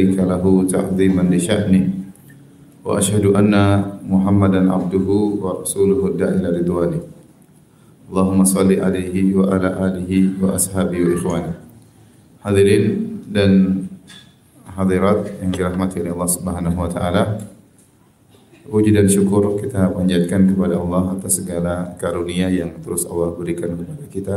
[0.00, 1.84] شريك له تعظيما لشأنه
[2.84, 3.52] وأشهد أن
[4.08, 5.08] محمدا عبده
[5.42, 7.00] ورسوله الداعي إلى رضوانه
[8.08, 11.54] اللهم صل عليه وعلى آله وأصحابه وإخوانه
[12.40, 13.84] Hadirin dan
[14.64, 17.36] hadirat yang dirahmati oleh Allah Subhanahu wa taala.
[18.64, 24.08] Puji dan syukur kita panjatkan kepada Allah atas segala karunia yang terus Allah berikan kepada
[24.08, 24.36] kita.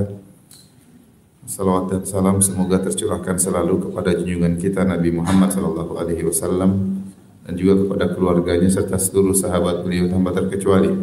[1.44, 7.04] Salawat dan salam semoga tercurahkan selalu kepada junjungan kita Nabi Muhammad sallallahu alaihi wasallam
[7.44, 10.95] dan juga kepada keluarganya serta seluruh sahabat beliau tanpa terkecuali.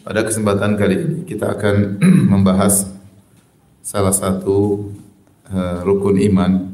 [0.00, 2.00] Pada kesempatan kali ini kita akan
[2.32, 2.88] membahas
[3.84, 4.88] salah satu
[5.52, 6.72] uh, rukun iman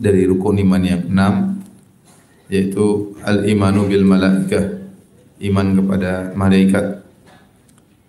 [0.00, 1.60] dari rukun iman yang enam
[2.48, 4.88] yaitu al-imanu bil malaikah
[5.44, 7.04] iman kepada malaikat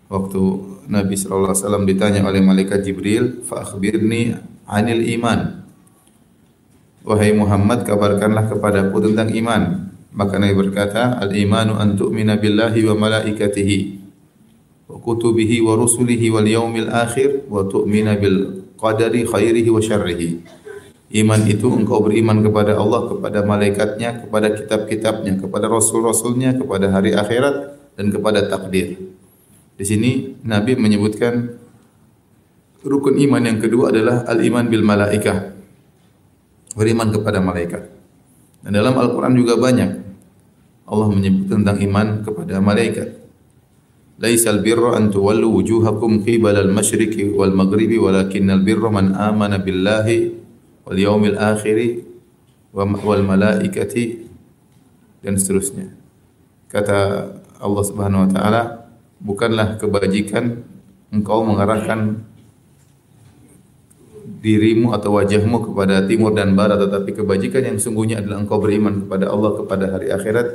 [0.08, 0.44] waktu
[0.88, 5.68] Nabi sallallahu alaihi wasallam ditanya oleh malaikat Jibril, "Fa akhbirni 'anil iman."
[7.04, 9.92] Wahai Muhammad, kabarkanlah kepadaku tentang iman.
[10.16, 13.80] Maka Nabi berkata, "Al-imanu an tu'mina billahi wa malaikatihi
[14.88, 20.40] wa kutubihi wa rusulihi wal yaumil akhir wa tu'mina bil qadari khairihi wa syarrihi."
[21.08, 27.80] Iman itu engkau beriman kepada Allah, kepada malaikatnya, kepada kitab-kitabnya, kepada rasul-rasulnya, kepada hari akhirat
[27.96, 29.00] dan kepada takdir.
[29.78, 31.54] Di sini Nabi menyebutkan
[32.82, 35.54] rukun iman yang kedua adalah al-iman bil malaikah.
[36.74, 37.84] Beriman kepada malaikat.
[38.66, 40.08] Dan dalam Al-Qur'an juga banyak
[40.88, 43.10] Allah menyebut tentang iman kepada malaikat.
[44.18, 50.34] Laisal birra an tuwallu wujuhakum qibala al-masyriqi wal maghribi walakinnal birra man amana billahi
[50.90, 52.02] wal yaumil akhir
[52.74, 54.26] wal malaikati
[55.22, 55.94] dan seterusnya.
[56.72, 57.30] Kata
[57.62, 58.87] Allah Subhanahu wa taala,
[59.22, 60.64] bukanlah kebajikan
[61.10, 62.26] engkau mengarahkan
[64.38, 69.26] dirimu atau wajahmu kepada timur dan barat tetapi kebajikan yang sungguhnya adalah engkau beriman kepada
[69.34, 70.48] Allah kepada hari akhirat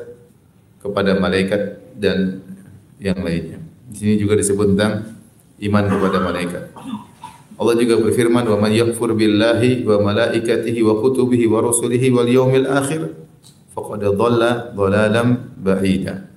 [0.82, 2.42] kepada malaikat dan
[2.98, 3.58] yang lainnya.
[3.90, 5.18] Di sini juga disebut tentang
[5.62, 6.64] iman kepada malaikat.
[7.60, 12.66] Allah juga berfirman wa man yakfur billahi wa malaikatihi wa kutubihi wa rusulihi wal yaumil
[12.66, 13.14] akhir
[13.70, 16.31] faqad dhalla dhalalan ba'ida.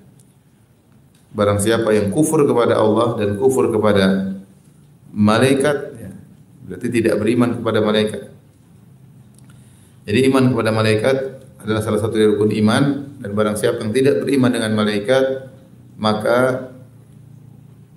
[1.36, 4.36] Barang siapa yang kufur kepada Allah dan kufur kepada
[5.12, 6.12] malaikat, ya,
[6.64, 8.32] berarti tidak beriman kepada malaikat.
[10.06, 11.16] Jadi iman kepada malaikat
[11.60, 12.84] adalah salah satu dari rukun iman
[13.20, 15.50] dan barang siapa yang tidak beriman dengan malaikat
[15.98, 16.72] maka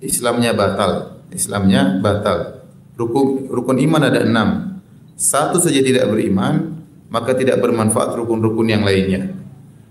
[0.01, 1.21] Islamnya batal.
[1.29, 2.65] Islamnya batal.
[2.97, 4.81] Rukun rukun iman ada enam.
[5.19, 6.81] Satu saja tidak beriman
[7.13, 9.33] maka tidak bermanfaat rukun-rukun yang lainnya.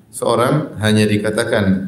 [0.09, 1.88] Seorang hanya dikatakan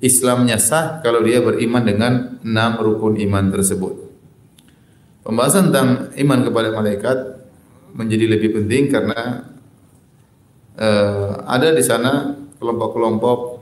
[0.00, 4.08] Islamnya sah kalau dia beriman dengan enam rukun iman tersebut.
[5.20, 7.18] Pembahasan tentang iman kepada malaikat
[7.92, 9.44] menjadi lebih penting karena
[10.80, 13.60] uh, ada di sana kelompok-kelompok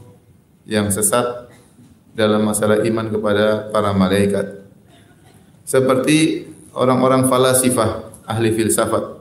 [0.71, 1.50] yang sesat
[2.15, 4.62] dalam masalah iman kepada para malaikat.
[5.66, 9.19] Seperti orang-orang falasifah, ahli filsafat.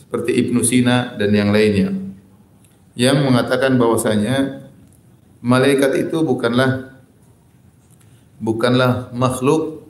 [0.00, 1.90] Seperti Ibnu Sina dan yang lainnya.
[2.94, 4.63] Yang mengatakan bahwasanya
[5.44, 6.96] malaikat itu bukanlah
[8.40, 9.84] bukanlah makhluk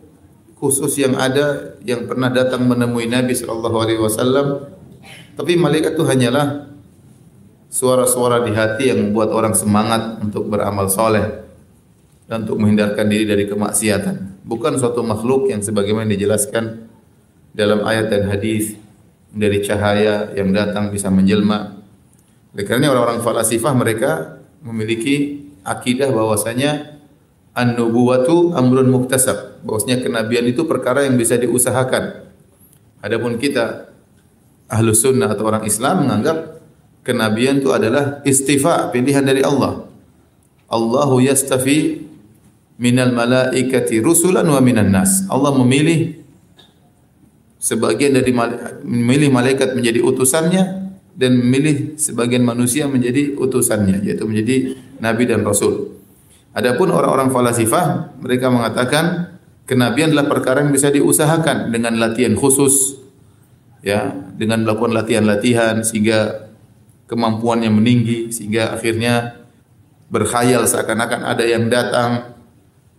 [0.58, 4.74] khusus yang ada yang pernah datang menemui Nabi sallallahu alaihi wasallam.
[5.38, 6.66] Tapi malaikat itu hanyalah
[7.70, 11.42] suara-suara di hati yang membuat orang semangat untuk beramal soleh
[12.26, 14.46] dan untuk menghindarkan diri dari kemaksiatan.
[14.46, 16.86] Bukan suatu makhluk yang sebagaimana dijelaskan
[17.54, 18.74] dalam ayat dan hadis
[19.30, 21.82] dari cahaya yang datang bisa menjelma.
[22.54, 27.00] Oleh karena orang-orang falasifah mereka memiliki akidah bahwasanya
[27.56, 32.28] an-nubuwatu amrun muktasab, bahwasanya kenabian itu perkara yang bisa diusahakan.
[33.00, 33.90] Adapun kita
[34.68, 36.60] ahlu sunnah atau orang Islam menganggap
[37.04, 39.86] kenabian itu adalah istifa, pilihan dari Allah.
[40.68, 42.02] Allahu yastafi
[42.80, 45.28] minal malaikati rusulan wa minan nas.
[45.30, 46.24] Allah memilih
[47.60, 48.32] sebagian dari
[48.82, 50.64] memilih malaikat menjadi utusannya
[51.14, 54.56] dan memilih sebagian manusia menjadi utusannya yaitu menjadi
[55.04, 56.00] nabi dan rasul.
[56.56, 59.36] Adapun orang-orang falasifah mereka mengatakan
[59.68, 62.96] kenabian adalah perkara yang bisa diusahakan dengan latihan khusus
[63.84, 66.48] ya, dengan melakukan latihan-latihan sehingga
[67.04, 69.44] kemampuannya meninggi sehingga akhirnya
[70.08, 72.32] berkhayal seakan-akan ada yang datang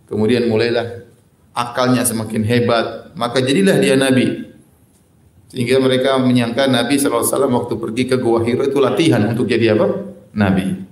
[0.06, 1.02] kemudian mulailah
[1.50, 4.46] akalnya semakin hebat maka jadilah dia nabi
[5.46, 9.86] sehingga mereka menyangka Nabi SAW waktu pergi ke Gua Hiro itu latihan untuk jadi apa?
[10.34, 10.85] Nabi.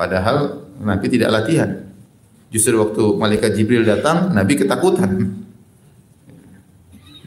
[0.00, 1.92] Padahal Nabi tidak latihan.
[2.48, 5.36] Justru waktu malaikat Jibril datang, Nabi ketakutan.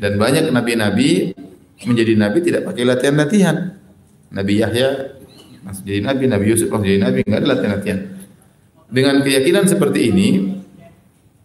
[0.02, 1.38] Dan banyak nabi-nabi
[1.86, 3.78] menjadi nabi tidak pakai latihan-latihan.
[4.34, 5.16] Nabi Yahya
[5.64, 8.00] masuk jadi nabi, Nabi Yusuf masuk jadi nabi, enggak ada latihan-latihan.
[8.90, 10.28] Dengan keyakinan seperti ini,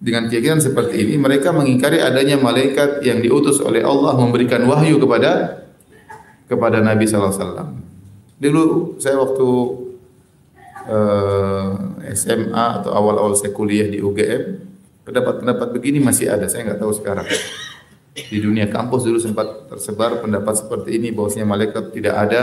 [0.01, 5.63] dengan keyakinan seperti ini, mereka mengingkari adanya malaikat yang diutus oleh Allah memberikan wahyu kepada
[6.49, 7.85] kepada Nabi wasallam.
[8.41, 9.47] Dulu saya waktu
[10.89, 11.69] eh,
[12.17, 14.43] SMA atau awal-awal saya kuliah di UGM,
[15.05, 17.29] pendapat-pendapat begini masih ada, saya nggak tahu sekarang.
[18.17, 22.41] Di dunia kampus dulu sempat tersebar pendapat seperti ini bahwasanya malaikat tidak ada,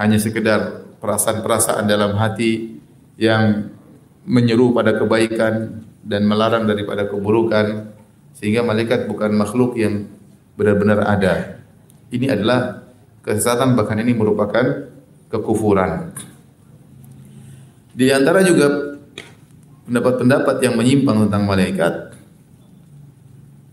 [0.00, 2.80] hanya sekedar perasaan-perasaan dalam hati
[3.20, 3.68] yang
[4.24, 7.92] menyeru pada kebaikan dan melarang daripada keburukan
[8.32, 10.08] sehingga malaikat bukan makhluk yang
[10.56, 11.60] benar-benar ada.
[12.08, 12.88] Ini adalah
[13.20, 14.88] kesesatan bahkan ini merupakan
[15.28, 16.12] kekufuran.
[18.00, 18.96] Di antara juga
[19.84, 22.16] pendapat-pendapat yang menyimpang tentang malaikat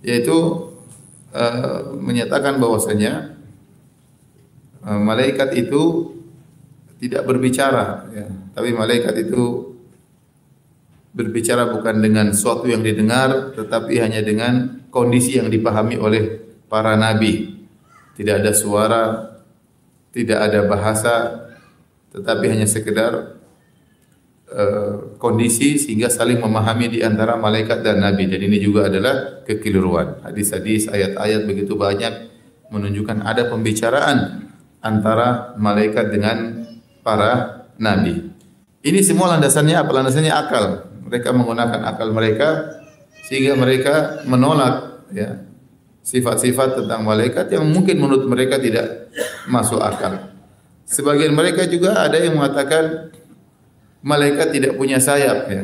[0.03, 0.35] yaitu
[1.31, 3.39] uh, menyatakan bahwasanya
[4.83, 6.11] uh, malaikat itu
[6.99, 8.27] tidak berbicara ya.
[8.51, 9.75] tapi malaikat itu
[11.13, 17.63] berbicara bukan dengan sesuatu yang didengar tetapi hanya dengan kondisi yang dipahami oleh para nabi
[18.17, 19.03] tidak ada suara
[20.11, 21.15] tidak ada bahasa
[22.11, 23.36] tetapi hanya sekedar
[24.47, 30.23] Uh, kondisi sehingga saling memahami di antara malaikat dan nabi dan ini juga adalah kekeliruan.
[30.23, 32.31] Hadis-hadis, ayat-ayat begitu banyak
[32.71, 34.47] menunjukkan ada pembicaraan
[34.79, 36.63] antara malaikat dengan
[37.03, 38.23] para nabi.
[38.87, 39.91] Ini semua landasannya apa?
[39.91, 40.65] Landasannya akal.
[41.11, 42.79] Mereka menggunakan akal mereka
[43.27, 45.43] sehingga mereka menolak ya
[46.07, 49.11] sifat-sifat tentang malaikat yang mungkin menurut mereka tidak
[49.51, 50.31] masuk akal.
[50.87, 53.11] Sebagian mereka juga ada yang mengatakan
[54.01, 55.63] malaikat tidak punya sayap ya.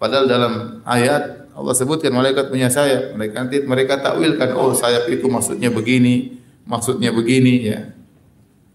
[0.00, 0.52] Padahal dalam
[0.88, 3.12] ayat Allah sebutkan malaikat punya sayap.
[3.16, 7.80] Mereka nanti mereka takwilkan oh sayap itu maksudnya begini, maksudnya begini ya.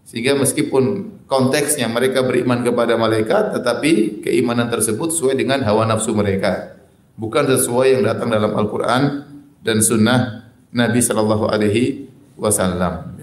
[0.06, 6.78] Sehingga meskipun konteksnya mereka beriman kepada malaikat tetapi keimanan tersebut sesuai dengan hawa nafsu mereka.
[7.18, 9.24] Bukan sesuai yang datang dalam Al-Qur'an
[9.66, 12.06] dan sunnah Nabi sallallahu alaihi
[12.38, 13.16] wasallam.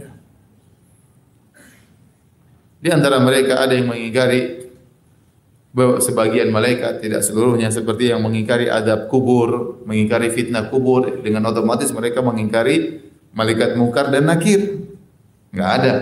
[2.83, 4.62] Di antara mereka ada yang mengingkari
[5.73, 12.21] sebagian malaikat tidak seluruhnya seperti yang mengingkari adab kubur, mengingkari fitnah kubur dengan otomatis mereka
[12.21, 13.01] mengingkari
[13.33, 14.85] malaikat mungkar dan nakir.
[15.49, 15.93] Enggak ada.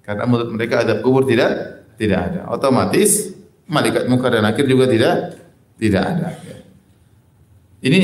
[0.00, 2.40] Karena menurut mereka adab kubur tidak tidak ada.
[2.48, 3.36] Otomatis
[3.68, 5.36] malaikat mungkar dan nakir juga tidak
[5.76, 6.28] tidak ada.
[7.84, 8.00] Ini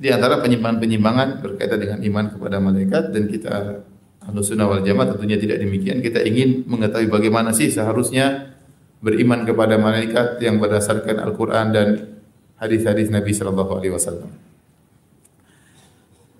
[0.00, 3.54] di antara penyimpangan-penyimpangan berkaitan dengan iman kepada malaikat dan kita
[4.28, 6.04] Ahlus Sunnah Jamaah tentunya tidak demikian.
[6.04, 8.56] Kita ingin mengetahui bagaimana sih seharusnya
[8.98, 11.88] beriman kepada malaikat yang berdasarkan Al-Quran dan
[12.58, 14.30] hadis-hadis Nabi Shallallahu Alaihi Wasallam.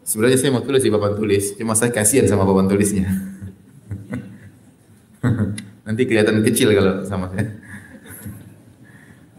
[0.02, 3.06] Sebenarnya saya mau tulis di papan tulis, cuma saya kasihan sama papan tulisnya.
[5.86, 7.52] Nanti kelihatan kecil kalau sama saya.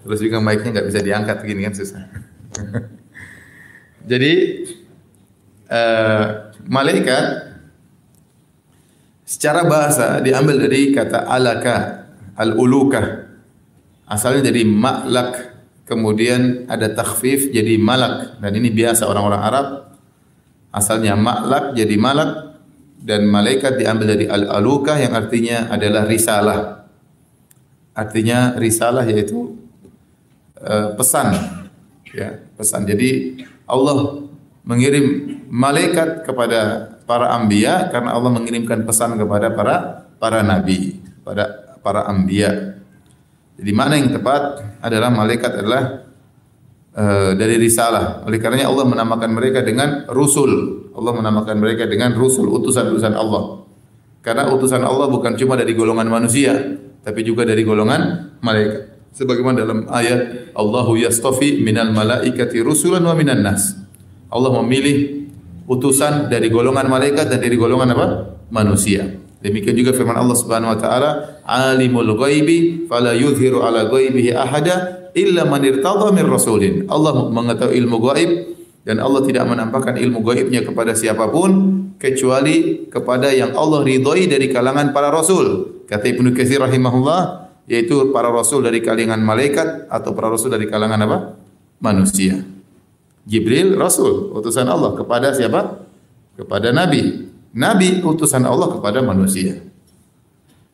[0.06, 2.04] Terus juga mic-nya nggak bisa diangkat begini kan susah.
[4.10, 4.34] Jadi
[5.70, 7.26] uh, malaikat
[9.26, 11.99] secara bahasa diambil dari kata alaka
[12.40, 13.28] al-ulukah.
[14.08, 19.68] Asalnya dari maklak, kemudian ada takhfif jadi malak dan ini biasa orang-orang Arab.
[20.72, 22.56] Asalnya maklak jadi malak
[23.04, 26.60] dan malaikat diambil dari al-alukah yang artinya adalah risalah.
[27.94, 29.60] Artinya risalah yaitu
[30.64, 31.36] uh, pesan.
[32.16, 32.88] Ya, pesan.
[32.90, 34.26] Jadi Allah
[34.66, 42.08] mengirim malaikat kepada para anbiya karena Allah mengirimkan pesan kepada para para nabi, pada para
[42.08, 42.80] anbiya.
[43.60, 44.42] Jadi makna yang tepat
[44.80, 45.84] adalah malaikat adalah
[46.96, 48.24] uh, dari risalah.
[48.24, 50.86] Oleh karenanya Allah menamakan mereka dengan rusul.
[50.96, 53.64] Allah menamakan mereka dengan rusul, utusan-utusan Allah.
[54.20, 56.56] Karena utusan Allah bukan cuma dari golongan manusia,
[57.04, 59.00] tapi juga dari golongan malaikat.
[59.16, 63.74] Sebagaimana dalam ayat Allahu yastafi minal malaikati rusulan wa minan nas.
[64.30, 65.28] Allah memilih
[65.66, 68.08] utusan dari golongan malaikat dan dari golongan apa?
[68.50, 69.06] manusia.
[69.40, 71.10] Demikian juga firman Allah Subhanahu wa taala,
[71.48, 77.98] "Alimul ghaibi fala yuzhiru ala ghaibihi ahada illa man irtadha min rasulin." Allah mengetahui ilmu
[78.04, 78.32] gaib
[78.84, 81.52] dan Allah tidak menampakkan ilmu gaibnya kepada siapa pun
[81.96, 85.80] kecuali kepada yang Allah ridhoi dari kalangan para rasul.
[85.88, 91.00] Kata Ibnu Katsir rahimahullah, yaitu para rasul dari kalangan malaikat atau para rasul dari kalangan
[91.00, 91.18] apa?
[91.80, 92.44] manusia.
[93.24, 95.80] Jibril rasul, utusan Allah kepada siapa?
[96.36, 97.30] Kepada nabi.
[97.56, 99.58] Nabi utusan Allah kepada manusia.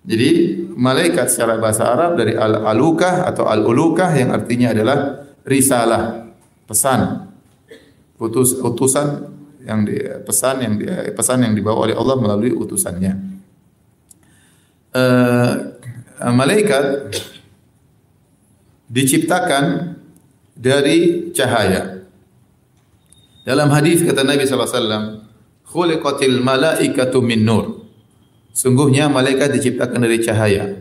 [0.05, 6.29] Jadi malaikat secara bahasa Arab dari al-alukah atau al-ulukah yang artinya adalah risalah,
[6.69, 7.25] pesan,
[8.21, 9.33] utus, utusan
[9.65, 13.33] yang di, pesan yang di, pesan yang dibawa oleh Allah melalui utusannya.
[14.95, 15.53] Uh,
[16.31, 17.17] malaikat
[18.87, 19.97] diciptakan
[20.53, 22.05] dari cahaya.
[23.41, 25.05] Dalam hadis kata Nabi sallallahu alaihi wasallam,
[25.75, 27.83] "Khuliqatil malaikatu min nur."
[28.55, 30.79] Sungguhnya malaikat diciptakan dari cahaya.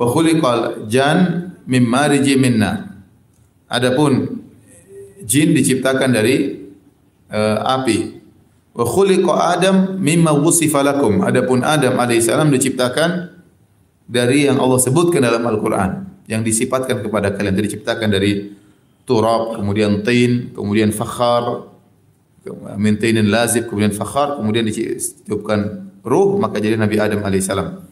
[0.00, 3.04] Wa khuliqal jan mim mariji minna.
[3.68, 4.40] Adapun
[5.20, 6.64] jin diciptakan dari
[7.28, 8.16] uh, api.
[8.72, 11.20] Wa khuliqa Adam mimma wusifa lakum.
[11.20, 13.36] Adapun Adam alaihissalam diciptakan
[14.08, 17.52] dari yang Allah sebutkan dalam Al-Qur'an, yang disifatkan kepada kalian.
[17.52, 18.56] Diciptakan dari
[19.04, 21.68] turab, kemudian tin, kemudian fakhar,
[22.78, 27.84] min tinin lazib, kemudian fakhar, kemudian diciptakan ruh, maka jadi Nabi Adam alaihissalam.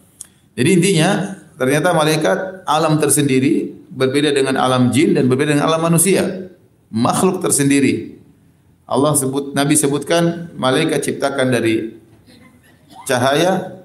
[0.56, 6.52] Jadi intinya ternyata malaikat alam tersendiri berbeda dengan alam jin dan berbeda dengan alam manusia.
[6.88, 8.16] Makhluk tersendiri.
[8.86, 11.98] Allah sebut Nabi sebutkan malaikat ciptakan dari
[13.04, 13.82] cahaya,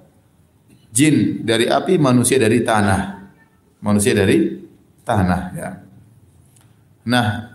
[0.94, 3.20] jin dari api, manusia dari tanah.
[3.82, 4.62] Manusia dari
[5.02, 5.70] tanah ya.
[7.10, 7.51] Nah,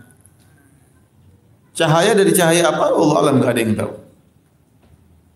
[1.77, 2.89] cahaya dari cahaya apa?
[2.89, 3.93] Allah alam nggak ada yang tahu.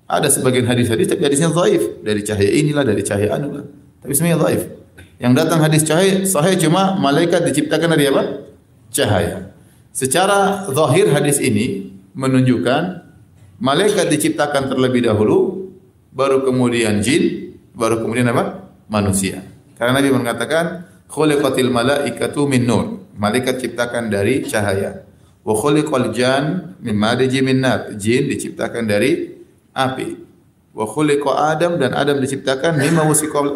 [0.10, 3.66] Ada sebagian hadis-hadis tapi hadisnya dhaif dari cahaya inilah dari cahaya anu lah.
[4.02, 4.66] Tapi semuanya dhaif.
[5.22, 8.24] Yang datang hadis cahaya sahih cuma malaikat diciptakan dari apa?
[8.90, 9.54] Cahaya.
[9.94, 12.82] Secara zahir hadis ini menunjukkan
[13.62, 15.70] malaikat diciptakan terlebih dahulu
[16.12, 18.66] baru kemudian jin baru kemudian apa?
[18.92, 19.40] manusia.
[19.80, 25.08] Karena Nabi mengatakan khuliqatil malaikatu min nur malaikat ciptakan dari cahaya.
[25.42, 27.94] Wa khuliqal jan min mariji min nar.
[27.98, 29.34] Jin diciptakan dari
[29.74, 30.08] api.
[30.72, 33.04] Wa khuliqa Adam dan Adam diciptakan mimma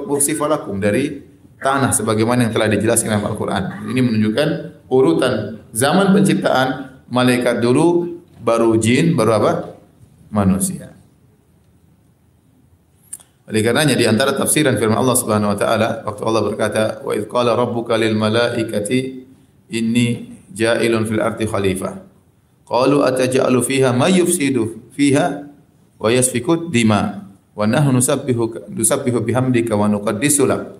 [0.10, 1.24] wasifalakum dari
[1.62, 3.88] tanah sebagaimana yang telah dijelaskan dalam Al-Qur'an.
[3.88, 4.50] Ini menunjukkan
[4.92, 9.54] urutan zaman penciptaan malaikat dulu baru jin baru apa?
[10.36, 10.92] manusia.
[13.46, 17.30] Oleh karenanya di antara tafsiran firman Allah Subhanahu wa taala waktu Allah berkata wa idz
[17.30, 19.24] qala rabbuka lil malaikati
[19.72, 22.00] inni ja'ilun fil ardi khalifah.
[22.66, 25.46] Qalu ataj'alu fiha may yufsidu fiha
[26.00, 30.80] wa yasfiku dima wa nahnu nusabbihu nusabbihu bihamdika wa nuqaddisu lak.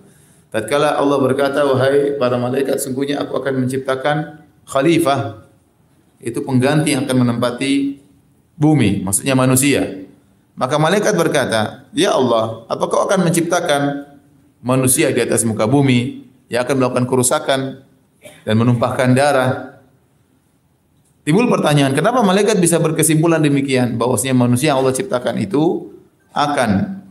[0.50, 5.46] Tatkala Allah berkata wahai para malaikat sungguhnya aku akan menciptakan khalifah
[6.18, 8.00] itu pengganti yang akan menempati
[8.56, 10.08] bumi maksudnya manusia.
[10.56, 14.08] Maka malaikat berkata, "Ya Allah, apakah kau akan menciptakan
[14.64, 17.85] manusia di atas muka bumi yang akan melakukan kerusakan
[18.46, 19.50] dan menumpahkan darah.
[21.26, 25.90] Timbul pertanyaan, kenapa malaikat bisa berkesimpulan demikian bahwasanya manusia yang Allah ciptakan itu
[26.30, 27.02] akan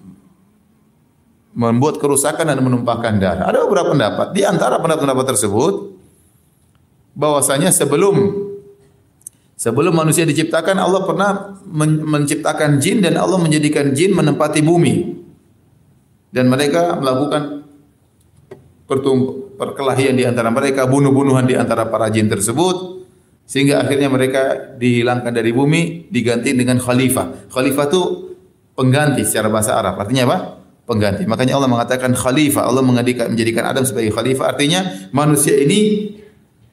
[1.56, 3.48] membuat kerusakan dan menumpahkan darah.
[3.48, 4.36] Ada beberapa pendapat.
[4.36, 5.74] Di antara pendapat-pendapat tersebut
[7.16, 8.44] bahwasanya sebelum
[9.56, 11.32] sebelum manusia diciptakan Allah pernah
[12.04, 15.24] menciptakan jin dan Allah menjadikan jin menempati bumi.
[16.36, 17.64] Dan mereka melakukan
[19.56, 23.08] perkelahian di antara mereka, bunuh-bunuhan di antara para jin tersebut
[23.46, 27.54] sehingga akhirnya mereka dihilangkan dari bumi diganti dengan khalifah.
[27.54, 28.02] Khalifah itu
[28.74, 30.02] pengganti secara bahasa Arab.
[30.02, 30.38] Artinya apa?
[30.86, 31.30] Pengganti.
[31.30, 32.66] Makanya Allah mengatakan khalifah.
[32.66, 34.54] Allah menjadikan menjadikan Adam sebagai khalifah.
[34.54, 36.14] Artinya manusia ini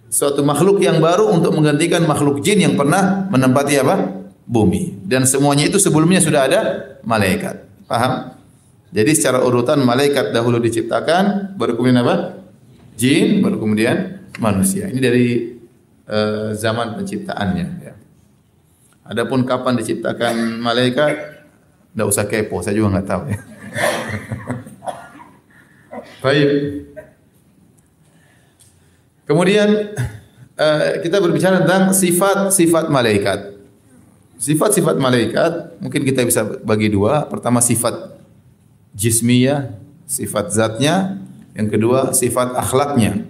[0.08, 4.24] suatu makhluk yang baru untuk menggantikan makhluk jin yang pernah menempati apa?
[4.48, 5.04] Bumi.
[5.04, 6.60] Dan semuanya itu sebelumnya sudah ada
[7.04, 7.68] malaikat.
[7.84, 8.32] Paham?
[8.92, 12.41] Jadi secara urutan malaikat dahulu diciptakan, baru kemudian apa?
[12.96, 14.88] Jin, baru kemudian manusia.
[14.88, 15.26] Ini dari
[16.08, 17.66] uh, zaman penciptaannya.
[17.82, 17.94] Ya.
[19.02, 21.42] Adapun kapan diciptakan malaikat,
[21.92, 23.38] tidak usah kepo, saya juga nggak tahu ya.
[26.22, 26.48] Baik.
[29.26, 29.68] Kemudian
[30.58, 33.54] uh, kita berbicara tentang sifat-sifat malaikat.
[34.42, 37.30] Sifat-sifat malaikat mungkin kita bisa bagi dua.
[37.30, 38.18] Pertama sifat
[38.92, 41.21] jismiyah, sifat zatnya,
[41.52, 43.28] yang kedua sifat akhlaknya.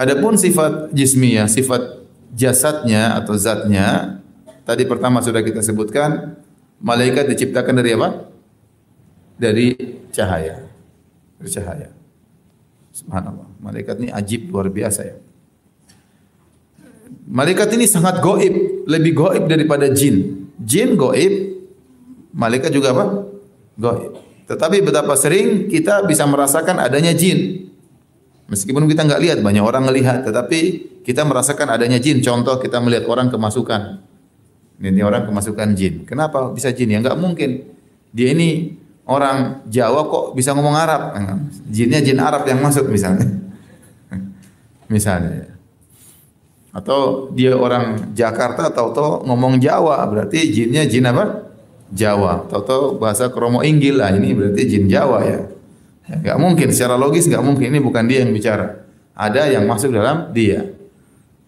[0.00, 2.00] Adapun sifat jismiyah, sifat
[2.32, 4.20] jasadnya atau zatnya,
[4.64, 6.40] tadi pertama sudah kita sebutkan,
[6.80, 8.08] malaikat diciptakan dari apa?
[9.36, 9.76] Dari
[10.08, 10.64] cahaya.
[11.36, 11.88] Dari cahaya.
[12.96, 13.48] Subhanallah.
[13.60, 15.16] Malaikat ini ajib luar biasa ya.
[17.30, 20.48] Malaikat ini sangat goib, lebih goib daripada jin.
[20.60, 21.60] Jin goib,
[22.32, 23.04] malaikat juga apa?
[23.78, 24.29] Goib.
[24.50, 27.70] Tetapi betapa sering kita bisa merasakan adanya jin.
[28.50, 32.18] Meskipun kita nggak lihat, banyak orang melihat, tetapi kita merasakan adanya jin.
[32.18, 34.02] Contoh kita melihat orang kemasukan.
[34.82, 36.02] Ini orang kemasukan jin.
[36.02, 36.90] Kenapa bisa jin?
[36.90, 37.62] Ya nggak mungkin.
[38.10, 38.74] Dia ini
[39.06, 41.14] orang Jawa kok bisa ngomong Arab.
[41.70, 43.30] Jinnya jin Arab yang masuk misalnya.
[44.90, 45.46] misalnya.
[46.74, 51.49] Atau dia orang Jakarta atau ngomong Jawa, berarti jinnya jin apa?
[51.90, 52.46] Jawa.
[52.48, 55.40] Atau bahasa kromo inggil lah, ini berarti jin Jawa ya.
[56.10, 58.82] Enggak mungkin secara logis enggak mungkin ini bukan dia yang bicara.
[59.14, 60.66] Ada yang masuk dalam dia.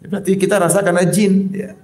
[0.02, 1.75] Berarti kita rasakan ada jin ya.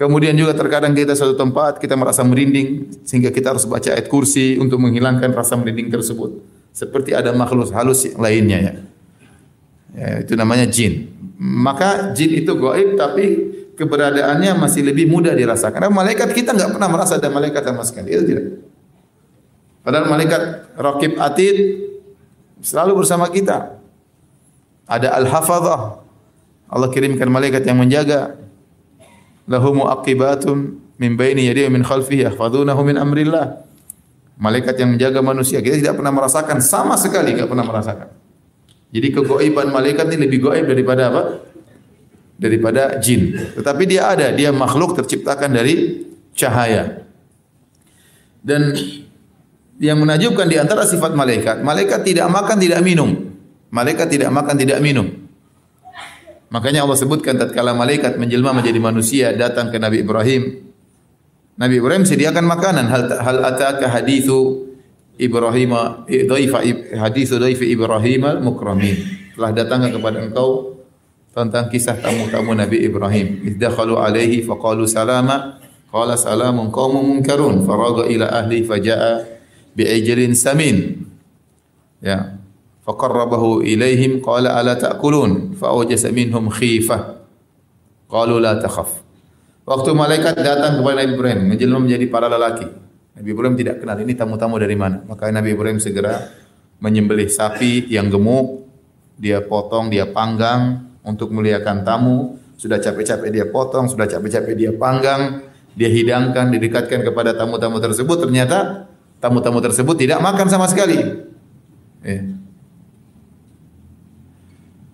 [0.00, 4.56] Kemudian juga terkadang kita suatu tempat kita merasa merinding sehingga kita harus baca ayat kursi
[4.56, 6.40] untuk menghilangkan rasa merinding tersebut.
[6.72, 8.74] Seperti ada makhluk halus lainnya ya.
[9.92, 11.12] ya itu namanya jin.
[11.36, 13.24] Maka jin itu gaib tapi
[13.80, 15.80] keberadaannya masih lebih mudah dirasakan.
[15.80, 18.12] Karena malaikat kita nggak pernah merasa ada malaikat sama sekali.
[18.12, 18.46] Itu tidak.
[19.80, 20.42] Padahal malaikat
[20.76, 21.56] Rakib Atid
[22.60, 23.80] selalu bersama kita.
[24.84, 26.04] Ada Al-Hafadhah.
[26.68, 28.36] Allah kirimkan malaikat yang menjaga
[29.48, 33.64] lahu muaqibatun min baini yadihi min khalfihi yahfazunahu min amrillah.
[34.36, 38.08] Malaikat yang menjaga manusia kita tidak pernah merasakan sama sekali tidak pernah merasakan.
[38.90, 41.22] Jadi kegoiban malaikat ini lebih goib daripada apa?
[42.40, 43.36] Daripada jin.
[43.36, 47.04] Tetapi dia ada, dia makhluk terciptakan dari cahaya.
[48.40, 48.72] Dan
[49.76, 53.12] yang menajubkan di antara sifat malaikat, malaikat tidak makan, tidak minum.
[53.68, 55.20] Malaikat tidak makan, tidak minum.
[56.50, 60.42] Makanya Allah sebutkan tatkala malaikat menjelma menjadi manusia datang ke Nabi Ibrahim.
[61.54, 62.90] Nabi Ibrahim sediakan makanan.
[62.90, 64.66] Hal hal ataka hadithu
[65.14, 65.70] Ibrahim
[66.08, 66.58] dhaifa
[66.98, 68.96] hadithu Ibrahim al-mukramin.
[69.38, 70.79] Telah datang kepada engkau
[71.40, 73.40] tentang kisah tamu-tamu Nabi Ibrahim.
[73.48, 75.56] Izdakhalu alaihi faqalu salama.
[75.88, 77.64] Qala salamun qaumun munkarun.
[77.64, 79.24] Faraga ila ahli faja'a
[79.74, 81.08] bi'ijlin samin.
[82.04, 82.36] Ya,
[82.84, 85.56] faqarrabahu ilaihim qala ala ta'kulun?
[85.56, 87.20] Fa awjasa minhum khifah
[88.06, 89.00] qalu la takhaf.
[89.64, 92.66] Waktu malaikat datang kepada Nabi Ibrahim menjelma menjadi para lelaki.
[93.14, 95.04] Nabi Ibrahim tidak kenal ini tamu-tamu dari mana.
[95.06, 96.26] Maka Nabi Ibrahim segera
[96.82, 98.66] menyembelih sapi yang gemuk.
[99.20, 105.46] Dia potong dia panggang untuk muliakan tamu sudah capek-capek dia potong sudah capek-capek dia panggang
[105.72, 108.90] dia hidangkan didekatkan kepada tamu-tamu tersebut ternyata
[109.22, 110.98] tamu-tamu tersebut tidak makan sama sekali
[112.04, 112.40] eh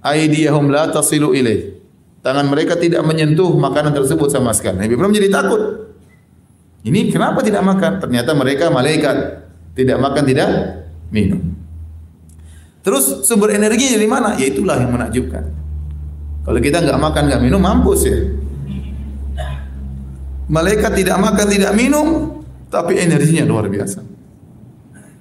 [0.06, 1.74] aydiyahum la tasilu ilaih.
[2.22, 4.82] Tangan mereka tidak menyentuh makanan tersebut sama sekali.
[4.82, 5.62] Nabi Ibrahim jadi takut.
[6.86, 8.02] Ini kenapa tidak makan?
[8.02, 9.46] Ternyata mereka malaikat.
[9.74, 10.48] Tidak makan, tidak
[11.10, 11.54] minum.
[12.82, 14.38] Terus sumber energi dari mana?
[14.38, 15.42] Ya itulah yang menakjubkan.
[16.46, 18.18] Kalau kita nggak makan, nggak minum, mampus ya.
[20.46, 22.38] Malaikat tidak makan, tidak minum,
[22.70, 23.98] tapi energinya luar biasa.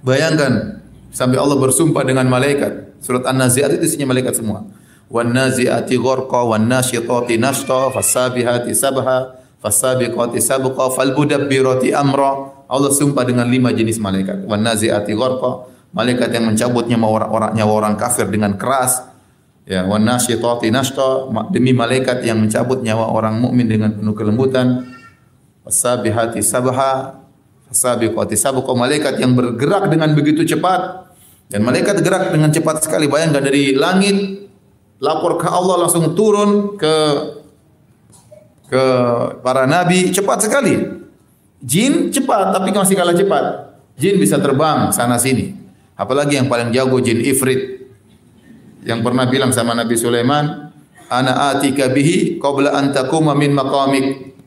[0.05, 3.01] Bayangkan sampai Allah bersumpah dengan malaikat.
[3.01, 4.69] Surat An-Nazi'at itu isinya malaikat semua
[5.09, 13.45] wan nazi'ati gharqa wan nasyitati nashta fasabihati sabha fasabiqati sabqa falmudabbirati amra Allah sumpah dengan
[13.45, 18.57] lima jenis malaikat wan nazi'ati gharqa malaikat yang mencabut nyawa orang nyawa orang kafir dengan
[18.57, 19.05] keras
[19.65, 24.85] ya wan nasyitati nashta demi malaikat yang mencabut nyawa orang mukmin dengan penuh kelembutan
[25.65, 27.25] fasabihati sabha
[27.69, 31.09] fasabiqati sabqa malaikat yang bergerak dengan begitu cepat
[31.49, 34.45] dan malaikat gerak dengan cepat sekali bayangkan dari langit
[35.01, 36.95] lapor ke Allah langsung turun ke
[38.65, 38.83] ke
[39.45, 41.05] para nabi cepat sekali.
[41.65, 43.43] Jin cepat tapi masih kalah cepat.
[43.97, 45.55] Jin bisa terbang sana sini.
[45.95, 47.84] Apalagi yang paling jago jin ifrit
[48.85, 50.71] yang pernah bilang sama Nabi Sulaiman,
[51.09, 54.37] "Ana atika bihi qabla an takuma min maqamik."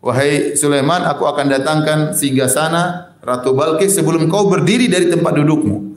[0.00, 5.92] Wahai Sulaiman, aku akan datangkan singgah sana Ratu Balkis sebelum kau berdiri dari tempat dudukmu.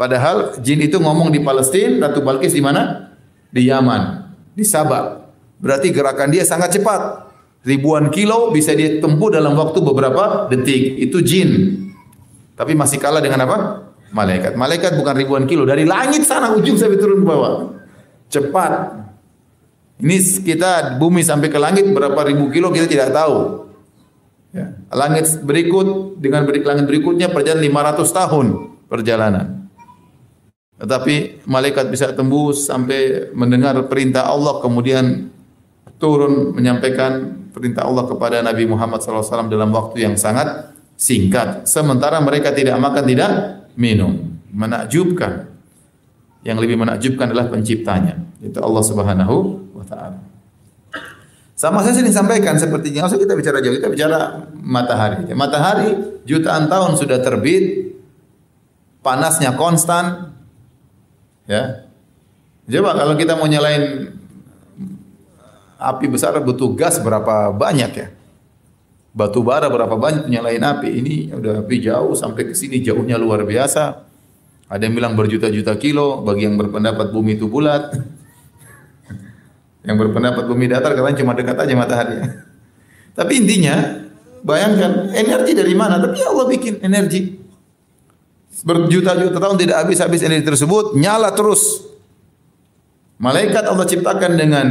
[0.00, 3.12] Padahal jin itu ngomong di Palestina, Ratu Balkis di mana?
[3.54, 5.30] di Yaman, di Sabah.
[5.62, 7.30] Berarti gerakan dia sangat cepat.
[7.62, 10.98] Ribuan kilo bisa dia tempuh dalam waktu beberapa detik.
[10.98, 11.80] Itu jin.
[12.58, 13.86] Tapi masih kalah dengan apa?
[14.14, 14.54] Malaikat.
[14.54, 15.66] Malaikat bukan ribuan kilo.
[15.66, 17.74] Dari langit sana ujung sampai turun ke bawah.
[18.30, 19.02] Cepat.
[19.98, 23.66] Ini kita bumi sampai ke langit berapa ribu kilo kita tidak tahu.
[24.54, 24.70] Ya.
[24.94, 28.46] Langit berikut dengan berik langit berikutnya perjalanan 500 tahun
[28.86, 29.46] perjalanan.
[30.78, 35.30] Tetapi malaikat bisa tembus sampai mendengar perintah Allah kemudian
[35.98, 41.66] turun menyampaikan perintah Allah kepada Nabi Muhammad SAW dalam waktu yang sangat singkat.
[41.66, 43.30] Sementara mereka tidak makan, tidak
[43.74, 44.38] minum.
[44.54, 45.50] Menakjubkan.
[46.44, 48.20] Yang lebih menakjubkan adalah penciptanya.
[48.38, 49.36] Itu Allah Subhanahu
[49.74, 50.20] wa taala.
[51.54, 55.30] Sama saya sering sampaikan seperti yang kita bicara jauh, kita bicara matahari.
[55.32, 57.94] Matahari jutaan tahun sudah terbit,
[59.00, 60.34] panasnya konstan,
[61.44, 61.92] Ya.
[62.64, 64.16] Coba kalau kita mau nyalain
[65.76, 68.08] api besar butuh gas berapa banyak ya?
[69.14, 70.90] Batu bara berapa banyak nyalain api?
[70.90, 74.02] Ini udah api jauh sampai ke sini jauhnya luar biasa.
[74.66, 77.94] Ada yang bilang berjuta-juta kilo, bagi yang berpendapat bumi itu bulat.
[79.84, 82.16] Yang berpendapat bumi datar katanya cuma dekat aja matahari.
[83.20, 84.00] Tapi intinya
[84.40, 86.00] bayangkan energi dari mana?
[86.00, 87.36] Tapi Allah bikin energi.
[88.64, 91.84] Berjuta-juta tahun tidak habis-habis energi tersebut nyala terus.
[93.20, 94.66] Malaikat Allah ciptakan dengan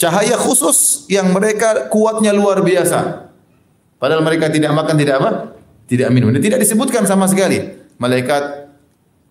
[0.00, 3.28] cahaya khusus yang mereka kuatnya luar biasa.
[4.00, 5.30] Padahal mereka tidak makan, tidak apa?
[5.84, 6.32] Tidak minum.
[6.32, 7.60] Dan tidak disebutkan sama sekali.
[8.00, 8.72] Malaikat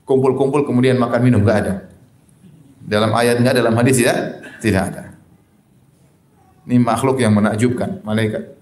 [0.05, 1.73] kumpul-kumpul kemudian makan minum, enggak ada.
[2.86, 4.13] Dalam ayat dalam hadis ya,
[4.62, 5.03] tidak ada.
[6.69, 8.53] Ini makhluk yang menakjubkan, malaikat.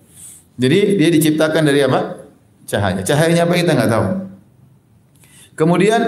[0.56, 2.24] Jadi dia diciptakan dari apa?
[2.64, 3.04] Cahaya.
[3.04, 4.08] Cahayanya apa kita enggak tahu.
[5.60, 6.02] Kemudian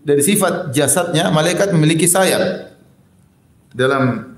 [0.00, 2.72] dari sifat jasadnya malaikat memiliki sayap.
[3.76, 4.31] Dalam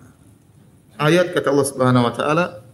[0.99, 2.65] ayat kata Allah Subhanahu wa taala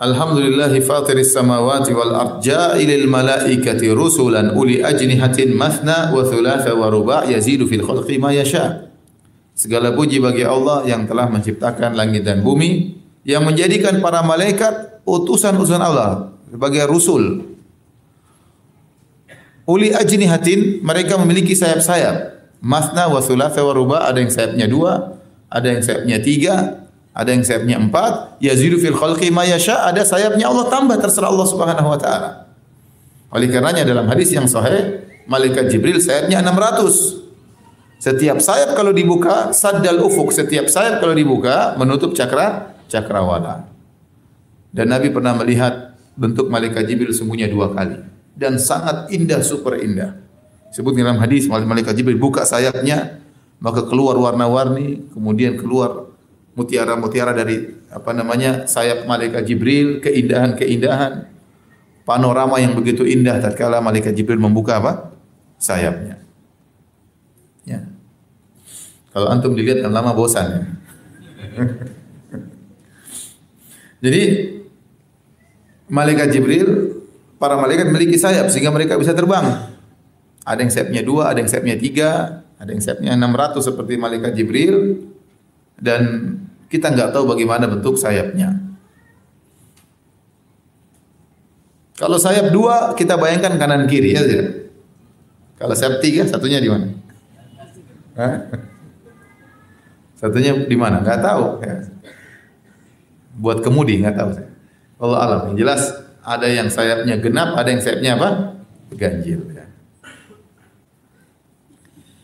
[0.00, 7.28] Alhamdulillahi fatiris samawati wal ard ja'ilil malaikati rusulan uli ajnihatin mathna wa thulatha wa ruba'
[7.28, 8.88] yazidu fil khalqi ma yasha.
[9.52, 12.96] Segala puji bagi Allah yang telah menciptakan langit dan bumi
[13.28, 17.52] yang menjadikan para malaikat utusan-utusan Allah sebagai rusul.
[19.68, 22.40] Uli ajnihatin mereka memiliki sayap-sayap.
[22.64, 25.19] Masna wa thulatha wa ruba' ada yang sayapnya dua,
[25.50, 26.54] ada yang sayapnya tiga,
[27.10, 31.46] ada yang sayapnya empat, yazidu fil khalqi ma yasha, ada sayapnya Allah tambah terserah Allah
[31.50, 32.30] Subhanahu wa taala.
[33.34, 38.00] Oleh karenanya dalam hadis yang sahih, malaikat Jibril sayapnya 600.
[38.00, 43.68] Setiap sayap kalau dibuka, saddal ufuk, setiap sayap kalau dibuka menutup cakra cakrawala.
[44.72, 48.00] Dan Nabi pernah melihat bentuk malaikat Jibril sungguhnya dua kali
[48.38, 50.16] dan sangat indah, super indah.
[50.72, 53.19] Sebut dalam hadis malaikat Jibril buka sayapnya
[53.60, 56.08] maka keluar warna-warni, kemudian keluar
[56.56, 61.28] mutiara-mutiara dari apa namanya sayap malaikat Jibril, keindahan-keindahan,
[62.08, 65.12] panorama yang begitu indah tatkala malaikat Jibril membuka apa?
[65.60, 66.16] sayapnya.
[67.68, 67.84] Ya.
[69.12, 70.62] Kalau antum dilihat kan lama bosan ya.
[74.00, 74.22] Jadi
[75.92, 76.96] malaikat Jibril,
[77.36, 79.68] para malaikat memiliki sayap sehingga mereka bisa terbang.
[80.48, 85.00] Ada yang sayapnya dua, ada yang sayapnya tiga, ada yang enam ratus seperti malaikat Jibril,
[85.80, 86.36] dan
[86.68, 88.60] kita nggak tahu bagaimana bentuk sayapnya.
[91.96, 94.72] Kalau sayap dua, kita bayangkan kanan kiri ya tidak?
[95.60, 96.88] Kalau sayap tiga, satunya di mana?
[100.16, 101.04] Satunya di mana?
[101.04, 101.44] Nggak tahu.
[101.60, 101.76] Ya.
[103.36, 104.30] Buat kemudi nggak tahu.
[105.00, 105.40] Allah alam.
[105.52, 105.82] Yang jelas
[106.24, 108.28] ada yang sayapnya genap, ada yang sayapnya apa?
[108.96, 109.40] Ganjil.
[109.52, 109.59] Ya.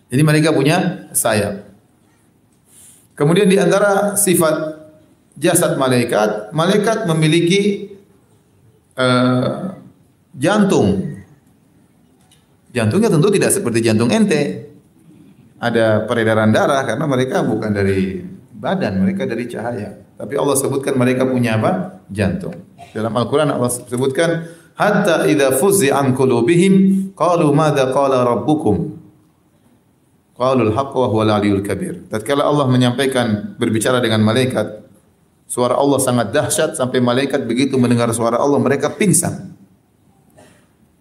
[0.06, 1.66] Jadi mereka punya sayap.
[3.16, 4.86] Kemudian di antara sifat
[5.34, 7.90] jasad malaikat, malaikat memiliki
[8.94, 9.72] uh,
[10.36, 11.16] jantung.
[12.76, 14.68] Jantungnya tentu tidak seperti jantung ente.
[15.56, 18.20] Ada peredaran darah karena mereka bukan dari
[18.52, 19.96] badan, mereka dari cahaya.
[20.16, 22.04] Tapi Allah sebutkan mereka punya apa?
[22.12, 22.52] Jantung.
[22.92, 24.44] Dalam Al-Qur'an Allah sebutkan
[24.76, 29.05] hatta idza fuzzi an qulubihim qalu madza qala rabbukum
[30.36, 32.04] Qalul haqq wa huwal aliyul kabir.
[32.12, 34.84] Tatkala Allah menyampaikan berbicara dengan malaikat,
[35.48, 39.56] suara Allah sangat dahsyat sampai malaikat begitu mendengar suara Allah mereka pingsan.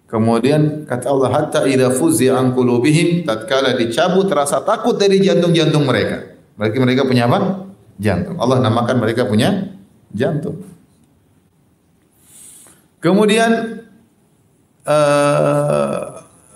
[0.07, 6.39] Kemudian kata Allah hatta idza fuzzi an qulubihim tatkala dicabut rasa takut dari jantung-jantung mereka.
[6.55, 7.67] Berarti mereka punya apa?
[7.99, 8.39] Jantung.
[8.39, 9.75] Allah namakan mereka punya
[10.15, 10.63] jantung.
[13.03, 13.83] Kemudian
[14.87, 15.94] uh,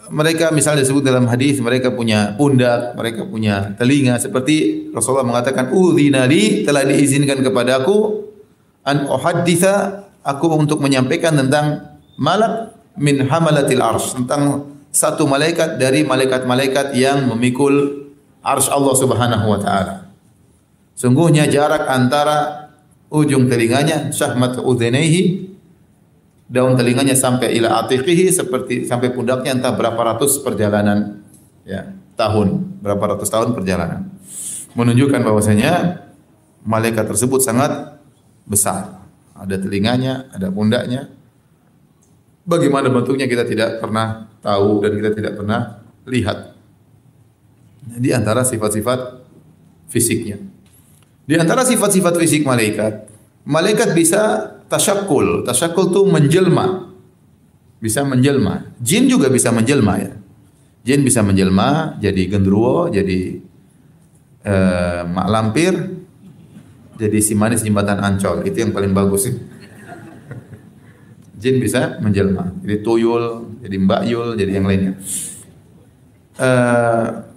[0.09, 6.25] mereka misalnya disebut dalam hadis mereka punya pundak, mereka punya telinga seperti Rasulullah mengatakan udzina
[6.25, 8.25] li telah diizinkan kepadaku
[8.85, 16.97] an uhadditha aku untuk menyampaikan tentang malak min hamalatil arsh tentang satu malaikat dari malaikat-malaikat
[16.97, 18.09] yang memikul
[18.41, 20.09] arsh Allah Subhanahu wa taala.
[20.97, 22.69] Sungguhnya jarak antara
[23.07, 25.49] ujung telinganya syahmat udhunaihi
[26.49, 31.21] daun telinganya sampai ila atiqihi seperti sampai pundaknya entah berapa ratus perjalanan
[31.61, 34.09] ya tahun berapa ratus tahun perjalanan.
[34.73, 36.03] Menunjukkan bahwasanya
[36.65, 38.01] malaikat tersebut sangat
[38.49, 39.05] besar.
[39.37, 41.13] Ada telinganya ada pundaknya.
[42.49, 46.57] Bagaimana bentuknya kita tidak pernah tahu dan kita tidak pernah lihat.
[47.85, 49.21] Di antara sifat-sifat
[49.85, 50.41] fisiknya.
[51.29, 53.05] Di antara sifat-sifat fisik malaikat
[53.49, 55.41] malaikat bisa tasyakul.
[55.41, 56.93] Tasyakul itu menjelma.
[57.81, 58.69] Bisa menjelma.
[58.77, 60.13] Jin juga bisa menjelma ya.
[60.85, 63.41] Jin bisa menjelma jadi gendruwo, jadi
[64.45, 65.73] uh, mak lampir,
[66.95, 68.45] jadi si manis jembatan Ancol.
[68.45, 69.35] Itu yang paling bagus sih.
[71.39, 72.53] Jin bisa menjelma.
[72.61, 74.93] Jadi tuyul, jadi mbak yul, jadi yang lainnya.
[76.39, 77.27] Uh,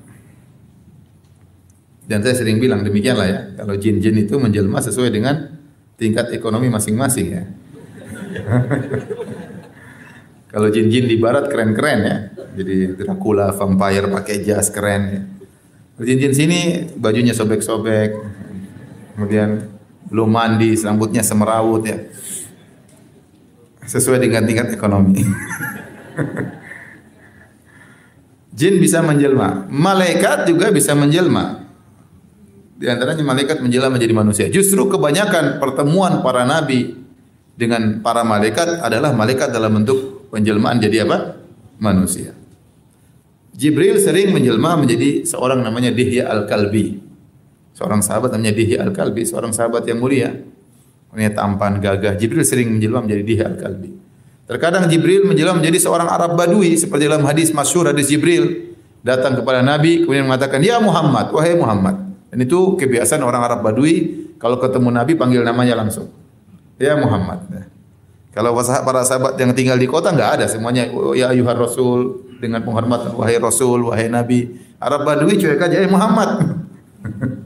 [2.03, 3.41] Dan saya sering bilang demikianlah ya.
[3.57, 5.52] Kalau jin-jin itu menjelma sesuai dengan
[5.97, 7.45] tingkat ekonomi masing-masing ya.
[10.53, 12.17] Kalau jin-jin di barat keren-keren ya.
[12.53, 15.23] Jadi Dracula, vampire pakai jas keren ya.
[16.05, 16.61] Jin-jin sini
[16.97, 18.11] bajunya sobek-sobek.
[19.17, 19.65] Kemudian
[20.13, 21.97] belum mandi, rambutnya semerawut ya.
[23.89, 25.25] Sesuai dengan tingkat ekonomi.
[28.53, 31.62] Jin bisa menjelma, malaikat juga bisa menjelma.
[32.83, 34.47] Di antaranya malaikat menjelma menjadi manusia.
[34.51, 36.99] Justru kebanyakan pertemuan para nabi
[37.55, 41.39] dengan para malaikat adalah malaikat dalam bentuk penjelmaan jadi apa?
[41.79, 42.35] Manusia.
[43.55, 46.99] Jibril sering menjelma menjadi seorang namanya Dihya Al-Kalbi.
[47.79, 50.43] Seorang sahabat namanya Dihya Al-Kalbi, seorang sahabat yang mulia.
[51.07, 52.19] Punya tampan, gagah.
[52.19, 53.91] Jibril sering menjelma menjadi Dihya Al-Kalbi.
[54.51, 58.75] Terkadang Jibril menjelang menjadi seorang Arab Badui seperti dalam hadis masyhur hadis Jibril
[59.07, 62.02] datang kepada Nabi kemudian mengatakan ya Muhammad wahai Muhammad
[62.33, 66.09] dan itu kebiasaan orang Arab Badui kalau ketemu Nabi panggil namanya langsung
[66.81, 67.45] ya Muhammad
[68.33, 72.65] kalau para sahabat yang tinggal di kota enggak ada semuanya oh, ya ayuhar Rasul dengan
[72.65, 74.49] penghormatan wahai Rasul wahai Nabi
[74.81, 76.31] Arab Badui cuek aja ya Muhammad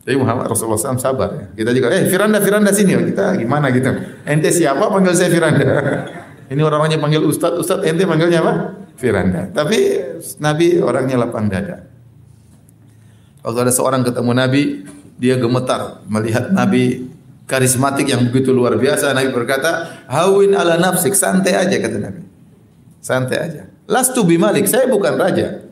[0.00, 1.44] Tapi Muhammad Rasulullah SAW sabar ya.
[1.54, 2.96] Kita juga, eh Firanda, Firanda sini.
[3.12, 3.92] Kita gimana gitu.
[4.24, 5.62] Ente siapa panggil saya Firanda.
[6.50, 8.52] Ini orangnya panggil Ustadz, Ustadz ente panggilnya apa?
[8.98, 9.46] Firanda.
[9.54, 9.78] Tapi
[10.42, 11.89] Nabi orangnya lapang dada.
[13.40, 14.62] Kalau ada seorang ketemu Nabi,
[15.16, 17.08] dia gemetar melihat Nabi
[17.48, 19.16] karismatik yang begitu luar biasa.
[19.16, 22.22] Nabi berkata, Hawin ala nafsik, santai aja kata Nabi.
[23.00, 23.62] Santai aja.
[23.90, 25.66] Lastu bimalik, saya bukan raja.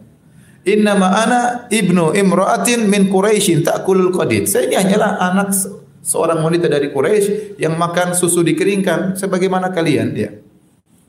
[0.67, 4.51] Inna ana ibnu imra'atin min Quraisyin ta'kulul qadid.
[4.51, 5.55] Saya ini hanyalah anak
[6.03, 10.35] seorang wanita dari Quraisy yang makan susu dikeringkan sebagaimana kalian dia.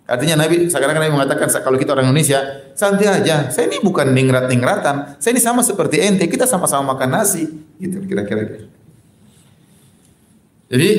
[0.10, 2.42] Artinya Nabi sekarang Nabi mengatakan kalau kita orang Indonesia
[2.74, 3.54] santai aja.
[3.54, 5.22] Saya ini bukan ningrat-ningratan.
[5.22, 6.26] Saya ini sama seperti ente.
[6.26, 7.46] Kita sama-sama makan nasi.
[7.78, 8.66] Gitu kira-kira.
[10.70, 10.90] Jadi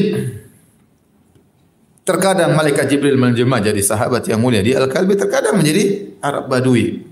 [2.06, 7.06] terkadang malaikat Jibril menjelma jadi sahabat yang mulia di Al-Kalbi terkadang menjadi Arab Badui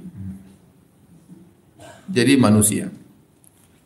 [2.09, 2.89] jadi manusia.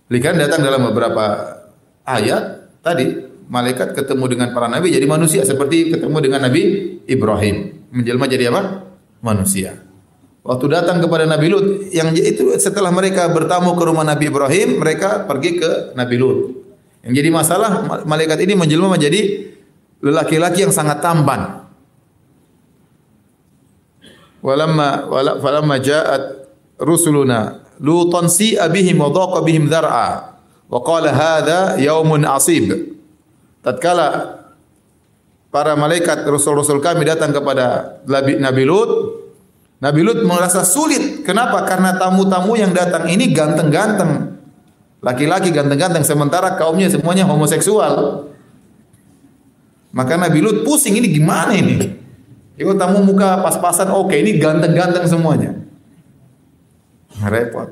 [0.08, 1.58] Lihat datang dalam beberapa
[2.06, 6.62] ayat tadi malaikat ketemu dengan para nabi jadi manusia seperti ketemu dengan Nabi
[7.04, 8.88] Ibrahim menjelma jadi apa?
[9.20, 9.76] Manusia.
[10.42, 15.22] Waktu datang kepada Nabi Lut yang itu setelah mereka bertamu ke rumah Nabi Ibrahim mereka
[15.22, 16.38] pergi ke Nabi Lut.
[17.06, 17.70] Yang jadi masalah
[18.02, 19.52] malaikat ini menjelma menjadi
[20.02, 21.62] lelaki-laki yang sangat tampan.
[24.42, 25.06] Walamma
[25.38, 26.50] walamma ja'at
[26.82, 30.34] rusuluna lutan si abihim wa dhaqa bihim dhar'a
[30.66, 32.98] wa qala hadha yaumun asib
[33.62, 34.42] tatkala
[35.48, 39.22] para malaikat rasul-rasul kami datang kepada Nabi Lut
[39.82, 41.26] Nabi Lut merasa sulit.
[41.26, 41.66] Kenapa?
[41.66, 44.38] Karena tamu-tamu yang datang ini ganteng-ganteng.
[45.02, 48.30] Laki-laki ganteng-ganteng sementara kaumnya semuanya homoseksual.
[49.90, 51.98] Maka Nabi Lut pusing ini gimana ini?
[52.54, 55.58] Itu tamu muka pas-pasan oke ini ganteng-ganteng semuanya.
[57.26, 57.66] Repot.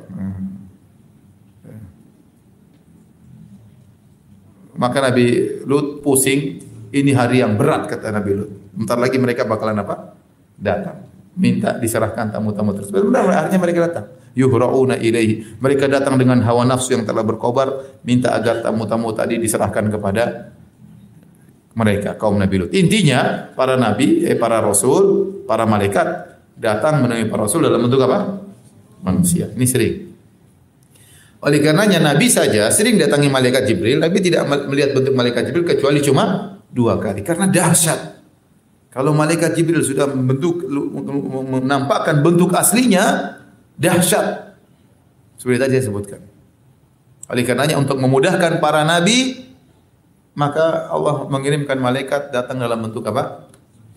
[4.81, 6.57] Maka Nabi Lut pusing,
[6.89, 8.51] ini hari yang berat kata Nabi Lut.
[8.73, 10.17] Bentar lagi mereka bakalan apa?
[10.57, 11.05] Datang.
[11.37, 13.13] Minta diserahkan tamu-tamu tersebut.
[13.13, 14.07] Benar, akhirnya mereka datang.
[14.33, 15.61] Yuhra'una ilaihi.
[15.61, 20.57] Mereka datang dengan hawa nafsu yang telah berkobar, minta agar tamu-tamu tadi diserahkan kepada
[21.77, 22.71] mereka kaum Nabi Lut.
[22.73, 28.49] Intinya para nabi, eh para rasul, para malaikat datang menemui para rasul dalam bentuk apa?
[29.01, 29.49] manusia.
[29.53, 30.10] Ini sering.
[31.41, 36.05] Oleh karenanya Nabi saja sering datangi malaikat Jibril, tapi tidak melihat bentuk malaikat Jibril kecuali
[36.05, 38.21] cuma dua kali karena dahsyat.
[38.93, 40.67] Kalau malaikat Jibril sudah membentuk
[41.49, 43.39] menampakkan bentuk aslinya
[43.81, 44.53] dahsyat.
[45.41, 46.21] Seperti tadi saya sebutkan.
[47.31, 49.49] Oleh karenanya untuk memudahkan para nabi
[50.35, 53.49] maka Allah mengirimkan malaikat datang dalam bentuk apa?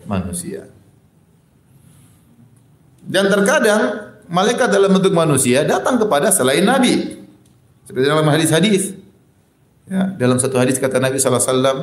[0.04, 0.68] Manusia.
[3.04, 7.23] Dan terkadang malaikat dalam bentuk manusia datang kepada selain Nabi.
[7.84, 8.96] Seperti dalam hadis-hadis.
[9.84, 11.78] Ya, dalam satu hadis kata Nabi sallallahu alaihi wasallam,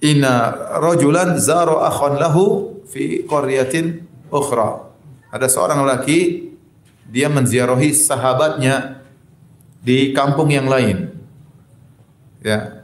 [0.00, 0.34] "Inna
[0.80, 4.88] rajulan zara akhan lahu fi qaryatin ukhra."
[5.28, 6.48] Ada seorang laki
[7.04, 9.04] dia menziarahi sahabatnya
[9.84, 11.12] di kampung yang lain.
[12.40, 12.80] Ya.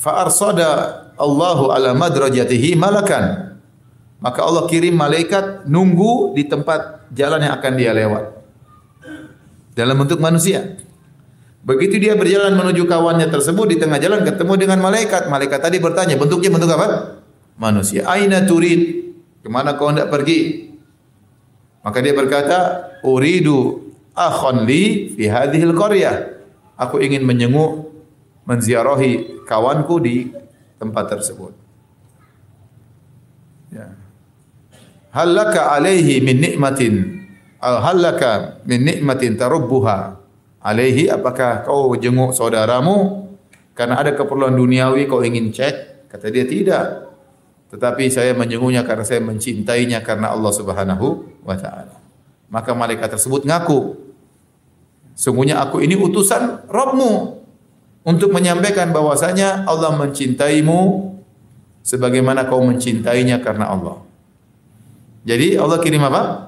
[0.00, 3.48] Fa arsada Allahu ala madrajatihi malakan
[4.18, 8.37] maka Allah kirim malaikat nunggu di tempat jalan yang akan dia lewat.
[9.78, 10.74] Dalam bentuk manusia.
[11.62, 15.30] Begitu dia berjalan menuju kawannya tersebut di tengah jalan ketemu dengan malaikat.
[15.30, 17.22] Malaikat tadi bertanya, bentuknya bentuk apa?
[17.54, 18.02] Manusia.
[18.10, 19.14] Aina turid?
[19.38, 20.74] Ke mana kau hendak pergi?
[21.86, 22.58] Maka dia berkata,
[23.06, 23.86] Uridu
[24.18, 26.42] akhon li fi hadhil qaryah.
[26.74, 27.94] Aku ingin menjenguk
[28.50, 30.34] menziarahi kawanku di
[30.82, 31.54] tempat tersebut.
[33.70, 33.94] Ya.
[35.14, 37.17] Halaka alaihi min nikmatin
[37.58, 40.18] al halaka min nikmatin tarubbuha.
[40.58, 43.26] Alaihi apakah kau jenguk saudaramu?
[43.78, 47.06] Karena ada keperluan duniawi kau ingin cek kata dia tidak.
[47.68, 51.06] Tetapi saya menjenguknya karena saya mencintainya karena Allah Subhanahu
[51.44, 51.94] wa taala.
[52.48, 54.08] Maka malaikat tersebut ngaku
[55.12, 57.12] sungguhnya aku ini utusan Rabbmu
[58.08, 61.12] untuk menyampaikan bahwasanya Allah mencintaimu
[61.84, 64.00] sebagaimana kau mencintainya karena Allah.
[65.28, 66.47] Jadi Allah kirim apa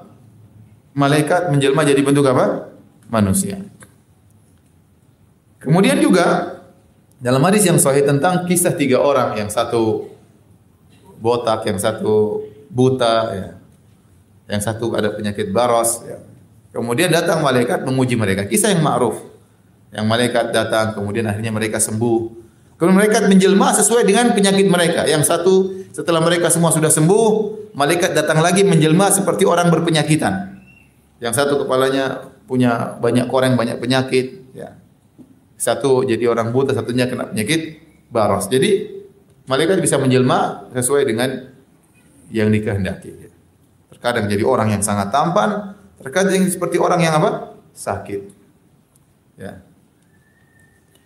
[0.95, 2.71] malaikat menjelma jadi bentuk apa?
[3.11, 3.59] Manusia.
[5.61, 6.57] Kemudian juga
[7.21, 10.09] dalam hadis yang sahih tentang kisah tiga orang, yang satu
[11.21, 12.41] botak, yang satu
[12.73, 13.49] buta, ya.
[14.49, 16.01] yang satu ada penyakit baros.
[16.01, 16.17] Ya.
[16.73, 18.49] Kemudian datang malaikat menguji mereka.
[18.49, 19.21] Kisah yang ma'ruf.
[19.91, 22.41] Yang malaikat datang, kemudian akhirnya mereka sembuh.
[22.79, 25.05] Kemudian malaikat menjelma sesuai dengan penyakit mereka.
[25.05, 25.53] Yang satu
[25.93, 27.29] setelah mereka semua sudah sembuh,
[27.77, 30.60] malaikat datang lagi menjelma seperti orang berpenyakitan.
[31.21, 34.51] Yang satu kepalanya punya banyak koreng, banyak penyakit.
[34.57, 34.81] Ya.
[35.53, 37.77] Satu jadi orang buta, satunya kena penyakit
[38.09, 38.49] baros.
[38.49, 38.89] Jadi
[39.45, 41.29] malaikat bisa menjelma sesuai dengan
[42.33, 43.29] yang dikehendaki.
[43.29, 43.31] Ya.
[43.93, 47.53] Terkadang jadi orang yang sangat tampan, terkadang seperti orang yang apa?
[47.77, 48.21] Sakit.
[49.37, 49.61] Ya.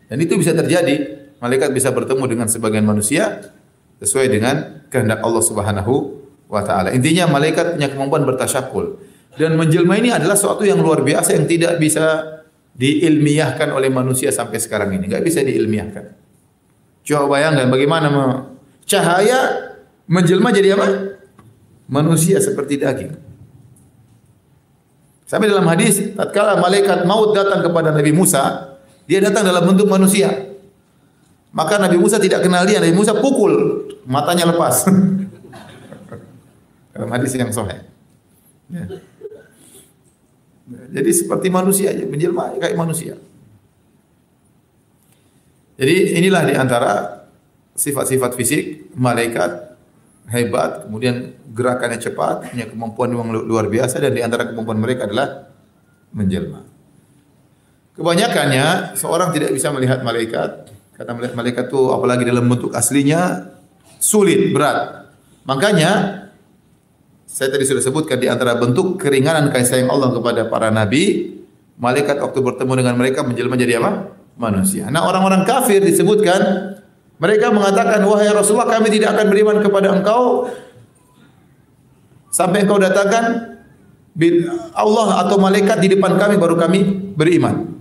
[0.08, 1.28] Dan itu bisa terjadi.
[1.44, 3.52] Malaikat bisa bertemu dengan sebagian manusia
[4.00, 6.96] sesuai dengan kehendak Allah Subhanahu wa taala.
[6.96, 9.04] Intinya malaikat punya kemampuan bertasyakul.
[9.36, 12.40] Dan menjelma ini adalah sesuatu yang luar biasa yang tidak bisa
[12.76, 15.12] diilmiahkan oleh manusia sampai sekarang ini.
[15.12, 16.06] Enggak bisa diilmiahkan.
[17.06, 18.08] Coba bayangkan bagaimana
[18.88, 19.40] cahaya
[20.08, 21.20] menjelma jadi apa?
[21.86, 23.14] Manusia seperti daging.
[25.26, 28.78] Sampai dalam hadis, tatkala malaikat maut datang kepada Nabi Musa,
[29.10, 30.54] dia datang dalam bentuk manusia.
[31.56, 33.54] Maka Nabi Musa tidak kenal dia, Nabi Musa pukul,
[34.06, 34.86] matanya lepas.
[36.96, 37.84] dalam hadis yang sahih.
[38.72, 38.88] Ya.
[40.66, 43.14] Jadi seperti manusia aja, menjelma kayak manusia.
[45.76, 46.92] Jadi inilah di antara
[47.76, 49.78] sifat-sifat fisik malaikat
[50.32, 55.54] hebat, kemudian gerakannya cepat, punya kemampuan yang luar biasa dan di antara kemampuan mereka adalah
[56.16, 56.66] menjelma.
[57.96, 63.52] Kebanyakannya seorang tidak bisa melihat malaikat karena melihat malaikat itu apalagi dalam bentuk aslinya
[64.02, 65.12] sulit, berat.
[65.46, 66.25] Makanya
[67.36, 71.36] saya tadi sudah sebutkan di antara bentuk keringanan kasih sayang Allah kepada para nabi,
[71.76, 74.16] malaikat waktu bertemu dengan mereka menjelma jadi apa?
[74.40, 74.88] Manusia.
[74.88, 76.40] Nah orang-orang kafir disebutkan
[77.20, 80.48] mereka mengatakan wahai Rasulullah kami tidak akan beriman kepada engkau
[82.32, 83.60] sampai engkau datangkan
[84.72, 86.88] Allah atau malaikat di depan kami baru kami
[87.20, 87.76] beriman.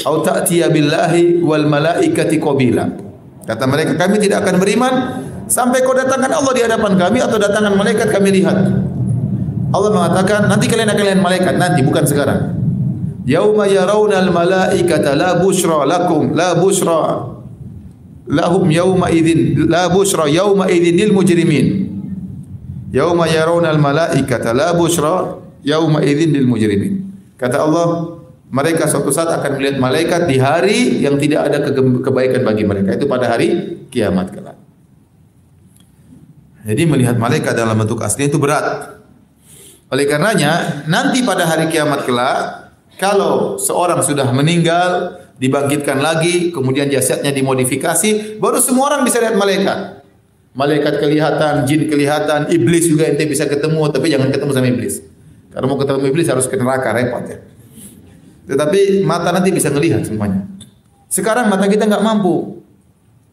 [0.00, 3.03] Atau ta'tiya billahi wal malaikati qabila.
[3.44, 4.94] Kata mereka, kami tidak akan beriman
[5.46, 8.56] sampai kau datangkan Allah di hadapan kami atau datangkan malaikat kami lihat.
[9.74, 12.40] Allah mengatakan, nanti kalian akan lihat malaikat, nanti bukan sekarang.
[13.24, 17.32] Yauma yarawna al-malaikata la bushra lakum la bushra
[18.28, 21.66] lahum yauma idzin la bushra yauma idzin lil mujrimin.
[22.92, 27.00] Yauma yarawna al-malaikata la bushra yauma idzin lil mujrimin.
[27.40, 28.20] Kata Allah,
[28.54, 33.10] mereka suatu saat akan melihat malaikat di hari yang tidak ada kebaikan bagi mereka itu
[33.10, 34.54] pada hari kiamat kelak.
[36.62, 38.94] Jadi melihat malaikat dalam bentuk asli itu berat.
[39.90, 47.34] Oleh karenanya nanti pada hari kiamat kelak kalau seorang sudah meninggal dibangkitkan lagi kemudian jasadnya
[47.34, 50.06] dimodifikasi baru semua orang bisa lihat malaikat.
[50.54, 55.02] Malaikat kelihatan, jin kelihatan, iblis juga ente bisa ketemu tapi jangan ketemu sama iblis.
[55.50, 57.42] Kalau mau ketemu iblis harus ke neraka repot ya.
[58.44, 60.44] Tetapi mata nanti bisa melihat semuanya.
[61.08, 62.60] Sekarang mata kita nggak mampu.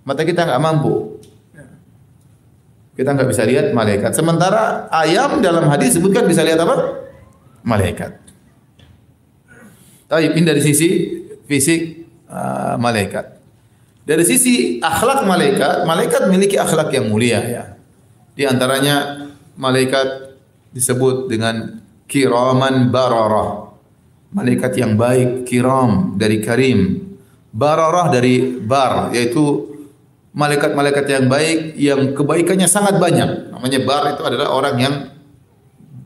[0.08, 1.20] Mata kita nggak mampu.
[2.96, 4.12] Kita nggak bisa lihat malaikat.
[4.16, 7.08] Sementara ayam dalam hadis sebutkan bisa lihat apa?
[7.66, 8.22] Malaikat.
[10.12, 10.90] Tapi ini dari sisi
[11.48, 13.40] fisik uh, malaikat.
[14.04, 17.64] Dari sisi akhlak malaikat, malaikat memiliki akhlak yang mulia ya.
[18.36, 20.36] Di antaranya malaikat
[20.76, 21.80] disebut dengan
[22.12, 23.71] kiraman bararah
[24.32, 27.00] malaikat yang baik, kiram dari karim,
[27.52, 29.68] bararah dari bar, yaitu
[30.32, 33.52] malaikat-malaikat yang baik yang kebaikannya sangat banyak.
[33.52, 34.96] Namanya bar itu adalah orang yang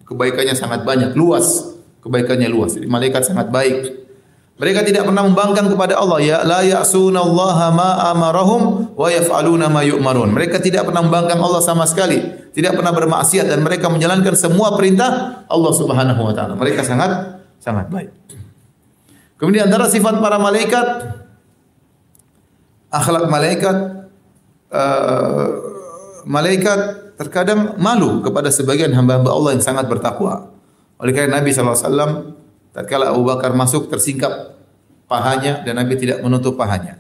[0.09, 2.77] kebaikannya sangat banyak, luas, kebaikannya luas.
[2.77, 4.05] Jadi malaikat sangat baik.
[4.55, 10.31] Mereka tidak pernah membangkang kepada Allah ya la ya'sunallaha ma amarahum wa yaf'aluna ma yu'marun.
[10.31, 12.23] Mereka tidak pernah membangkang Allah sama sekali,
[12.55, 16.55] tidak pernah bermaksiat dan mereka menjalankan semua perintah Allah Subhanahu wa taala.
[16.55, 17.34] Mereka sangat
[17.65, 18.13] sangat baik.
[19.41, 20.87] Kemudian antara sifat para malaikat
[22.93, 23.77] akhlak malaikat
[24.69, 25.47] uh,
[26.29, 26.79] malaikat
[27.17, 30.53] terkadang malu kepada sebagian hamba-hamba Allah yang sangat bertakwa.
[31.01, 32.37] Oleh karena Nabi SAW
[32.75, 34.59] Tatkala Abu Bakar masuk tersingkap
[35.07, 36.99] pahanya dan Nabi tidak menutup pahanya.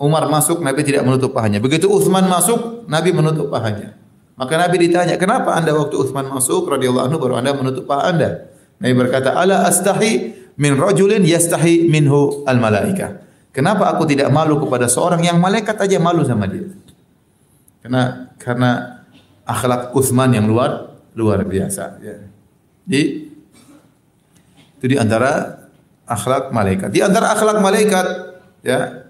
[0.00, 1.60] Umar masuk, Nabi tidak menutup pahanya.
[1.60, 3.96] Begitu Uthman masuk, Nabi menutup pahanya.
[4.36, 8.55] Maka Nabi ditanya, kenapa anda waktu Uthman masuk radhiyallahu anhu baru anda menutup paha anda?
[8.76, 13.24] Nabi berkata, ala astahi min rajulin yastahi minhu al malaika.
[13.56, 16.68] Kenapa aku tidak malu kepada seorang yang malaikat aja malu sama dia?
[17.80, 18.70] Karena karena
[19.48, 21.96] akhlak Uthman yang luar luar biasa.
[22.04, 22.20] Ya.
[22.84, 23.32] Di
[24.76, 25.64] itu di antara
[26.04, 26.92] akhlak malaikat.
[26.92, 28.06] Di antara akhlak malaikat
[28.60, 29.08] ya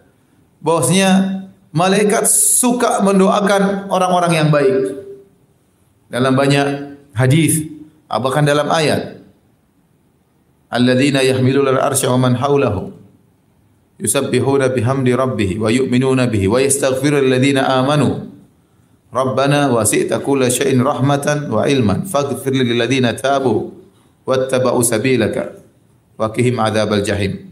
[0.63, 1.43] bahwasanya
[1.75, 4.95] malaikat suka mendoakan orang-orang yang baik.
[6.07, 7.67] Dalam banyak hadis,
[8.07, 9.26] bahkan dalam ayat.
[10.67, 12.91] Alladzina yahmiluna al-arsya wa man hawlahu
[14.03, 18.37] yusabbihuna bihamdi rabbih wa yu'minuna bihi wa yastaghfiru lilladzina amanu
[19.17, 23.73] Rabbana wasi'ta kulla syai'in rahmatan wa ilman faghfir lil ladzina tabu
[24.29, 25.57] wattaba'u sabilaka
[26.21, 27.49] wa qihim adzabal jahim.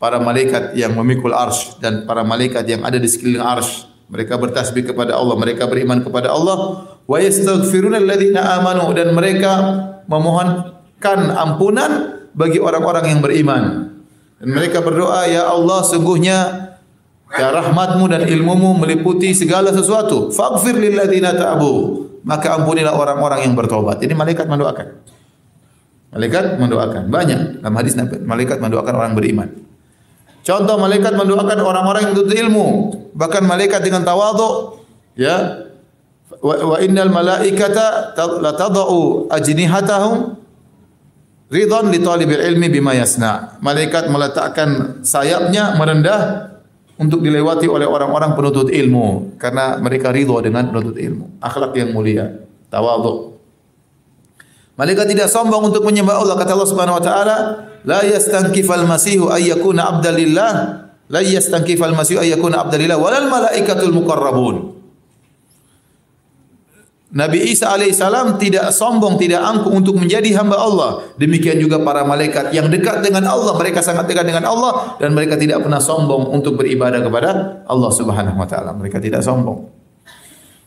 [0.00, 4.88] Para malaikat yang memikul arsh dan para malaikat yang ada di sekeliling arsh mereka bertasbih
[4.88, 9.52] kepada Allah, mereka beriman kepada Allah wa yastaghfiruna alladziina amanu dan mereka
[10.08, 13.64] memohonkan ampunan bagi orang-orang yang beriman.
[14.36, 16.38] Dan mereka berdoa, Ya Allah, sungguhnya
[17.32, 20.28] ya rahmatmu dan ilmumu meliputi segala sesuatu.
[20.28, 22.04] Faghfir lilladzina ta'abu.
[22.26, 24.02] Maka ampunilah orang-orang yang bertobat.
[24.04, 24.86] Ini malaikat mendoakan.
[26.12, 27.02] Malaikat mendoakan.
[27.08, 29.48] Banyak dalam hadis malaikat mendoakan orang beriman.
[30.46, 32.66] Contoh malaikat mendoakan orang-orang yang menuntut ilmu.
[33.16, 34.78] Bahkan malaikat dengan tawadhu
[35.18, 35.66] ya
[36.38, 40.38] wa, wa innal malaikata la tadau ajnihatahum
[41.50, 43.58] ridhan li talibil ilmi bima yasna.
[43.62, 46.52] Malaikat meletakkan sayapnya merendah
[46.96, 51.40] untuk dilewati oleh orang-orang penuntut ilmu karena mereka ridho dengan penuntut ilmu.
[51.40, 52.40] Akhlak yang mulia,
[52.72, 53.36] tawadhu.
[54.76, 56.36] Malaikat tidak sombong untuk menyembah Allah.
[56.36, 57.36] Kata Allah Subhanahu wa taala,
[57.88, 60.52] "La yastankifal masihu ay yakuna abdalillah,
[61.08, 64.75] la yastankifal masihu ay yakuna abdalillah walal malaikatul muqarrabun."
[67.06, 70.90] Nabi Isa alaihissalam tidak sombong, tidak angkuh untuk menjadi hamba Allah.
[71.14, 75.38] Demikian juga para malaikat yang dekat dengan Allah, mereka sangat dekat dengan Allah dan mereka
[75.38, 78.74] tidak pernah sombong untuk beribadah kepada Allah Subhanahu wa taala.
[78.74, 79.70] Mereka tidak sombong.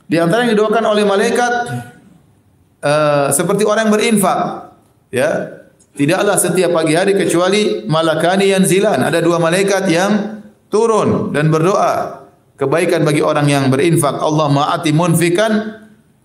[0.08, 1.54] Di antara yang didoakan oleh malaikat
[2.82, 4.40] uh, seperti orang yang berinfak
[5.12, 5.30] ya
[5.94, 12.26] tidaklah setiap pagi hari kecuali malakani yang zilan ada dua malaikat yang turun dan berdoa
[12.56, 15.52] kebaikan bagi orang yang berinfak Allah ma'ati munfikan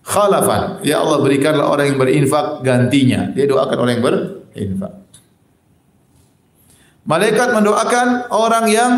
[0.05, 4.93] khalafan ya Allah berikanlah orang yang berinfak gantinya dia doakan orang yang berinfak
[7.09, 8.91] malaikat mendoakan orang yang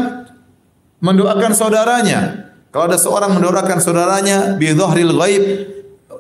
[0.99, 5.43] mendoakan saudaranya kalau ada seorang mendoakan saudaranya bi dhahril ghaib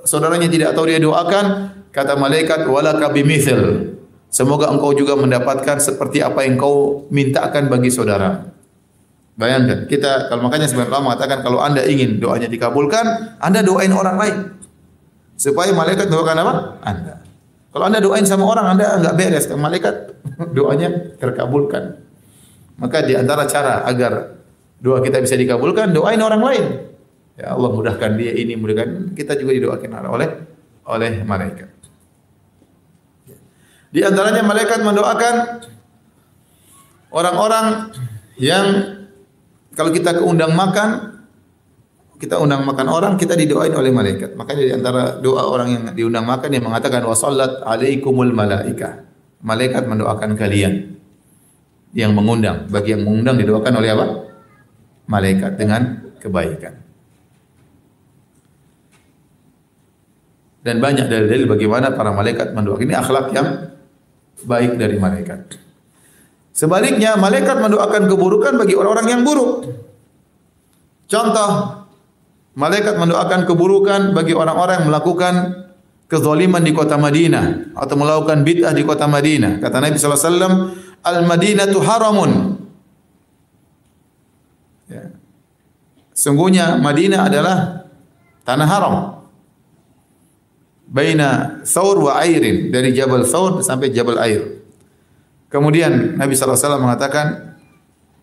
[0.07, 3.93] saudaranya tidak tahu dia doakan, kata malaikat walaka bimithil.
[4.31, 8.47] Semoga engkau juga mendapatkan seperti apa yang kau mintakan bagi saudara.
[9.37, 14.17] Bayangkan, kita kalau makanya sebenarnya Allah mengatakan kalau Anda ingin doanya dikabulkan, Anda doain orang
[14.17, 14.35] lain.
[15.37, 16.53] Supaya malaikat doakan apa?
[16.81, 17.15] Anda.
[17.69, 19.45] Kalau Anda doain sama orang, Anda enggak beres.
[19.53, 19.95] Malaikat
[20.57, 20.89] doanya
[21.21, 22.01] terkabulkan.
[22.81, 24.41] Maka di antara cara agar
[24.81, 26.65] doa kita bisa dikabulkan, doain orang lain.
[27.37, 30.29] Ya Allah mudahkan dia ini, mudahkan kita juga didoakan oleh
[30.89, 31.69] oleh malaikat.
[33.93, 35.35] Di antaranya malaikat mendoakan
[37.13, 37.93] orang-orang
[38.41, 38.65] yang
[39.77, 41.16] kalau kita keundang makan,
[42.17, 44.33] kita undang makan orang, kita didoain oleh malaikat.
[44.33, 49.05] Makanya di antara doa orang yang diundang makan yang mengatakan wasallat alaikumul malaika.
[49.45, 50.97] Malaikat mendoakan kalian
[51.93, 52.65] yang mengundang.
[52.67, 54.05] Bagi yang mengundang didoakan oleh apa?
[55.07, 55.81] Malaikat dengan
[56.17, 56.87] kebaikan.
[60.67, 62.83] dan banyak dalil-dalil bagaimana para malaikat mendoakan.
[62.83, 63.47] Ini akhlak yang
[64.43, 65.55] baik dari malaikat.
[66.51, 69.71] Sebaliknya, malaikat mendoakan keburukan bagi orang-orang yang buruk.
[71.07, 71.76] Contoh,
[72.57, 75.33] malaikat mendoakan keburukan bagi orang-orang yang melakukan
[76.09, 79.61] kezaliman di kota Madinah atau melakukan bid'ah di kota Madinah.
[79.61, 80.53] Kata Nabi sallallahu alaihi wasallam,
[81.05, 82.31] "Al-Madinatu haramun."
[84.89, 85.13] Ya.
[86.17, 87.57] Sungguhnya Madinah adalah
[88.41, 88.95] tanah haram
[90.87, 94.63] baina Thawr wa Airin dari Jabal Thawr sampai Jabal Air.
[95.51, 97.55] Kemudian Nabi SAW mengatakan,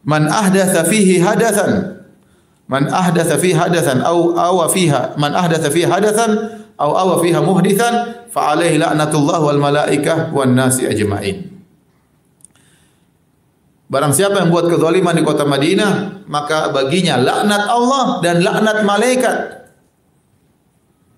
[0.04, 2.03] Man ahdatha fihi hadathan.
[2.68, 4.00] Man ahdatha fihi hadathan.
[4.00, 5.14] Au awa fiha.
[5.20, 6.64] Man ahdatha fihi hadathan.
[6.80, 8.26] Au awa fiha muhdithan.
[8.32, 11.54] Fa'alaihi la'natullah wal malaikah wan nasi ajma'in.
[13.84, 19.36] Barang siapa yang buat kezaliman di kota Madinah, maka baginya laknat Allah dan laknat malaikat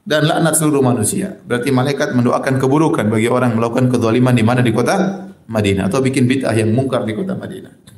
[0.05, 1.41] dan laknat seluruh manusia.
[1.47, 6.29] Berarti malaikat mendoakan keburukan bagi orang melakukan kezaliman di mana di kota Madinah atau bikin
[6.29, 7.96] bid'ah yang mungkar di kota Madinah.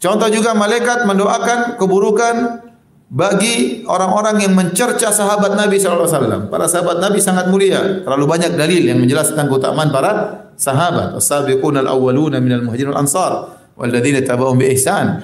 [0.00, 2.64] Contoh juga malaikat mendoakan keburukan
[3.12, 6.42] bagi orang-orang yang mencerca sahabat Nabi sallallahu alaihi wasallam.
[6.48, 8.00] Para sahabat Nabi sangat mulia.
[8.00, 10.12] Terlalu banyak dalil yang menjelaskan keutamaan para
[10.56, 11.20] sahabat.
[11.20, 15.20] As-sabiqun al-awwaluna minal muhajirin wal ansar walladzina tabauhum bi ihsan.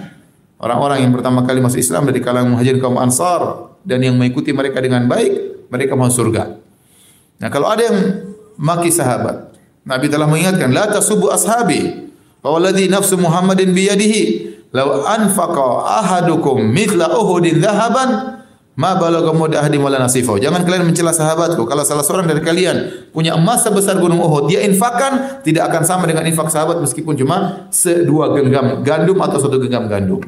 [0.60, 4.82] Orang-orang yang pertama kali masuk Islam dari kalangan muhajirin kaum ansar dan yang mengikuti mereka
[4.84, 6.52] dengan baik, mereka masuk surga.
[7.40, 7.98] Nah, kalau ada yang
[8.56, 9.52] maki sahabat,
[9.84, 12.08] Nabi telah mengingatkan, "La tasubbu ashabi,
[12.40, 14.24] fa walladhi nafsu Muhammadin bi yadihi,
[14.74, 15.66] law anfaqa
[16.02, 18.40] ahadukum mithla Uhudin dhahaban
[18.74, 21.62] ma balagha mudahdi wala nasifa." Jangan kalian mencela sahabatku.
[21.66, 26.04] Kalau salah seorang dari kalian punya emas sebesar gunung Uhud, dia infakkan tidak akan sama
[26.10, 30.22] dengan infak sahabat meskipun cuma sedua genggam gandum atau satu genggam gandum.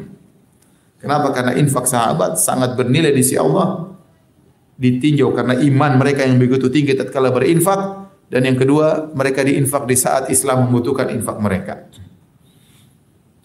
[0.98, 1.30] Kenapa?
[1.30, 3.90] Karena infak sahabat sangat bernilai di sisi Allah.
[4.78, 9.96] Ditinjau karena iman mereka yang begitu tinggi tatkala berinfak dan yang kedua, mereka diinfak di
[9.96, 11.88] saat Islam membutuhkan infak mereka.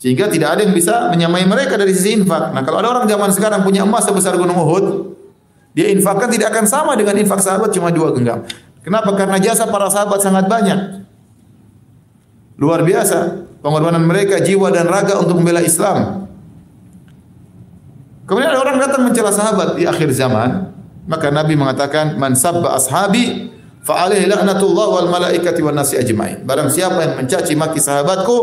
[0.03, 2.51] Sehingga tidak ada yang bisa menyamai mereka dari sisi infak.
[2.51, 5.15] Nah, kalau ada orang zaman sekarang punya emas sebesar gunung Uhud,
[5.71, 8.43] dia infakkan tidak akan sama dengan infak sahabat cuma dua genggam.
[8.83, 9.15] Kenapa?
[9.15, 11.07] Karena jasa para sahabat sangat banyak.
[12.59, 16.27] Luar biasa pengorbanan mereka jiwa dan raga untuk membela Islam.
[18.27, 20.67] Kemudian ada orang datang mencela sahabat di akhir zaman,
[21.07, 26.43] maka Nabi mengatakan man sabba ashabi fa alaihi laknatullah wal malaikati wan nasi ajmain.
[26.43, 28.35] Barang siapa yang mencaci maki sahabatku,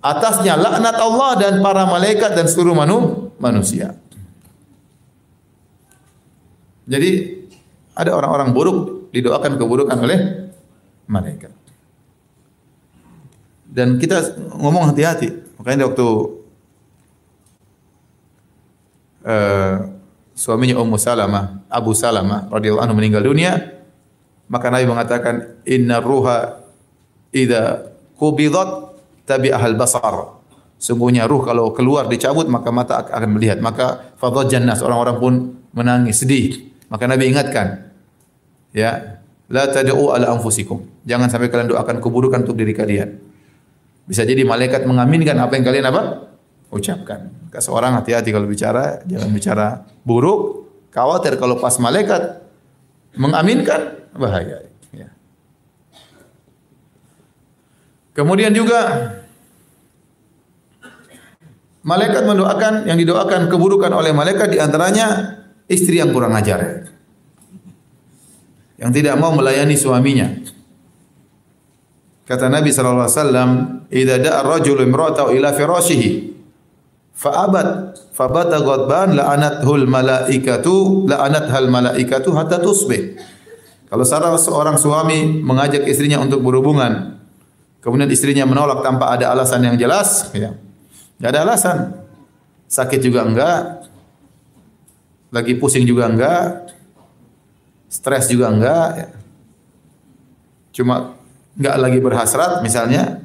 [0.00, 3.96] atasnya laknat Allah dan para malaikat dan seluruh manu, manusia.
[6.90, 7.38] Jadi
[7.94, 8.78] ada orang-orang buruk
[9.14, 10.50] didoakan keburukan oleh
[11.06, 11.52] malaikat.
[13.70, 15.30] Dan kita ngomong hati-hati.
[15.62, 16.08] Makanya waktu
[19.22, 19.74] uh,
[20.34, 23.78] suaminya Ummu Salamah, Abu Salamah radhiyallahu anhu meninggal dunia,
[24.50, 26.66] maka Nabi mengatakan inna ruha
[27.30, 28.89] idza qubidat
[29.30, 30.42] tabi'ahal basar.
[30.80, 33.62] Sungguhnya ruh kalau keluar dicabut maka mata akan melihat.
[33.62, 35.32] Maka fadhajan nas orang-orang pun
[35.70, 36.66] menangis sedih.
[36.90, 37.94] Maka Nabi ingatkan
[38.74, 40.82] ya la tad'u ala anfusikum.
[41.06, 43.14] Jangan sampai kalian doakan keburukan untuk diri kalian.
[44.10, 46.02] Bisa jadi malaikat mengaminkan apa yang kalian apa?
[46.70, 47.30] ucapkan.
[47.50, 49.66] Maka seorang hati-hati kalau bicara, jangan bicara
[50.06, 50.70] buruk.
[50.90, 52.42] Khawatir kalau pas malaikat
[53.14, 54.66] mengaminkan bahaya.
[54.90, 55.10] Ya.
[58.14, 59.10] Kemudian juga
[61.80, 65.38] malaikat mendoakan yang didoakan keburukan oleh malaikat diantaranya
[65.70, 66.90] istri yang kurang ajar,
[68.76, 70.28] yang tidak mau melayani suaminya.
[72.28, 73.50] Kata Nabi sallallahu alaihi wasallam,
[73.90, 76.30] "Idza da'a ar-rajulu imra'atahu ila firashihi
[77.10, 77.68] fa'abat
[78.14, 83.18] fabata ghadban la'anathul malaikatu la'anathal malaikatu hatta tusbih."
[83.90, 87.18] Kalau salah seorang suami mengajak istrinya untuk berhubungan,
[87.82, 90.54] kemudian istrinya menolak tanpa ada alasan yang jelas, ya.
[91.20, 91.78] Gak ada alasan.
[92.70, 93.86] Sakit juga enggak,
[95.34, 96.70] lagi pusing juga enggak,
[97.90, 99.08] stres juga enggak, ya.
[100.70, 101.18] cuma
[101.58, 103.20] enggak lagi berhasrat misalnya.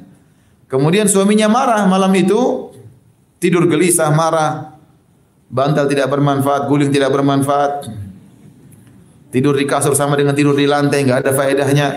[0.66, 2.74] Kemudian suaminya marah malam itu,
[3.38, 4.74] tidur gelisah, marah,
[5.46, 7.86] bantal tidak bermanfaat, guling tidak bermanfaat,
[9.36, 11.88] Tidur di kasur sama dengan tidur di lantai enggak ada faedahnya.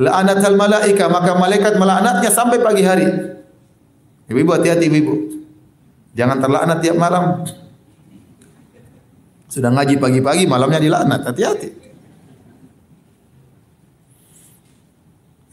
[0.00, 3.33] La'anatal malaika maka malaikat melaknatnya sampai pagi hari.
[4.28, 5.14] Ibu-ibu hati-hati ibu-ibu.
[6.16, 7.44] Jangan terlaknat tiap malam.
[9.50, 11.26] Sudah ngaji pagi-pagi malamnya dilaknat.
[11.28, 11.68] Hati-hati.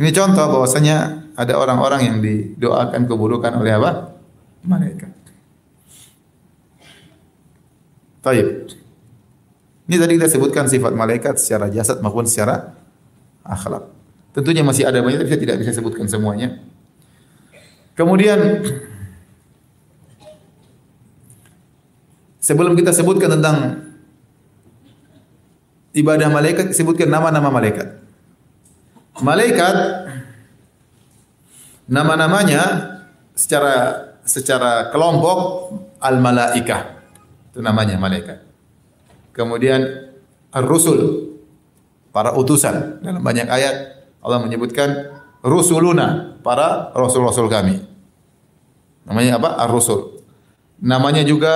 [0.02, 4.18] Ini contoh bahwasanya ada orang-orang yang didoakan keburukan oleh apa?
[4.66, 5.14] Malaikat.
[8.22, 8.48] Taib.
[9.86, 12.74] Ini tadi kita sebutkan sifat malaikat secara jasad maupun secara
[13.46, 13.90] akhlak.
[14.32, 16.64] Tentunya masih ada banyak tapi saya tidak bisa sebutkan semuanya.
[18.02, 18.66] Kemudian
[22.42, 23.78] sebelum kita sebutkan tentang
[25.94, 28.02] ibadah malaikat, sebutkan nama-nama malaikat.
[29.22, 29.76] Malaikat
[31.86, 32.62] nama-namanya
[33.38, 35.70] secara secara kelompok
[36.02, 37.06] al-malaikah.
[37.54, 38.42] Itu namanya malaikat.
[39.30, 40.10] Kemudian
[40.50, 41.30] ar-rusul,
[42.10, 42.98] para utusan.
[43.06, 44.90] Dalam banyak ayat Allah menyebutkan
[45.46, 47.91] rusuluna, para rasul-rasul kami.
[49.06, 49.58] Namanya apa?
[49.66, 50.22] Ar-rusul.
[50.82, 51.54] Namanya juga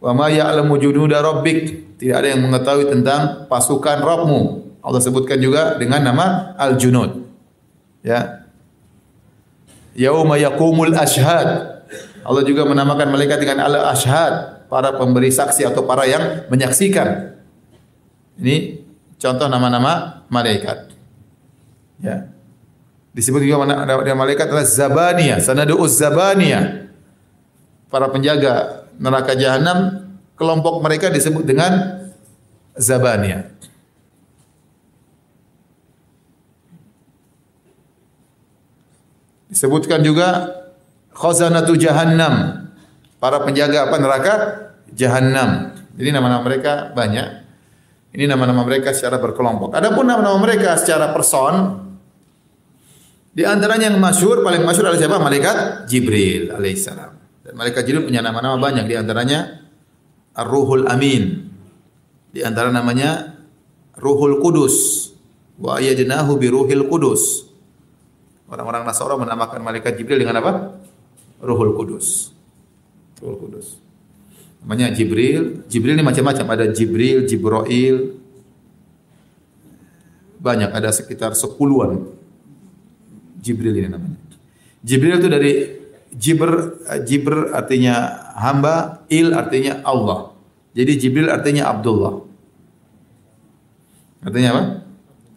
[0.00, 1.84] wa ma ya'lamu junuda rabbik.
[1.96, 4.40] Tidak ada yang mengetahui tentang pasukan Rabbmu.
[4.84, 7.24] Allah sebutkan juga dengan nama Al-Junud.
[8.04, 8.44] Ya.
[9.96, 11.80] Yauma yaqumul ashhad.
[12.24, 17.36] Allah juga menamakan malaikat dengan al-ashhad, para pemberi saksi atau para yang menyaksikan.
[18.42, 18.84] Ini
[19.16, 20.90] contoh nama-nama malaikat.
[22.02, 22.33] Ya.
[23.14, 23.86] Disebut juga nama
[24.18, 26.90] malaikat adalah Zabaniya, sanadu'uz Zabaniya.
[27.86, 32.02] Para penjaga neraka jahanam, kelompok mereka disebut dengan
[32.74, 33.54] Zabaniya.
[39.46, 40.50] Disebutkan juga
[41.14, 42.66] khazanatu jahannam.
[43.22, 44.34] Para penjaga apa neraka?
[44.90, 45.70] Jahannam.
[45.94, 47.46] Jadi nama-nama mereka banyak.
[48.10, 49.70] Ini nama-nama mereka secara berkelompok.
[49.70, 51.84] Adapun nama-nama mereka secara person
[53.34, 55.18] di antaranya yang masyhur paling masyhur adalah siapa?
[55.18, 55.56] Malaikat
[55.90, 57.10] Jibril alaihissalam.
[57.42, 59.58] Dan malaikat Jibril punya nama-nama banyak di antaranya
[60.38, 61.50] Ar-Ruhul Amin.
[62.30, 63.34] Di antara namanya
[63.98, 65.10] Ruhul Kudus.
[65.58, 67.50] Wa ayyadnahu bi Ruhil Kudus.
[68.46, 70.78] Orang-orang Nasara menamakan malaikat Jibril dengan apa?
[71.42, 72.30] Ruhul Kudus.
[73.18, 73.82] Ruhul Kudus.
[74.62, 75.66] Namanya Jibril.
[75.66, 76.54] Jibril ini macam-macam.
[76.54, 78.14] Ada Jibril, Jibril.
[80.38, 82.14] Banyak, ada sekitar sepuluhan.
[83.44, 84.16] Jibril ini namanya.
[84.80, 85.52] Jibril itu dari
[86.14, 90.32] Jibr, Jibr artinya hamba, Il artinya Allah.
[90.72, 92.24] Jadi Jibril artinya Abdullah.
[94.24, 94.62] Artinya apa?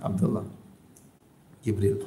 [0.07, 0.45] Abdullah.
[1.65, 2.05] Jibril.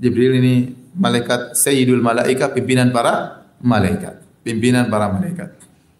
[0.00, 0.54] Jibril ini
[0.96, 4.22] malaikat Sayyidul Malaika, pimpinan para malaikat.
[4.42, 5.52] Pimpinan para malaikat.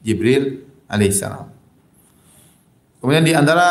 [0.03, 1.51] Jibril alaihissalam.
[3.03, 3.67] Kemudian di antara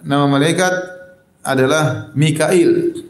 [0.00, 0.72] nama malaikat
[1.44, 3.03] adalah Mikail.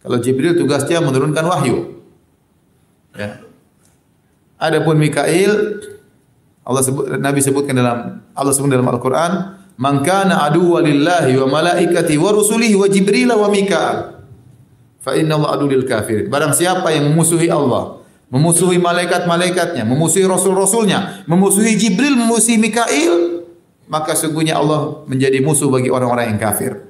[0.00, 2.00] Kalau Jibril tugasnya menurunkan wahyu.
[3.12, 3.44] Ya.
[4.56, 5.80] Adapun Mikail
[6.64, 12.14] Allah sebut Nabi sebutkan dalam Allah sebut dalam Al-Qur'an, "Man kana aduwwa lillahi wa malaikati
[12.20, 14.20] wa rusulihi wa Jibril wa Mikail."
[15.00, 16.28] Fa inna Allah adu lil kafirin.
[16.28, 23.40] Barang siapa yang memusuhi Allah, memusuhi malaikat-malaikatnya, memusuhi rasul-rasulnya, memusuhi Jibril, memusuhi Mikail,
[23.88, 26.89] maka sungguhnya Allah menjadi musuh bagi orang-orang yang kafir.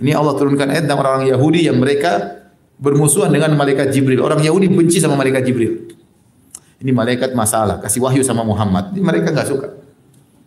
[0.00, 2.40] Ini Allah turunkan ayat tentang orang-orang Yahudi yang mereka
[2.80, 4.24] bermusuhan dengan malaikat Jibril.
[4.24, 5.92] Orang Yahudi benci sama malaikat Jibril.
[6.80, 8.96] Ini malaikat masalah, kasih wahyu sama Muhammad.
[8.96, 9.68] Ini mereka enggak suka.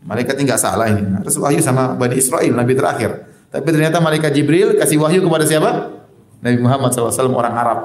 [0.01, 1.05] Malaikat ini enggak salah ini.
[1.21, 3.29] Harus wahyu sama Bani Israel, Nabi terakhir.
[3.53, 5.93] Tapi ternyata malaikat Jibril kasih wahyu kepada siapa?
[6.41, 7.79] Nabi Muhammad SAW orang Arab.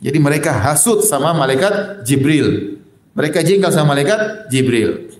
[0.00, 2.80] Jadi mereka hasut sama malaikat Jibril.
[3.12, 5.12] Mereka jengkel sama malaikat Jibril.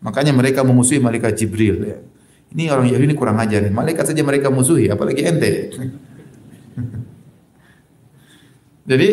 [0.00, 1.76] Makanya mereka memusuhi malaikat Jibril.
[1.84, 1.98] Ya.
[2.54, 3.66] Ini orang Yahudi ini kurang ajar.
[3.66, 5.74] Malaikat saja mereka musuhi, apalagi ente.
[8.90, 9.10] Jadi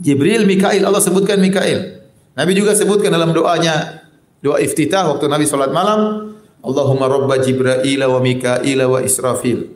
[0.00, 2.08] Jibril, Mikail, Allah sebutkan Mikail.
[2.34, 4.00] Nabi juga sebutkan dalam doanya,
[4.40, 6.32] doa iftitah waktu Nabi salat malam,
[6.64, 9.68] Allahumma rabba Jibril wa Mikail wa Israfil.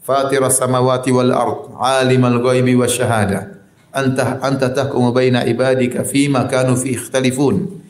[0.00, 3.58] Fatir samawati wal ard, alimal ghaibi wa syahada.
[3.90, 7.82] Anta anta tahkumu baina ibadika fima kanu fi ikhtalifun.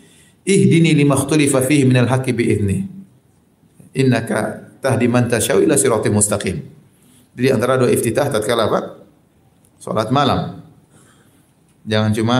[0.48, 2.99] Ihdini lima ikhtalifa fihi minal haqqi bi idzni.
[3.96, 6.62] Innaka tahdi man tasyau ila siratal mustaqim.
[7.34, 8.80] Jadi antara doa iftitah tatkala apa?
[9.80, 10.60] Salat malam.
[11.88, 12.36] Jangan cuma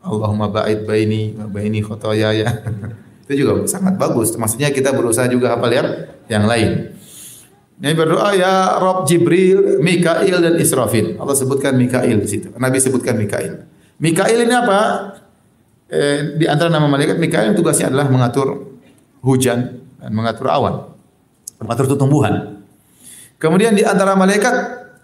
[0.00, 2.48] Allahumma ba'id baini wa baini khotoyaya.
[3.28, 4.32] Itu juga sangat bagus.
[4.38, 5.88] Maksudnya kita berusaha juga hafal yang
[6.32, 6.96] yang lain.
[7.78, 11.14] Ini berdoa ya Rob Jibril, Mikail dan Israfil.
[11.20, 12.48] Allah sebutkan Mikail di situ.
[12.56, 13.68] Nabi sebutkan Mikail.
[14.02, 14.80] Mikail ini apa?
[15.86, 18.80] Eh, di antara nama malaikat Mikail tugasnya adalah mengatur
[19.22, 20.94] hujan dan mengatur awan,
[21.58, 22.62] mengatur tumbuhan.
[23.38, 24.54] Kemudian di antara malaikat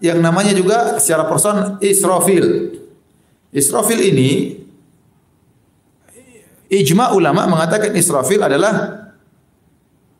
[0.02, 2.74] yang namanya juga secara person Israfil.
[3.54, 4.30] Israfil ini
[6.66, 9.06] ijma ulama mengatakan Israfil adalah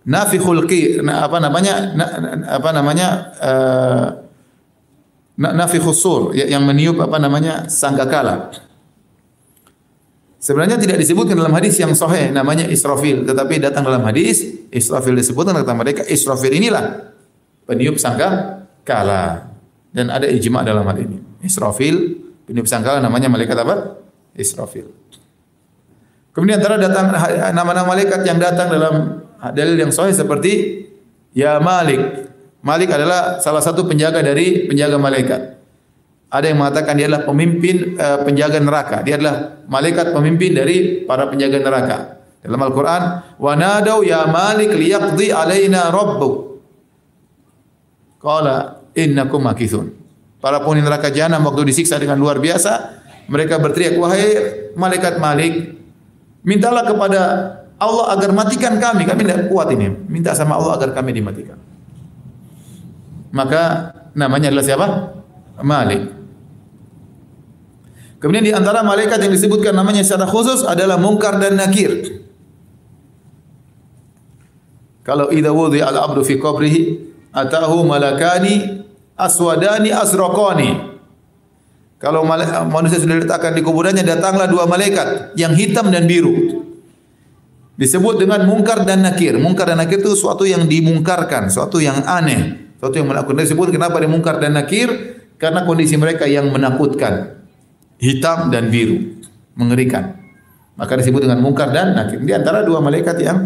[0.07, 2.07] nafikhul qi apa namanya na,
[2.55, 3.09] apa namanya
[3.43, 4.07] uh,
[5.35, 6.05] nafikhus
[6.39, 8.55] ya, yang meniup apa namanya sangkakala.
[10.45, 15.57] Sebenarnya tidak disebutkan dalam hadis yang sahih namanya Israfil, tetapi datang dalam hadis Israfil disebutkan
[15.57, 17.17] kata mereka Israfil inilah
[17.65, 19.49] peniup sangka kala
[19.97, 21.17] dan ada ijma dalam hal ini.
[21.41, 24.05] Israfil peniup sangkala namanya malaikat apa?
[24.37, 24.93] Israfil.
[26.37, 27.09] Kemudian antara datang
[27.57, 29.25] nama-nama malaikat yang datang dalam
[29.57, 30.85] dalil yang sahih seperti
[31.33, 32.29] ya Malik.
[32.61, 35.57] Malik adalah salah satu penjaga dari penjaga malaikat.
[36.35, 39.07] Ada yang mengatakan dia adalah pemimpin uh, penjaga neraka.
[39.07, 41.99] Dia adalah malaikat pemimpin dari para penjaga neraka.
[42.43, 43.03] Dalam Al-Qur'an,
[43.39, 46.59] "Wa nadau ya Malik liyaqdi alaina rabbuk."
[48.19, 49.47] Qala innakum.
[50.43, 52.99] Para penghuni neraka jahanam waktu disiksa dengan luar biasa,
[53.31, 54.27] mereka berteriak, "Wahai
[54.75, 55.79] malaikat Malik,
[56.43, 57.21] mintalah kepada
[57.79, 59.07] Allah agar matikan kami.
[59.07, 59.87] Kami tidak kuat ini.
[60.11, 61.63] Minta sama Allah agar kami dimatikan."
[63.31, 64.87] Maka namanya adalah siapa?
[65.63, 66.24] Malik.
[68.25, 72.25] Kemudian di antara malaikat yang disebutkan namanya secara khusus adalah Mungkar dan Nakir.
[75.05, 77.05] Kalau idza wudhi al-abdu fi qabrihi
[77.37, 78.81] atahu malakani
[79.21, 80.97] aswadani asraqani.
[82.01, 82.25] Kalau
[82.73, 86.65] manusia sudah diletakkan di kuburannya datanglah dua malaikat yang hitam dan biru.
[87.77, 89.37] Disebut dengan mungkar dan nakir.
[89.37, 93.45] Mungkar dan nakir itu suatu yang dimungkarkan, suatu yang aneh, suatu yang menakutkan.
[93.45, 94.89] Disebut kenapa dia mungkar dan nakir?
[95.37, 97.44] Karena kondisi mereka yang menakutkan
[98.05, 99.17] hitam dan biru,
[99.57, 100.21] mengerikan.
[100.77, 102.21] Maka disebut dengan mungkar dan nakir.
[102.21, 103.39] Di antara dua malaikat yang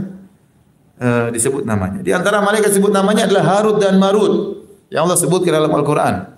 [0.98, 2.02] uh, disebut namanya.
[2.02, 6.34] Di antara malaikat disebut namanya adalah Harut dan Marut yang Allah sebut di dalam Al-Qur'an.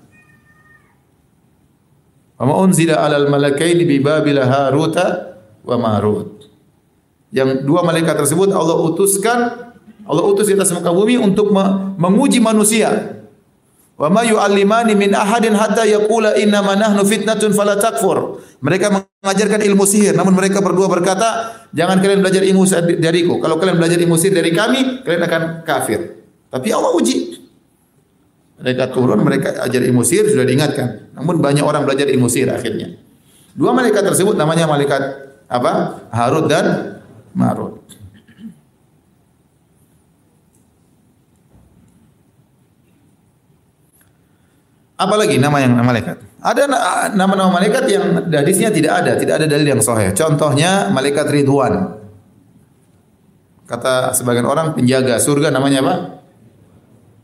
[2.37, 6.51] Wa ma unzila 'alal malakaini bi Babil Haruta wa Marut.
[7.31, 9.71] Yang dua malaikat tersebut Allah utuskan
[10.11, 11.55] Allah utus di atas muka bumi untuk
[11.95, 13.20] menguji manusia
[14.01, 18.41] Wa ma yu'allimani min ahadin hatta yaqula inna nahnu fitnatun fala takfur.
[18.65, 18.89] Mereka
[19.21, 22.65] mengajarkan ilmu sihir, namun mereka berdua berkata, jangan kalian belajar ilmu
[22.97, 23.45] dariku.
[23.45, 26.17] Kalau kalian belajar ilmu sihir dari kami, kalian akan kafir.
[26.49, 27.45] Tapi Allah uji.
[28.61, 31.13] Mereka turun, mereka ajar ilmu sihir sudah diingatkan.
[31.13, 32.97] Namun banyak orang belajar ilmu sihir akhirnya.
[33.53, 35.01] Dua malaikat tersebut namanya malaikat
[35.45, 36.01] apa?
[36.09, 36.97] Harut dan
[37.37, 37.85] Marut.
[45.01, 46.21] Apalagi nama yang malaikat?
[46.45, 46.69] Ada
[47.17, 50.13] nama-nama malaikat yang hadisnya tidak ada, tidak ada dalil yang sahih.
[50.13, 51.97] Contohnya malaikat Ridwan.
[53.65, 55.95] Kata sebagian orang penjaga surga namanya apa?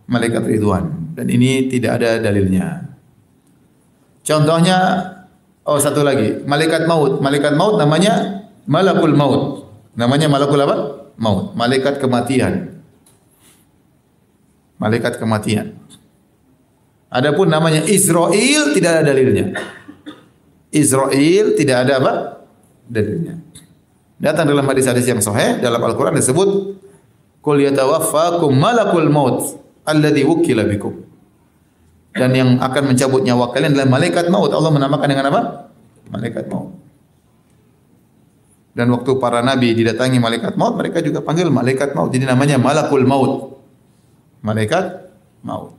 [0.08, 1.12] Malaikat Ridwan.
[1.12, 2.96] Dan ini tidak ada dalilnya.
[4.24, 4.78] Contohnya
[5.68, 7.20] oh satu lagi, malaikat maut.
[7.20, 9.42] Malaikat maut namanya Malakul Maut.
[9.94, 10.76] Namanya Malakul apa?
[11.16, 11.54] Maut.
[11.54, 12.82] Malaikat kematian.
[14.76, 15.78] Malaikat kematian.
[17.06, 19.54] Adapun namanya Israel tidak ada dalilnya.
[20.74, 22.12] Israel tidak ada apa?
[22.90, 23.38] Dalilnya.
[24.16, 26.80] Datang dalam hadis-hadis yang sahih dalam Al-Qur'an disebut
[27.46, 29.38] Qul yatawaffakum malakul maut
[29.86, 31.06] alladhi wukila bikum.
[32.10, 34.50] Dan yang akan mencabut nyawa kalian adalah malaikat maut.
[34.50, 35.40] Allah menamakan dengan apa?
[36.10, 36.74] Malaikat maut.
[38.76, 42.10] Dan waktu para nabi didatangi malaikat maut, mereka juga panggil malaikat maut.
[42.10, 43.62] Jadi namanya malakul maut.
[44.42, 45.12] Malaikat
[45.46, 45.76] maut.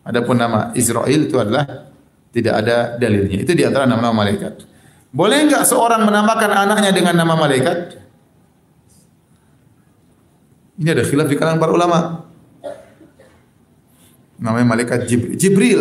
[0.00, 1.92] Adapun nama Israel itu adalah
[2.32, 3.44] tidak ada dalilnya.
[3.44, 4.64] Itu di antara nama-nama malaikat.
[5.10, 7.98] Boleh enggak seorang menamakan anaknya dengan nama malaikat?
[10.80, 12.24] Ini ada khilaf di kalangan para ulama.
[14.40, 15.36] Namanya malaikat Jibril.
[15.36, 15.80] Jibril.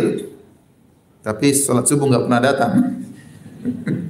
[1.24, 2.74] Tapi salat subuh enggak pernah datang.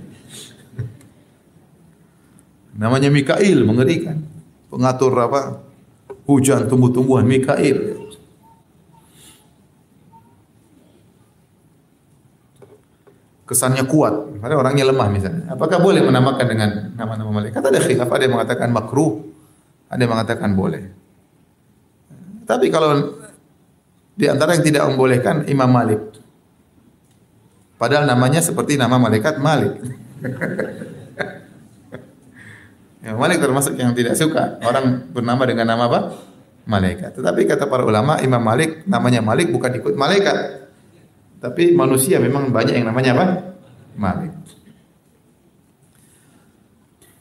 [2.79, 4.23] Namanya Mikail, mengerikan.
[4.71, 5.59] Pengatur apa?
[6.23, 7.98] Hujan tumbuh-tumbuhan Mikail.
[13.49, 15.49] Kesannya kuat, padahal orangnya lemah misalnya.
[15.49, 17.65] Apakah boleh menamakan dengan nama-nama malaikat?
[17.65, 19.25] Ada khilaf, ada yang mengatakan makruh,
[19.89, 20.85] ada yang mengatakan boleh.
[22.45, 23.17] Tapi kalau
[24.13, 25.97] di antara yang tidak membolehkan Imam Malik.
[27.79, 29.81] Padahal namanya seperti nama malaikat Malik.
[33.07, 35.99] ya, Malik termasuk yang tidak suka orang bernama dengan nama apa?
[36.69, 37.17] Malaikat.
[37.17, 40.68] Tetapi kata para ulama, Imam Malik namanya Malik bukan ikut malaikat.
[41.39, 43.25] Tapi manusia memang banyak yang namanya apa?
[43.95, 44.31] Malik.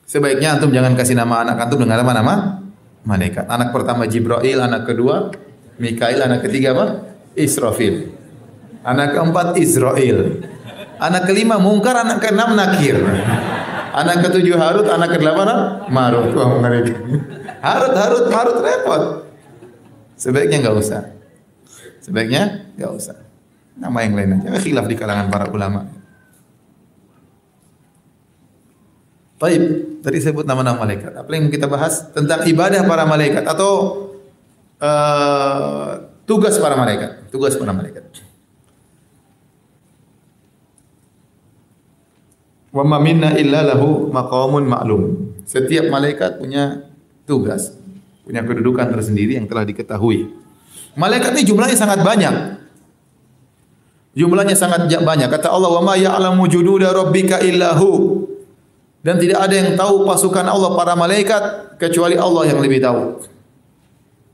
[0.09, 2.65] Sebaiknya antum jangan kasih nama anak antum dengan nama-nama
[3.07, 3.47] malaikat.
[3.47, 5.31] Anak pertama Jibril, anak kedua
[5.79, 6.87] Mikail, anak ketiga apa?
[7.39, 8.11] Israfil.
[8.83, 10.43] Anak keempat Israel.
[10.99, 12.99] Anak kelima Mungkar, anak keenam Nakir.
[13.95, 15.65] Anak ketujuh Harut, anak kedelapan apa?
[15.93, 16.35] Marut.
[16.35, 16.59] Wah.
[17.63, 19.03] Harut, Harut, Marut repot.
[20.19, 21.03] Sebaiknya enggak usah.
[22.03, 23.28] Sebaiknya enggak usah.
[23.79, 24.49] Nama yang lain aja.
[24.59, 25.87] Khilaf di kalangan para ulama.
[29.39, 29.63] Baik,
[30.03, 31.15] tadi sebut nama-nama malaikat.
[31.15, 33.71] Apa yang kita bahas tentang ibadah para malaikat atau
[34.83, 38.03] uh, tugas para malaikat, tugas para malaikat.
[42.75, 45.03] Wa ma minna illa lahu maqamun ma'lum.
[45.47, 46.91] Setiap malaikat punya
[47.23, 47.79] tugas,
[48.27, 50.35] punya kedudukan tersendiri yang telah diketahui.
[50.99, 52.35] Malaikat ini jumlahnya sangat banyak.
[54.19, 55.31] Jumlahnya sangat banyak.
[55.31, 58.27] Kata Allah, "Wa ma ya'lamu jududa rabbika illahu."
[58.99, 61.43] Dan tidak ada yang tahu pasukan Allah para malaikat
[61.79, 63.23] kecuali Allah yang lebih tahu.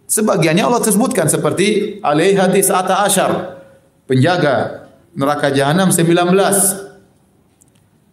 [0.09, 3.61] Sebagiannya Allah sebutkan seperti alaihati sa'ata asyar.
[4.09, 6.33] Penjaga neraka jahanam 19.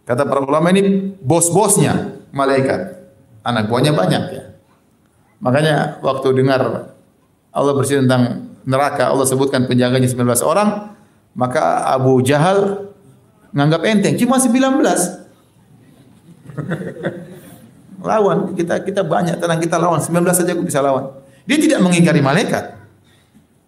[0.03, 2.99] Kata para ulama ini bos-bosnya malaikat.
[3.47, 4.43] Anak buahnya banyak ya.
[5.39, 6.93] Makanya waktu dengar
[7.51, 10.93] Allah bercerita tentang neraka, Allah sebutkan penjaganya 19 orang,
[11.31, 12.91] maka Abu Jahal
[13.55, 14.51] nganggap enteng, cuma 19.
[18.01, 18.57] lawan.
[18.57, 20.01] Kita kita banyak tenang kita lawan.
[20.01, 21.11] 19 saja aku bisa lawan.
[21.45, 22.77] Dia tidak mengingkari malaikat.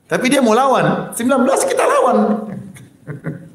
[0.09, 1.13] Tapi dia mau lawan.
[1.15, 1.21] 19
[1.69, 2.17] kita lawan.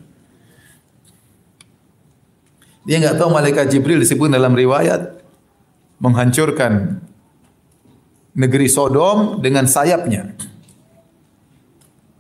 [2.89, 5.21] Dia nggak tahu malaikat Jibril disebut dalam riwayat
[6.01, 7.05] menghancurkan
[8.33, 10.33] negeri Sodom dengan sayapnya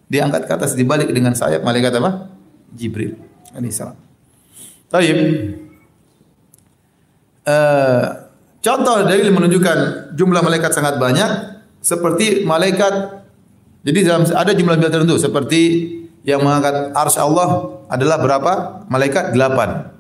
[0.08, 2.32] dia angkat ke atas dibalik dengan sayap malaikat apa
[2.72, 3.16] Jibril
[3.52, 3.96] alaihissalam
[4.88, 5.18] Taib.
[7.44, 8.28] Uh,
[8.58, 13.18] Contoh dalil menunjukkan jumlah malaikat sangat banyak seperti malaikat
[13.86, 15.62] jadi dalam ada jumlah tertentu seperti
[16.26, 18.52] yang mengangkat arsy Allah adalah berapa?
[18.90, 19.94] Malaikat delapan.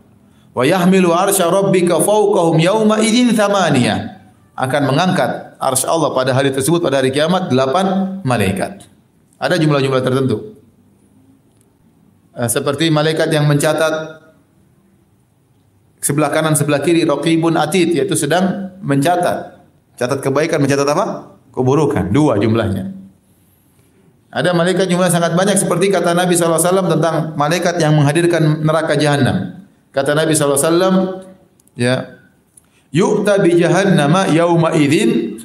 [0.52, 4.18] Wa yahmilu arsy rabbika fawqahum yauma idzin thamaniyah.
[4.58, 8.84] Akan mengangkat arsy Allah pada hari tersebut pada hari kiamat delapan malaikat.
[9.38, 10.58] Ada jumlah-jumlah tertentu.
[12.38, 14.22] Eh, seperti malaikat yang mencatat
[15.98, 19.58] sebelah kanan sebelah kiri raqibun atid yaitu sedang mencatat.
[19.98, 21.34] Catat kebaikan, mencatat apa?
[21.50, 22.14] Keburukan.
[22.14, 22.94] Dua jumlahnya.
[24.28, 29.66] Ada malaikat jumlah sangat banyak seperti kata Nabi SAW tentang malaikat yang menghadirkan neraka jahanam.
[29.88, 31.24] Kata Nabi SAW,
[31.74, 32.20] ya,
[32.92, 35.40] yu'ta bi jahannama yauma idzin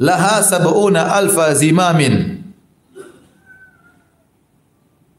[0.00, 2.39] laha sab'una alfa zimamin.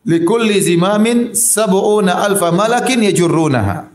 [0.01, 3.93] Likulli zimamin sab'una alfa malakin yajurrunaha.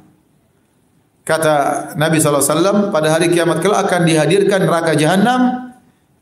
[1.27, 1.55] Kata
[1.99, 5.75] Nabi SAW, pada hari kiamat kelak akan dihadirkan neraka jahanam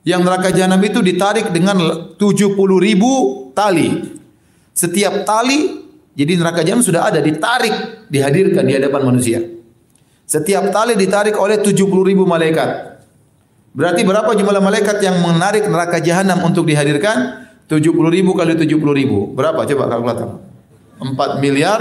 [0.09, 1.77] yang neraka jahanam itu ditarik dengan
[2.17, 3.13] 70 ribu
[3.53, 4.17] tali.
[4.73, 5.85] Setiap tali,
[6.17, 9.45] jadi neraka jahanam sudah ada, ditarik, dihadirkan di hadapan manusia.
[10.25, 12.97] Setiap tali ditarik oleh 70 ribu malaikat.
[13.77, 17.45] Berarti berapa jumlah malaikat yang menarik neraka jahanam untuk dihadirkan?
[17.81, 19.35] 70 ribu kali 70 ribu.
[19.35, 19.67] Berapa?
[19.67, 20.31] Coba kalkulator.
[21.03, 21.81] 4 miliar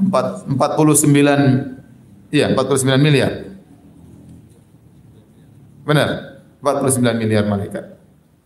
[0.00, 3.32] 4, 49 iya 49 miliar.
[5.84, 6.08] Benar.
[6.60, 7.96] 49 miliar malaikat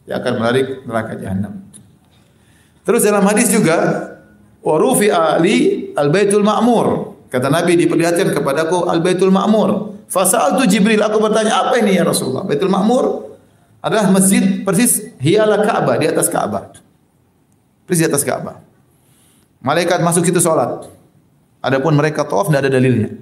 [0.07, 1.66] yang akan menarik neraka jahanam.
[2.87, 3.74] Terus dalam hadis juga
[4.62, 7.16] wa rufi'a ali al-baitul ma'mur.
[7.26, 9.95] Kata Nabi diperlihatkan kepadaku al-baitul ma'mur.
[10.14, 12.45] Fasa'altu Jibril, aku bertanya apa ini ya Rasulullah?
[12.47, 13.34] Baitul Ma'mur
[13.85, 16.72] adalah masjid persis hiala Ka'bah di atas Ka'bah.
[17.85, 18.64] Persis di atas Ka'bah.
[19.61, 20.89] Malaikat masuk situ sholat.
[21.61, 23.12] Adapun mereka tawaf tidak ada dalilnya.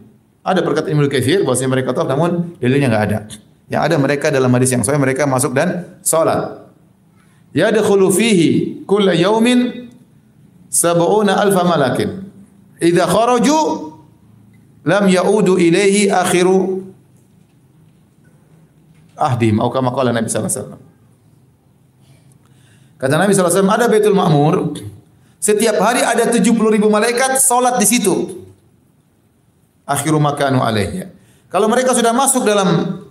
[0.47, 3.19] Ada perkataan Ibnu Katsir bahwasanya mereka tawaf namun dalilnya enggak ada.
[3.67, 6.71] Yang ada mereka dalam hadis yang sahih mereka masuk dan salat.
[7.51, 9.91] Yadkhulu fihi kulla yaumin
[10.71, 12.23] sab'una alfa malakin.
[12.79, 13.59] Idza kharaju
[14.87, 16.87] lam yaudu ilaihi akhiru
[19.23, 20.83] ahdim atau kama qala Nabi sallallahu alaihi wasallam.
[22.99, 24.55] Kata Nabi sallallahu alaihi wasallam ada Baitul Ma'mur
[25.43, 28.47] setiap hari ada 70 ribu malaikat solat di situ.
[29.83, 31.11] Akhiru makanu alaihya.
[31.51, 33.03] Kalau mereka sudah masuk dalam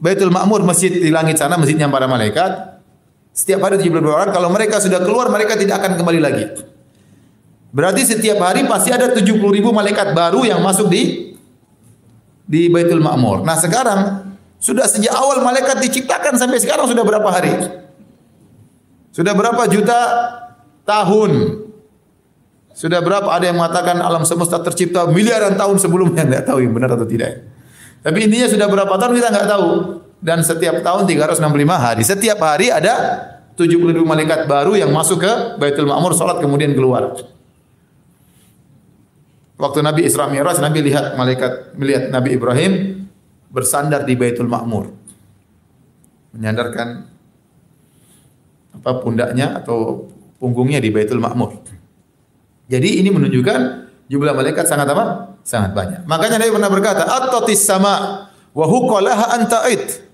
[0.00, 2.80] Baitul Ma'mur, masjid di langit sana, masjidnya para malaikat,
[3.36, 6.46] setiap hari 70 ribu orang, kalau mereka sudah keluar, mereka tidak akan kembali lagi.
[7.68, 11.36] Berarti setiap hari pasti ada 70 ribu malaikat baru yang masuk di
[12.48, 13.44] di Baitul Ma'mur.
[13.44, 14.27] Nah sekarang,
[14.58, 17.54] sudah sejak awal malaikat diciptakan sampai sekarang sudah berapa hari?
[19.14, 20.00] Sudah berapa juta
[20.82, 21.30] tahun.
[22.74, 26.94] Sudah berapa ada yang mengatakan alam semesta tercipta miliaran tahun sebelumnya enggak tahu yang benar
[26.94, 27.46] atau tidak.
[28.02, 29.68] Tapi intinya sudah berapa tahun kita enggak tahu.
[30.18, 31.46] Dan setiap tahun 365
[31.78, 32.02] hari.
[32.02, 32.94] Setiap hari ada
[33.54, 35.32] 72 malaikat baru yang masuk ke
[35.62, 37.14] Baitul Ma'mur salat kemudian keluar.
[39.58, 42.72] Waktu Nabi Isra Mi'raj Nabi lihat malaikat melihat Nabi Ibrahim
[43.48, 44.92] bersandar di Baitul Ma'mur.
[46.36, 46.88] Menyandarkan
[48.78, 50.06] apa pundaknya atau
[50.38, 51.58] punggungnya di Baitul Ma'mur.
[52.68, 53.60] Jadi ini menunjukkan
[54.06, 55.34] jumlah malaikat sangat apa?
[55.42, 56.04] Sangat banyak.
[56.04, 60.08] Makanya Nabi pernah berkata, "At-tatis sama wa huqalaha anta'id."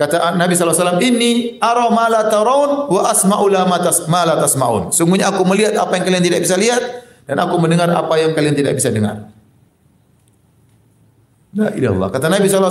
[0.00, 4.88] Kata Nabi SAW, Ini ara ma la tarawun wa asma'u la ma tasma'un.
[4.96, 6.80] Sungguhnya aku melihat apa yang kalian tidak bisa lihat
[7.28, 9.28] dan aku mendengar apa yang kalian tidak bisa dengar.
[11.56, 12.08] La ilallah.
[12.14, 12.70] Kata Nabi SAW,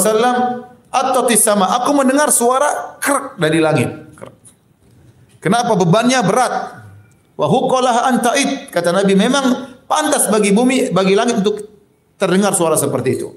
[0.89, 1.69] At-tatis sama.
[1.81, 4.09] Aku mendengar suara krek dari langit.
[5.39, 6.53] Kenapa bebannya berat?
[7.37, 8.73] Wa huqalah antaid.
[8.73, 9.45] Kata Nabi memang
[9.85, 11.61] pantas bagi bumi, bagi langit untuk
[12.19, 13.27] terdengar suara seperti itu.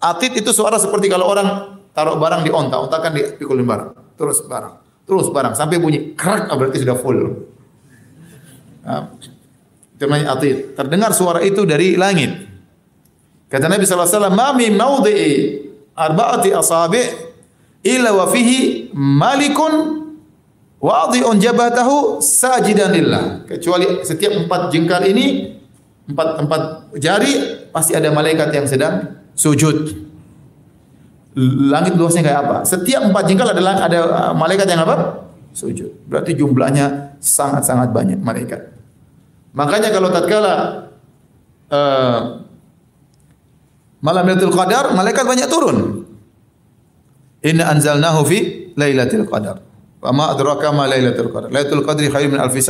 [0.00, 4.46] Atid itu suara seperti kalau orang taruh barang di onta, onta kan dipikulin barang, terus
[4.46, 7.18] barang, terus barang sampai bunyi kerak ah, berarti sudah full.
[8.86, 9.10] Nah,
[10.34, 10.78] atid.
[10.78, 12.46] Terdengar suara itu dari langit.
[13.48, 15.32] Kata Nabi sallallahu alaihi wasallam, "Ma min mawdi'i
[15.96, 17.06] arba'ati asabi'
[17.80, 19.72] illa wa fihi malikun
[20.78, 25.56] wadhi'un jabatahu sajidan lillah." Kecuali setiap empat jengkal ini
[26.08, 26.62] empat empat
[27.00, 29.96] jari pasti ada malaikat yang sedang sujud.
[31.72, 32.56] Langit luasnya kayak apa?
[32.68, 35.24] Setiap empat jengkal ada ada uh, malaikat yang apa?
[35.56, 36.04] Sujud.
[36.04, 38.76] Berarti jumlahnya sangat-sangat banyak malaikat.
[39.56, 40.54] Makanya kalau tatkala
[41.72, 42.47] uh,
[44.02, 45.76] malam Lailatul Qadar, malaikat banyak turun.
[47.46, 48.38] Inna anzalnahu fi
[48.74, 49.62] Lailatul Qadar.
[49.98, 51.50] Wa ma adraka ma Lailatul Qadar.
[51.50, 52.62] Lailatul Qadri khairun min alfi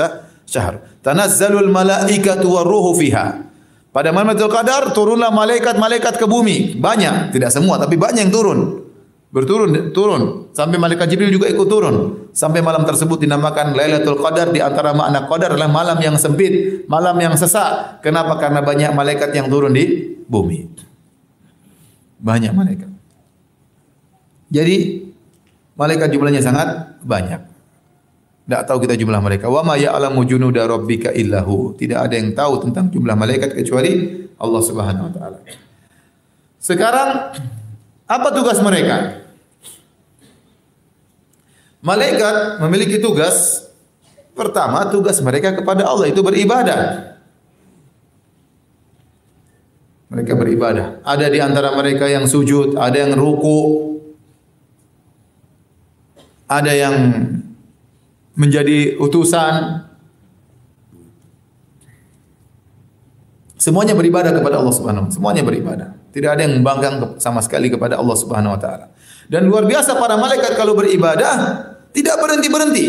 [0.48, 1.00] syahr.
[1.04, 3.48] Tanazzalul malaikatu waruhu fiha.
[3.92, 6.76] Pada malam Lailatul Qadar turunlah malaikat-malaikat ke bumi.
[6.76, 8.88] Banyak, tidak semua tapi banyak yang turun.
[9.28, 10.48] Berturun, turun.
[10.56, 11.96] Sampai malaikat Jibril juga ikut turun.
[12.32, 17.12] Sampai malam tersebut dinamakan Lailatul Qadar di antara makna qadar adalah malam yang sempit, malam
[17.20, 18.00] yang sesak.
[18.00, 18.40] Kenapa?
[18.40, 20.87] Karena banyak malaikat yang turun di bumi.
[22.18, 22.90] Banyak malaikat.
[24.48, 25.06] Jadi
[25.78, 27.40] malaikat jumlahnya sangat banyak.
[28.48, 29.52] Tidak tahu kita jumlah mereka.
[29.52, 31.76] Wa ma ya'lamu junuda rabbika illahu.
[31.76, 35.38] Tidak ada yang tahu tentang jumlah malaikat kecuali Allah Subhanahu wa taala.
[36.56, 37.36] Sekarang
[38.08, 39.20] apa tugas mereka?
[41.84, 43.68] Malaikat memiliki tugas
[44.32, 47.17] pertama tugas mereka kepada Allah itu beribadah.
[50.18, 50.98] Mereka beribadah.
[51.06, 53.94] Ada di antara mereka yang sujud, ada yang ruku,
[56.50, 56.94] ada yang
[58.34, 59.86] menjadi utusan.
[63.62, 65.94] Semuanya beribadah kepada Allah Subhanahu wa Semuanya beribadah.
[66.10, 68.90] Tidak ada yang membanggang sama sekali kepada Allah Subhanahu wa taala.
[69.30, 71.62] Dan luar biasa para malaikat kalau beribadah
[71.94, 72.86] tidak berhenti-berhenti.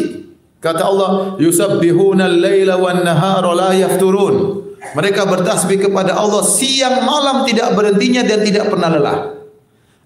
[0.58, 7.76] Kata Allah, "Yusabbihuna al-laila wan nahara la yafturun." Mereka bertasbih kepada Allah siang malam tidak
[7.76, 9.18] berhentinya dan tidak pernah lelah.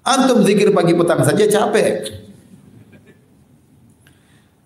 [0.04, 2.22] Antum zikir pagi petang saja capek.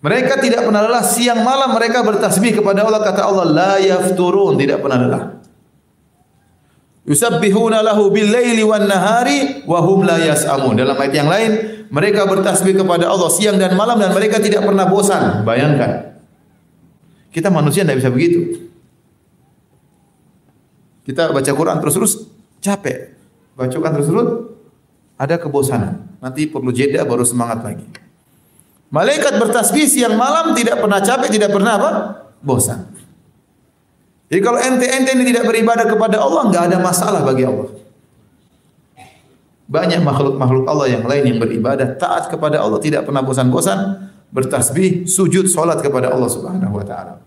[0.02, 4.82] Mereka tidak pernah lelah siang malam mereka bertasbih kepada Allah kata Allah la yafturun tidak
[4.82, 5.24] pernah lelah.
[7.08, 10.76] Yusabbihuna lahu bil laili wan nahari wa hum la yas'amun.
[10.76, 11.52] Dalam ayat yang lain
[11.88, 15.48] mereka bertasbih kepada Allah siang dan malam dan mereka tidak pernah bosan.
[15.48, 16.20] Bayangkan.
[17.32, 18.67] Kita manusia tidak bisa begitu.
[21.08, 22.28] Kita baca Quran terus-terus
[22.60, 23.16] capek.
[23.56, 24.28] Baca Quran terus-terus
[25.16, 26.04] ada kebosanan.
[26.20, 27.88] Nanti perlu jeda baru semangat lagi.
[28.92, 31.90] Malaikat bertasbih siang malam tidak pernah capek, tidak pernah apa?
[32.44, 32.92] Bosan.
[34.28, 37.72] Jadi kalau ente-ente ini tidak beribadah kepada Allah, enggak ada masalah bagi Allah.
[39.68, 45.48] Banyak makhluk-makhluk Allah yang lain yang beribadah taat kepada Allah tidak pernah bosan-bosan bertasbih, sujud,
[45.48, 47.27] salat kepada Allah Subhanahu wa taala.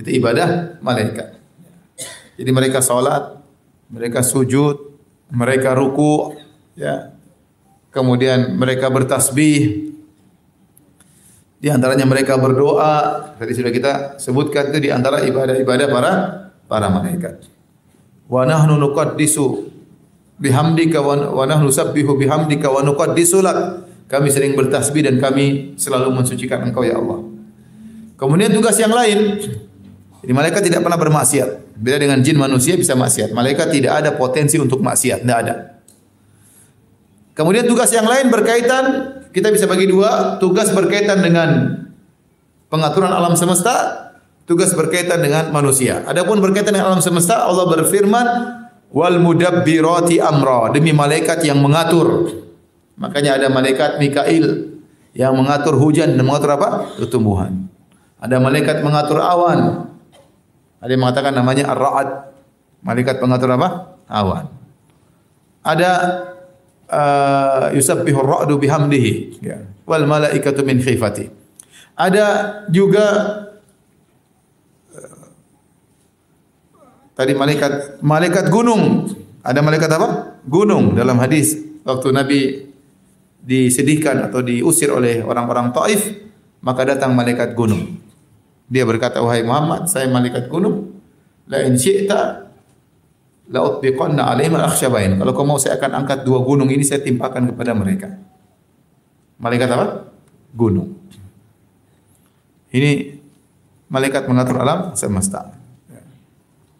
[0.00, 1.36] Itu ibadah malaikat.
[2.40, 3.36] Jadi mereka salat,
[3.92, 4.96] mereka sujud,
[5.28, 6.40] mereka ruku,
[6.72, 7.12] ya,
[7.92, 9.92] kemudian mereka bertasbih,
[11.60, 13.36] di antaranya mereka berdoa.
[13.36, 16.12] Tadi sudah kita sebutkan itu di antara ibadah-ibadah para
[16.64, 17.44] para malaikat.
[18.24, 19.68] Wa nahnu nuqaddisu
[20.40, 23.58] bihamdika wa nahnu sabbihu bihamdika wa nuqaddisu lak.
[24.08, 27.22] Kami sering bertasbih dan kami selalu mensucikan Engkau ya Allah.
[28.18, 29.38] Kemudian tugas yang lain.
[30.20, 31.80] Jadi malaikat tidak pernah bermaksiat.
[31.80, 33.32] Beda dengan jin manusia bisa maksiat.
[33.32, 35.54] Malaikat tidak ada potensi untuk maksiat, tidak ada.
[37.32, 38.84] Kemudian tugas yang lain berkaitan
[39.32, 41.48] kita bisa bagi dua, tugas berkaitan dengan
[42.68, 44.12] pengaturan alam semesta,
[44.44, 46.04] tugas berkaitan dengan manusia.
[46.04, 48.26] Adapun berkaitan dengan alam semesta, Allah berfirman,
[48.92, 52.28] "Wal mudabbirati amra," demi malaikat yang mengatur.
[53.00, 54.76] Makanya ada malaikat Mikail
[55.16, 56.92] yang mengatur hujan dan mengatur apa?
[57.08, 57.70] Tumbuhan.
[58.20, 59.89] Ada malaikat mengatur awan.
[60.80, 62.08] Ada yang mengatakan namanya Ar-Ra'ad.
[62.80, 64.00] Malaikat pengatur apa?
[64.08, 64.48] Awan.
[65.60, 65.90] Ada
[66.88, 69.12] uh, yusabbihu ar-ra'du bihamdihi
[69.44, 69.60] ya.
[69.84, 71.28] wal malaikatu min khifati.
[71.92, 72.26] Ada
[72.72, 73.06] juga
[74.96, 75.24] uh,
[77.12, 79.12] tadi malaikat malaikat gunung.
[79.44, 80.08] Ada malaikat apa?
[80.48, 82.40] Gunung dalam hadis waktu Nabi
[83.40, 86.08] disedihkan atau diusir oleh orang-orang Taif,
[86.64, 87.99] maka datang malaikat gunung.
[88.70, 90.94] Dia berkata, "Wahai Muhammad, saya malaikat gunung.
[91.50, 92.50] La in syi'ta
[93.50, 95.18] la utbiqanna alaihim al-akhshabain.
[95.18, 98.14] Kalau kau mau saya akan angkat dua gunung ini saya timpakan kepada mereka.
[99.42, 99.86] Malaikat apa?
[100.54, 100.94] Gunung.
[102.70, 103.18] Ini
[103.90, 105.58] malaikat mengatur alam semesta.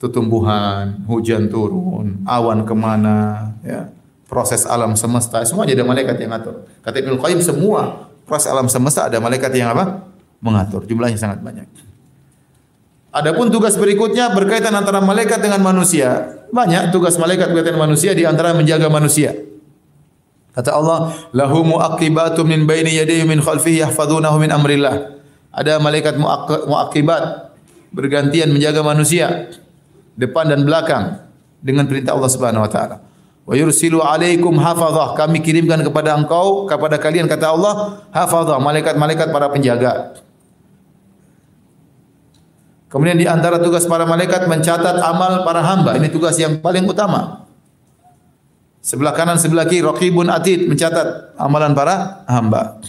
[0.01, 3.93] Tumbuhan, hujan turun, awan kemana, ya.
[4.25, 6.65] proses alam semesta, semua ada malaikat yang ngatur.
[6.81, 10.01] Kata Ibnu Qayyim semua proses alam semesta ada malaikat yang apa?
[10.41, 10.89] Mengatur.
[10.89, 11.69] Jumlahnya sangat banyak.
[13.11, 16.41] Adapun tugas berikutnya berkaitan antara malaikat dengan manusia.
[16.55, 19.35] Banyak tugas malaikat berkaitan manusia di antara menjaga manusia.
[20.55, 25.19] Kata Allah, "Lahu muaqibatu min baini yadayhi min khalfihi yahfazunahu min amrillah."
[25.51, 26.19] Ada malaikat
[26.67, 27.23] muaqibat
[27.91, 29.51] bergantian menjaga manusia
[30.15, 31.27] depan dan belakang
[31.59, 32.97] dengan perintah Allah Subhanahu wa taala.
[33.43, 35.19] Wa yursilu alaikum hafazah.
[35.19, 40.15] Kami kirimkan kepada engkau, kepada kalian kata Allah, hafazah, malaikat-malaikat para penjaga.
[42.91, 45.95] Kemudian di antara tugas para malaikat mencatat amal para hamba.
[45.95, 47.47] Ini tugas yang paling utama.
[48.83, 52.83] Sebelah kanan, sebelah kiri, raqibun atid mencatat amalan para hamba.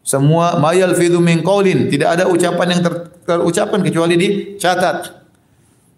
[0.00, 2.94] Semua mayal fidu min qaulin, tidak ada ucapan yang ter,
[3.28, 5.20] terucapkan kecuali dicatat.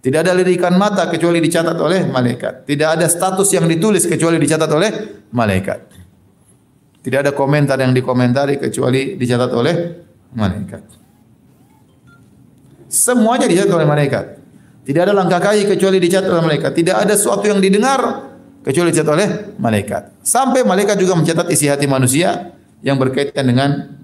[0.03, 2.67] Tidak ada lirikan mata kecuali dicatat oleh malaikat.
[2.67, 4.91] Tidak ada status yang ditulis kecuali dicatat oleh
[5.31, 5.81] malaikat.
[6.99, 9.75] Tidak ada komentar yang dikomentari kecuali dicatat oleh
[10.35, 11.02] malaikat.
[12.93, 14.25] Semuanya dicatat oleh malaikat.
[14.85, 16.77] Tidak ada langkah kaki kecuali dicatat oleh malaikat.
[16.77, 18.29] Tidak ada sesuatu yang didengar
[18.61, 20.21] kecuali dicatat oleh malaikat.
[20.21, 22.53] Sampai malaikat juga mencatat isi hati manusia
[22.85, 23.97] yang berkaitan dengan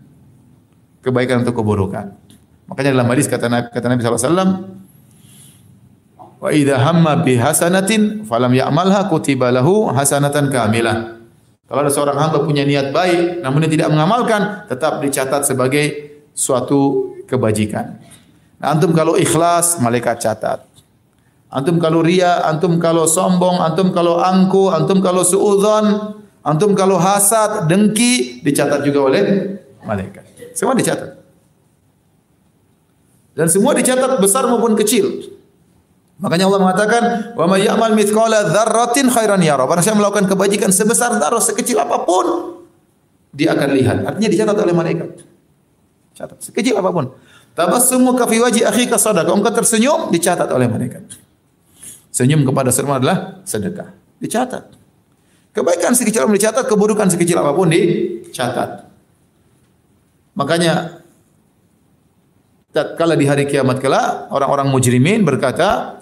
[1.05, 2.17] kebaikan atau keburukan.
[2.73, 4.79] Makanya dalam hadis kata Nabi, kata Nabi SAW,
[6.39, 11.19] Wa idza hamma bi hasanatin falam ya'malha kutiba lahu hasanatan kamilah.
[11.69, 15.85] Kalau ada seorang hamba punya niat baik namun dia tidak mengamalkan, tetap dicatat sebagai
[16.33, 18.01] suatu kebajikan.
[18.59, 20.67] Antum kalau ikhlas, malaikat catat.
[21.49, 27.71] Antum kalau ria, antum kalau sombong, antum kalau angku, antum kalau suudzon, antum kalau hasad,
[27.71, 29.23] dengki, dicatat juga oleh
[29.87, 30.27] malaikat.
[30.53, 31.17] Semua dicatat.
[33.39, 35.31] Dan semua dicatat besar maupun kecil.
[36.19, 37.03] Makanya Allah mengatakan,
[37.39, 42.03] "Wa may ya'mal mithqala dzarratin khairan yara." Barang siapa melakukan kebajikan sebesar zarah sekecil apa
[42.03, 42.59] pun,
[43.31, 43.97] dia akan lihat.
[44.03, 45.23] Artinya dicatat oleh malaikat.
[46.19, 47.15] Catat sekecil apa pun.
[47.59, 49.35] Tabassumu ka fi wajhi akhika sadaqah.
[49.35, 51.03] Engkau tersenyum dicatat oleh malaikat.
[52.15, 53.99] Senyum kepada sesama adalah sedekah.
[54.23, 54.79] Dicatat.
[55.51, 58.87] Kebaikan sekecil apa pun dicatat, keburukan sekecil apa pun dicatat.
[60.39, 61.03] Makanya
[62.71, 65.99] tatkala di hari kiamat kala orang-orang mujrimin berkata,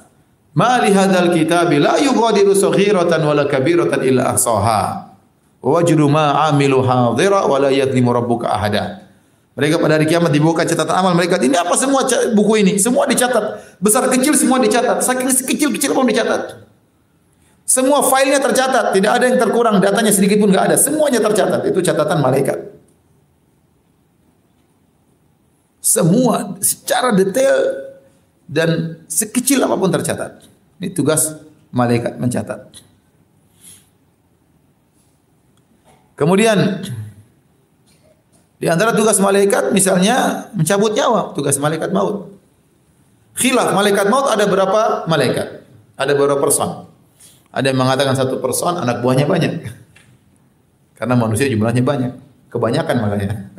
[0.57, 5.09] Ma li hadzal kitabi la yughadiru saghiratan wala kabiratan illa ahsaha.
[5.61, 9.06] Wa wajdu ma amilu hadira wa la yadhlimu rabbuka ahada.
[9.57, 11.41] Mereka pada hari kiamat dibuka catatan amal mereka.
[11.41, 12.05] Ini apa semua
[12.37, 12.77] buku ini?
[12.77, 13.81] Semua dicatat.
[13.81, 15.01] Besar kecil semua dicatat.
[15.01, 16.61] Saking sekecil-kecil pun dicatat.
[17.65, 18.93] Semua filenya tercatat.
[18.93, 19.81] Tidak ada yang terkurang.
[19.81, 20.77] Datanya sedikit pun enggak ada.
[20.77, 21.65] Semuanya tercatat.
[21.73, 22.59] Itu catatan malaikat.
[25.81, 27.57] Semua secara detail
[28.45, 30.45] dan sekecil apapun tercatat.
[30.85, 31.33] Ini tugas
[31.73, 32.77] malaikat mencatat.
[36.13, 36.85] Kemudian
[38.57, 42.33] di antara tugas malaikat misalnya mencabut nyawa, tugas malaikat maut.
[43.37, 45.69] Khilaf malaikat maut ada berapa malaikat?
[46.01, 46.89] Ada berapa person?
[47.53, 49.53] Ada yang mengatakan satu person anak buahnya banyak.
[50.99, 52.13] Karena manusia jumlahnya banyak.
[52.49, 53.53] Kebanyakan makanya.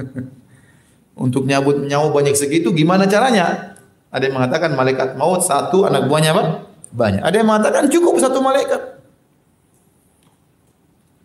[1.25, 3.77] Untuk nyabut nyawa banyak segitu gimana caranya?
[4.09, 6.43] Ada yang mengatakan malaikat maut satu, anak buahnya apa?
[6.89, 7.21] Banyak.
[7.21, 8.97] Ada yang mengatakan cukup satu malaikat.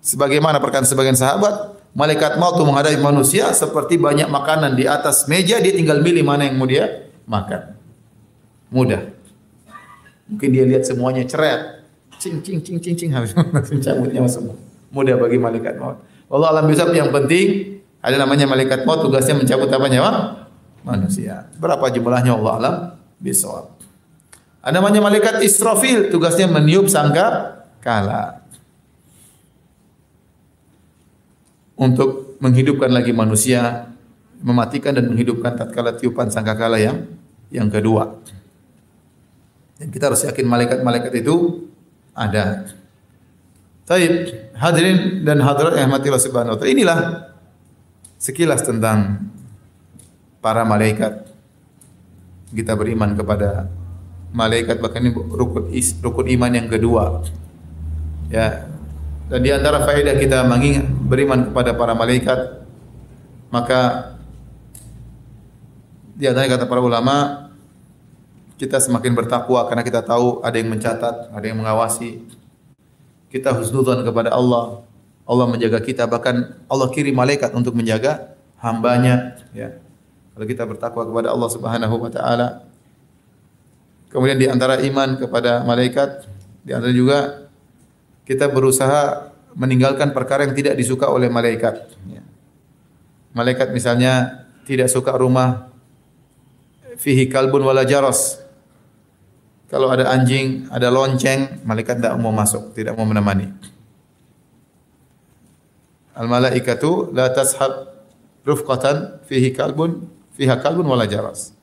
[0.03, 5.73] Sebagaimana perkataan sebagian sahabat, malaikat maut menghadapi manusia seperti banyak makanan di atas meja, dia
[5.73, 7.77] tinggal milih mana yang mau dia makan.
[8.73, 9.13] Mudah.
[10.29, 11.85] Mungkin dia lihat semuanya ceret.
[12.17, 13.11] Cing, cing, cing, cing, cing.
[13.13, 13.37] Harus
[14.33, 14.57] semua.
[14.93, 16.01] Mudah bagi malaikat maut.
[16.33, 20.13] Allah alam bisa yang penting ada namanya malaikat maut tugasnya mencabut apa nyawa?
[20.83, 21.47] manusia.
[21.57, 22.75] Berapa jumlahnya Allah alam
[23.23, 23.79] bisawab.
[24.63, 28.42] Ada namanya malaikat Israfil, tugasnya meniup sangka kala.
[31.83, 33.91] Untuk menghidupkan lagi manusia,
[34.39, 37.11] mematikan dan menghidupkan tatkala tiupan sangka kala yang
[37.51, 38.23] yang kedua.
[39.83, 41.67] Dan kita harus yakin malaikat-malaikat itu
[42.15, 42.71] ada.
[43.83, 46.67] Taib, hadirin dan hadirat yang mati subhanahu wa.
[46.71, 46.99] Inilah
[48.15, 49.27] sekilas tentang
[50.39, 51.27] para malaikat.
[52.55, 53.67] Kita beriman kepada
[54.31, 55.67] malaikat bahkan ini rukun
[55.99, 57.27] rukun iman yang kedua.
[58.31, 58.71] Ya.
[59.33, 62.61] Dan di antara faedah kita mengingat beriman kepada para malaikat
[63.49, 64.13] maka
[66.13, 67.49] di antara kata para ulama
[68.61, 72.21] kita semakin bertakwa karena kita tahu ada yang mencatat, ada yang mengawasi.
[73.33, 74.85] Kita husnudzon kepada Allah.
[75.25, 79.81] Allah menjaga kita bahkan Allah kirim malaikat untuk menjaga hambanya ya.
[80.37, 82.69] Kalau kita bertakwa kepada Allah Subhanahu wa taala.
[84.13, 86.29] Kemudian di antara iman kepada malaikat,
[86.69, 87.42] di antara juga
[88.23, 91.93] kita berusaha meninggalkan perkara yang tidak disuka oleh malaikat.
[92.09, 92.23] Ya.
[93.37, 95.73] Malaikat misalnya tidak suka rumah
[96.97, 98.41] fihi kalbun wala jaros.
[99.73, 103.49] Kalau ada anjing, ada lonceng, malaikat tidak mau masuk, tidak mau menemani.
[106.13, 107.89] Al malaikatu la tashab
[108.45, 111.57] rufqatan fihi kalbun fiha kalbun wala jaras.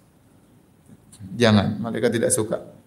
[1.38, 2.79] Jangan, malaikat tidak suka.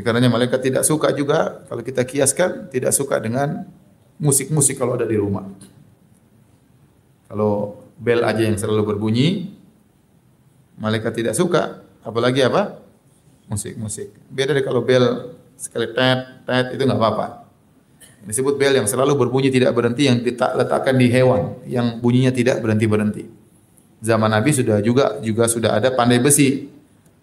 [0.00, 3.68] Karena malaikat tidak suka juga kalau kita kiaskan tidak suka dengan
[4.16, 5.44] musik-musik kalau ada di rumah.
[7.28, 9.52] Kalau bel aja yang selalu berbunyi,
[10.80, 12.80] malaikat tidak suka, apalagi apa?
[13.52, 14.08] Musik-musik.
[14.32, 17.26] Beda deh kalau bel sekali tet tet itu nggak apa-apa.
[18.22, 22.86] Disebut bel yang selalu berbunyi tidak berhenti yang diletakkan di hewan yang bunyinya tidak berhenti
[22.86, 23.24] berhenti.
[24.02, 26.70] Zaman Nabi sudah juga juga sudah ada pandai besi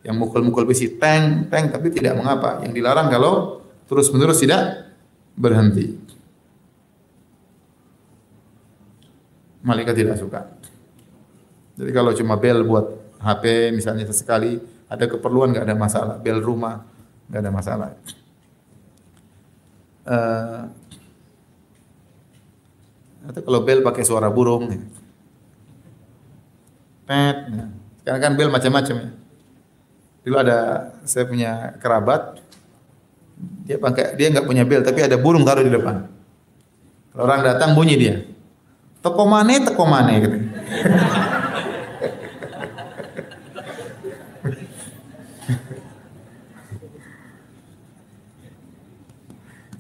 [0.03, 2.63] yang mukul-mukul besi teng teng tapi tidak mengapa.
[2.63, 4.95] Yang dilarang kalau terus menerus tidak
[5.35, 5.99] berhenti.
[9.59, 10.47] Malaikat tidak suka.
[11.75, 12.85] Jadi kalau cuma bel buat
[13.19, 16.15] HP misalnya sesekali ada keperluan nggak ada masalah.
[16.19, 16.87] Bel rumah
[17.27, 17.89] nggak ada masalah.
[20.09, 20.63] Uh,
[23.29, 24.81] atau kalau bel pakai suara burung, ya.
[27.05, 27.37] pet.
[27.51, 27.65] Ya.
[28.01, 29.09] Sekarang kan bel macam-macam ya.
[30.29, 32.37] Dulu ada saya punya kerabat,
[33.65, 36.05] dia pakai dia nggak punya bel tapi ada burung taruh di depan.
[37.09, 38.21] Kalau orang datang bunyi dia.
[39.01, 40.37] Teko mane, teko mane gitu.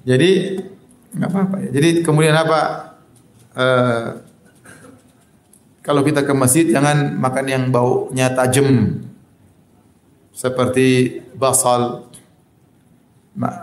[0.09, 0.57] Jadi
[1.13, 1.77] nggak apa-apa ya.
[1.77, 2.89] Jadi kemudian apa?
[3.53, 4.17] Uh,
[5.85, 9.05] kalau kita ke masjid jangan makan yang baunya tajam
[10.39, 12.07] seperti basal,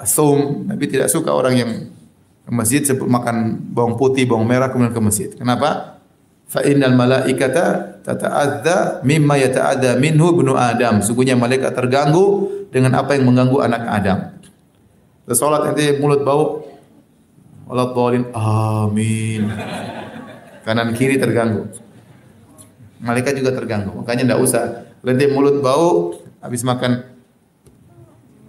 [0.05, 0.69] thum.
[0.69, 1.73] Nabi tidak suka orang yang
[2.45, 5.33] ke masjid makan bawang putih, bawang merah kemudian ke masjid.
[5.33, 5.97] Kenapa?
[6.47, 11.01] Fa innal malaikata tata'adza mimma yata'adza minhu ibnu Adam.
[11.01, 14.19] Sungguhnya malaikat terganggu dengan apa yang mengganggu anak Adam.
[15.27, 16.63] Terus salat nanti mulut bau
[17.67, 19.51] Allah dolin amin.
[20.63, 21.67] Kanan kiri terganggu.
[23.03, 23.91] Malaikat juga terganggu.
[23.91, 24.65] Makanya tidak usah.
[25.03, 26.15] Nanti mulut bau,
[26.47, 27.03] habis makan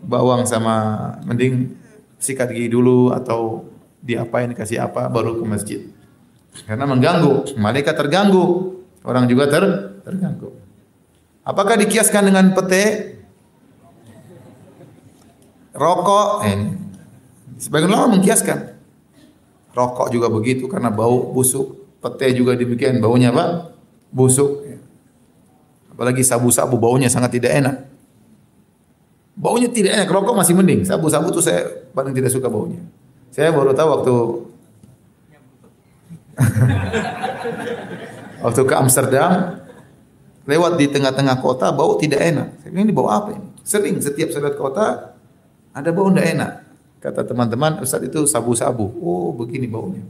[0.05, 1.73] bawang sama mending
[2.21, 3.65] sikat gigi dulu atau
[4.05, 5.81] diapain kasih apa baru ke masjid.
[6.65, 9.65] Karena mengganggu, malaikat terganggu, orang juga ter
[10.05, 10.53] terganggu.
[11.41, 13.17] Apakah dikiaskan dengan pete?
[15.77, 16.73] Rokok, eh,
[17.61, 18.77] sebagian ulama mengkiaskan.
[19.77, 21.97] Rokok juga begitu karena bau busuk.
[22.01, 23.73] Pete juga demikian, baunya apa?
[24.09, 24.65] Busuk.
[25.97, 27.89] Apalagi sabu-sabu baunya sangat tidak enak.
[29.33, 30.85] Baunya tidak enak, rokok masih mending.
[30.85, 32.77] Sabu-sabu tuh saya paling tidak suka baunya.
[33.33, 34.13] Saya baru tahu waktu
[38.45, 39.57] waktu ke Amsterdam
[40.45, 42.61] lewat di tengah-tengah kota bau tidak enak.
[42.61, 43.49] Saya bilang ini bau apa ini?
[43.65, 45.17] Sering setiap saya lihat kota
[45.73, 46.51] ada bau tidak enak.
[47.01, 48.85] Kata teman-teman, Ustaz itu sabu-sabu.
[49.01, 50.05] Oh, begini baunya.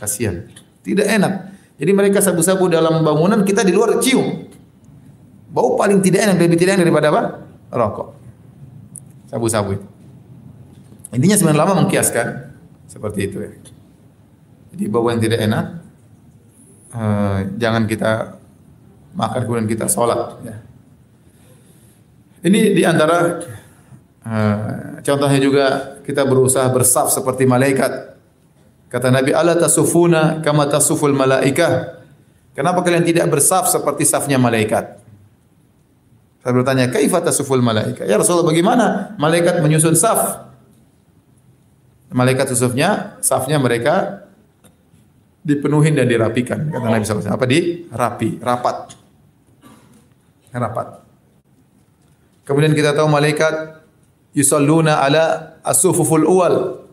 [0.00, 0.44] Kasihan.
[0.80, 1.52] Tidak enak.
[1.76, 4.55] Jadi mereka sabu-sabu dalam bangunan, kita di luar cium.
[5.56, 7.22] Bau paling tidak enak, lebih tidak enak daripada apa?
[7.72, 8.08] Rokok.
[9.32, 9.80] Sabu-sabu.
[11.16, 12.26] Intinya sebenarnya lama mengkiaskan
[12.84, 13.50] seperti itu ya.
[14.76, 15.64] Jadi bau yang tidak enak
[16.92, 18.36] uh, jangan kita
[19.16, 20.56] makan kemudian kita sholat ya.
[22.46, 23.42] Ini di antara
[24.22, 25.66] eh, contohnya juga
[26.06, 28.14] kita berusaha bersaf seperti malaikat.
[28.86, 32.04] Kata Nabi Allah tasufuna kama tasuful malaikah.
[32.54, 35.05] Kenapa kalian tidak bersaf seperti safnya malaikat?
[36.46, 40.46] Saya bertanya, "Kaifa tasuful malaika?" Ya Rasulullah, bagaimana malaikat menyusun saf?
[42.14, 44.22] Malaikat susufnya, safnya mereka
[45.42, 46.70] dipenuhi dan dirapikan.
[46.70, 47.34] Kata Nabi SAW.
[47.34, 47.90] Apa di?
[47.90, 48.94] Rapi, rapat.
[50.54, 50.88] Rapat.
[52.46, 53.82] Kemudian kita tahu malaikat
[54.30, 56.86] yusalluna ala asufuful uwal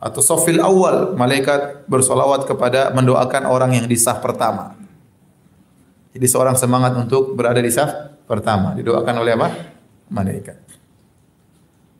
[0.00, 1.12] atau sofil awal.
[1.12, 4.80] Malaikat bersolawat kepada mendoakan orang yang di saf pertama.
[6.16, 8.76] Jadi seorang semangat untuk berada di saf pertama.
[8.76, 9.48] Didoakan oleh apa?
[10.12, 10.58] Malaikat.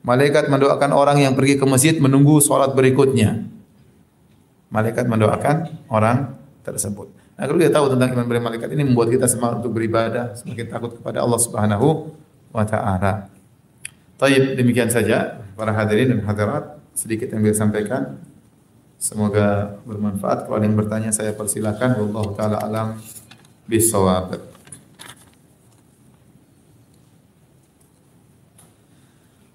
[0.05, 3.41] Malaikat mendoakan orang yang pergi ke masjid menunggu sholat berikutnya.
[4.69, 7.09] Malaikat mendoakan orang tersebut.
[7.35, 10.67] Nah, kalau kita tahu tentang iman beri malaikat ini membuat kita semangat untuk beribadah, semakin
[10.71, 12.15] takut kepada Allah Subhanahu
[12.55, 13.33] wa taala.
[14.21, 18.23] Taib, demikian saja para hadirin dan hadirat sedikit yang bisa sampaikan.
[19.01, 20.47] Semoga bermanfaat.
[20.47, 21.99] Kalau ada yang bertanya saya persilakan.
[21.99, 22.97] Wallahu taala alam
[23.67, 24.54] bisawab.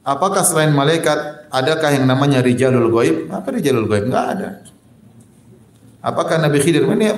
[0.10, 3.30] Apakah selain malaikat adakah yang namanya rijalul ghaib?
[3.30, 4.10] Apa rijalul ghaib?
[4.10, 4.50] Enggak ada.
[6.02, 7.12] Apakah Nabi Khidir ini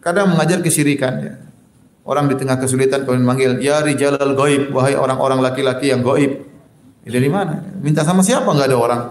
[0.00, 1.34] kadang mengajar kesyirikan ya.
[2.00, 6.48] Orang di tengah kesulitan kemudian manggil, "Ya rijalul ghaib, wahai orang-orang laki-laki yang gaib."
[7.04, 7.60] Ya, dari mana?
[7.80, 8.48] Minta sama siapa?
[8.48, 9.02] Enggak ada orang.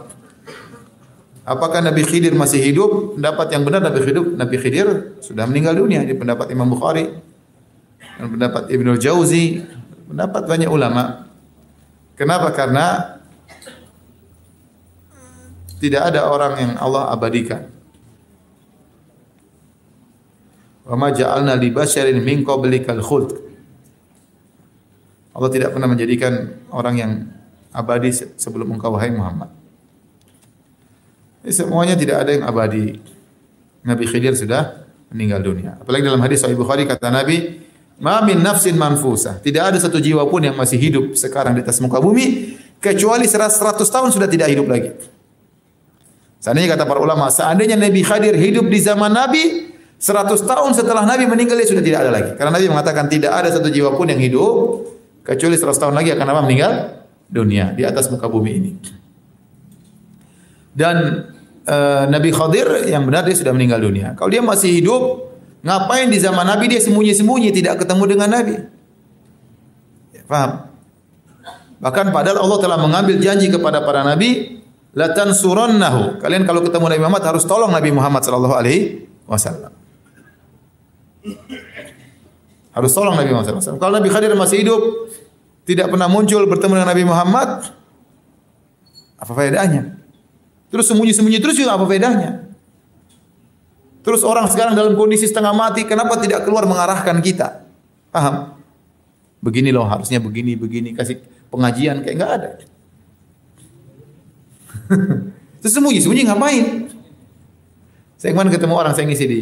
[1.46, 3.18] Apakah Nabi Khidir masih hidup?
[3.18, 4.88] Pendapat yang benar Nabi Khidir, Nabi Khidir
[5.22, 6.06] sudah meninggal dunia.
[6.06, 7.10] Di pendapat Imam Bukhari
[8.22, 9.66] dan pendapat Ibnu Jauzi,
[10.06, 11.26] pendapat banyak ulama.
[12.14, 12.54] Kenapa?
[12.54, 13.18] Karena
[15.80, 17.72] tidak ada orang yang Allah abadikan.
[20.84, 23.40] Wa ma ja'alna li basyarin min qablikal khuld.
[25.32, 27.12] Allah tidak pernah menjadikan orang yang
[27.72, 29.56] abadi sebelum engkau wahai Muhammad.
[31.48, 33.00] Semuanya tidak ada yang abadi.
[33.88, 34.84] Nabi Khidir sudah
[35.14, 35.80] meninggal dunia.
[35.80, 37.64] Apalagi dalam hadis Sahih Bukhari kata Nabi,
[38.04, 41.80] "Ma min nafsin manfusah." Tidak ada satu jiwa pun yang masih hidup sekarang di atas
[41.80, 44.92] muka bumi kecuali 100 tahun sudah tidak hidup lagi.
[46.40, 51.28] Seandainya kata para ulama, seandainya Nabi Khadir hidup di zaman Nabi, 100 tahun setelah Nabi
[51.28, 52.32] meninggal dia sudah tidak ada lagi.
[52.40, 54.88] Karena Nabi mengatakan tidak ada satu jiwa pun yang hidup
[55.28, 56.72] kecuali 100 tahun lagi akan apa meninggal
[57.28, 58.72] dunia di atas muka bumi ini.
[60.72, 61.28] Dan
[61.68, 64.16] uh, Nabi Khadir yang benar dia sudah meninggal dunia.
[64.16, 68.56] Kalau dia masih hidup, ngapain di zaman Nabi dia sembunyi-sembunyi tidak ketemu dengan Nabi?
[70.16, 70.72] Ya, paham?
[71.80, 74.59] Bahkan padahal Allah telah mengambil janji kepada para nabi,
[74.94, 76.22] la tansurannahu.
[76.22, 79.74] Kalian kalau ketemu Nabi Muhammad harus tolong Nabi Muhammad sallallahu alaihi wasallam.
[82.74, 83.82] Harus tolong Nabi Muhammad sallallahu alaihi wasallam.
[83.82, 84.82] Kalau Nabi Khadir masih hidup,
[85.70, 87.50] tidak pernah muncul bertemu dengan Nabi Muhammad,
[89.20, 90.00] apa faedahnya?
[90.70, 92.50] Terus sembunyi-sembunyi terus juga apa bedanya?
[94.00, 97.68] Terus orang sekarang dalam kondisi setengah mati, kenapa tidak keluar mengarahkan kita?
[98.10, 98.58] Paham?
[99.44, 101.20] Begini loh, harusnya begini, begini, kasih
[101.52, 102.50] pengajian kayak nggak ada.
[105.62, 106.66] Terus sembunyi-sembunyi ngapain?
[108.20, 109.40] Saya kemarin ketemu orang saya ngisi di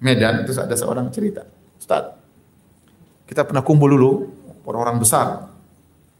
[0.00, 1.44] Medan, terus ada seorang cerita,
[1.76, 2.16] Ustaz,
[3.28, 4.32] kita pernah kumpul dulu
[4.64, 5.50] orang-orang besar,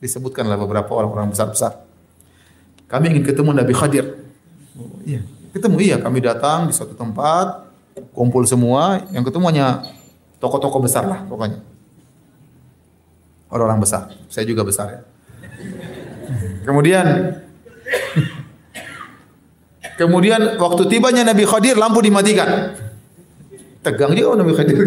[0.02, 1.80] disebutkanlah beberapa orang-orang besar-besar.
[2.90, 4.18] Kami ingin ketemu Nabi Khadir.
[4.74, 5.22] Oh, iya,
[5.54, 5.96] ketemu iya.
[6.02, 7.70] Kami datang di suatu tempat,
[8.10, 9.06] kumpul semua.
[9.14, 9.66] Yang ketemu hanya
[10.42, 11.62] tokoh-tokoh besar lah pokoknya.
[13.46, 14.10] Orang-orang besar.
[14.26, 15.00] Saya juga besar ya.
[16.66, 17.06] Kemudian
[20.00, 22.72] Kemudian waktu tibanya Nabi Khadir lampu dimatikan.
[23.84, 24.78] Tegang juga Nabi Khadir.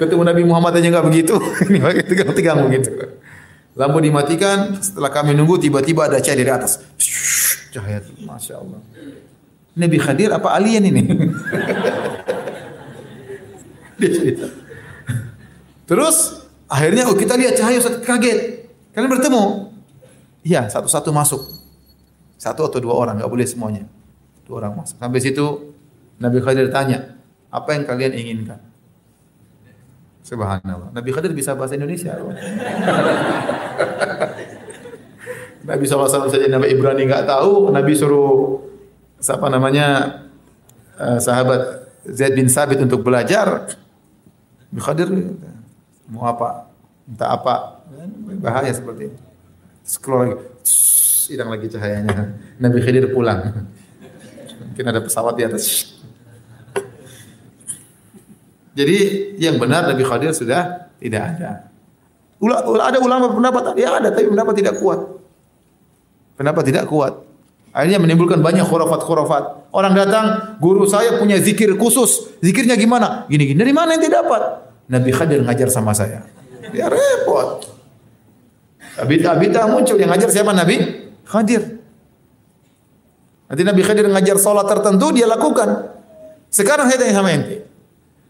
[0.00, 1.36] Ketemu Nabi Muhammad aja nggak begitu.
[1.68, 2.90] Ini tegang-tegang begitu.
[3.78, 6.82] Lampu dimatikan, setelah kami nunggu tiba-tiba ada cahaya dari atas.
[7.70, 8.82] Cahaya itu, Masya Allah.
[9.78, 11.02] Nabi Khadir apa alien ini?
[14.02, 14.50] Dia cerita.
[15.86, 18.66] Terus akhirnya oh, kita lihat cahaya satu kaget.
[18.96, 19.70] Kalian bertemu?
[20.42, 21.57] Iya, satu-satu masuk.
[22.38, 23.84] Satu atau dua orang, nggak boleh semuanya.
[24.46, 24.96] Dua orang masuk.
[24.96, 25.74] Sampai situ
[26.22, 27.18] Nabi Khadir tanya,
[27.50, 28.62] apa yang kalian inginkan?
[30.22, 30.94] Subhanallah.
[30.94, 32.14] Nabi Khadir bisa bahasa Indonesia.
[35.68, 37.68] Nabi SAW saja Nabi Ibrani nggak tahu.
[37.68, 38.60] Nabi suruh
[39.20, 40.20] siapa namanya
[40.96, 43.68] uh, sahabat Zaid bin Sabit untuk belajar.
[44.68, 45.08] Nabi Khadir
[46.08, 46.72] mau apa?
[47.08, 47.84] Minta apa?
[48.40, 49.18] Bahaya seperti ini.
[49.84, 50.36] Scroll lagi.
[51.28, 52.40] Hilang lagi cahayanya.
[52.56, 53.68] Nabi Khidir pulang.
[54.72, 55.92] Mungkin ada pesawat di atas.
[58.78, 58.98] Jadi
[59.42, 61.66] yang benar Nabi Khadir sudah tidak ada.
[62.38, 65.02] Ula, ada ulama pendapat ya ada tapi pendapat tidak kuat.
[66.38, 67.26] Pendapat tidak kuat.
[67.74, 69.74] Akhirnya menimbulkan banyak khurafat-khurafat.
[69.74, 72.38] Orang datang, guru saya punya zikir khusus.
[72.38, 73.26] Zikirnya gimana?
[73.26, 73.58] Gini-gini.
[73.58, 74.42] Dari mana yang tidak dapat?
[74.88, 76.24] Nabi Khadir ngajar sama saya.
[76.70, 77.66] Ya repot.
[78.98, 81.07] Bid'ah-bid'ah muncul yang ngajar siapa Nabi?
[81.28, 81.78] Khadir.
[83.48, 85.92] Nanti Nabi Khadir ngajar sholat tertentu dia lakukan.
[86.48, 87.68] Sekarang saya tanya sama ente.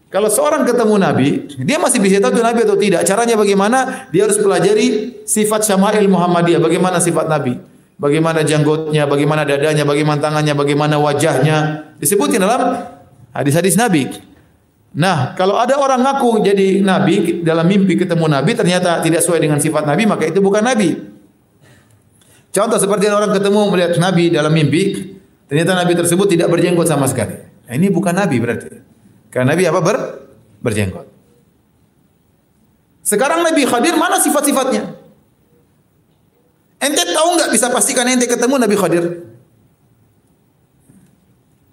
[0.09, 1.29] Kalau seorang ketemu Nabi,
[1.63, 3.05] dia masih bisa tahu itu Nabi atau tidak.
[3.05, 4.09] Caranya bagaimana?
[4.09, 6.57] Dia harus pelajari sifat syama'il Muhammadiyah.
[6.57, 7.61] Bagaimana sifat Nabi?
[7.99, 11.57] Bagaimana janggutnya, bagaimana dadanya, bagaimana tangannya, bagaimana wajahnya.
[12.01, 12.89] Disebutin dalam
[13.37, 14.09] hadis-hadis Nabi.
[14.97, 19.61] Nah, kalau ada orang ngaku jadi Nabi, dalam mimpi ketemu Nabi, ternyata tidak sesuai dengan
[19.61, 21.18] sifat Nabi, maka itu bukan Nabi.
[22.49, 25.13] Contoh seperti orang ketemu melihat Nabi dalam mimpi,
[25.45, 27.37] ternyata Nabi tersebut tidak berjenggot sama sekali.
[27.69, 28.69] Nah, ini bukan Nabi berarti.
[29.29, 29.79] Karena Nabi apa?
[29.85, 29.97] Ber,
[30.65, 31.05] berjenggot.
[33.05, 34.97] Sekarang Nabi Khadir mana sifat-sifatnya?
[36.79, 39.05] Ente tahu nggak bisa pastikan ente ketemu Nabi Khadir?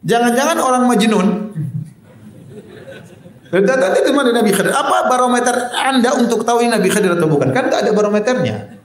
[0.06, 1.28] Jangan-jangan orang majnun.
[3.48, 4.76] Tadi itu mana Nabi Khadir?
[4.76, 7.48] Apa barometer Anda untuk tahu ini Nabi Khadir atau bukan?
[7.56, 8.75] Kan nggak ada barometernya.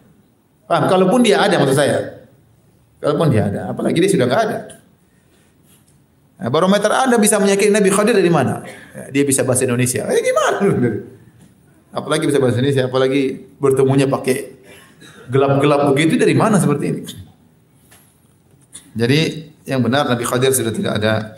[0.72, 0.88] Paham?
[0.88, 2.24] Kalaupun dia ada maksud saya.
[3.04, 4.58] Kalaupun dia ada, apalagi dia sudah nggak ada.
[6.40, 8.64] Nah, barometer Anda bisa menyakini Nabi Khadir dari mana?
[8.96, 10.08] Ya, dia bisa bahasa Indonesia.
[10.08, 10.64] Eh gimana?
[11.92, 14.64] Apalagi bisa bahasa Indonesia, apalagi bertemunya pakai
[15.28, 17.02] gelap-gelap begitu dari mana seperti ini?
[18.96, 19.20] Jadi
[19.68, 21.36] yang benar Nabi Khadir sudah tidak ada.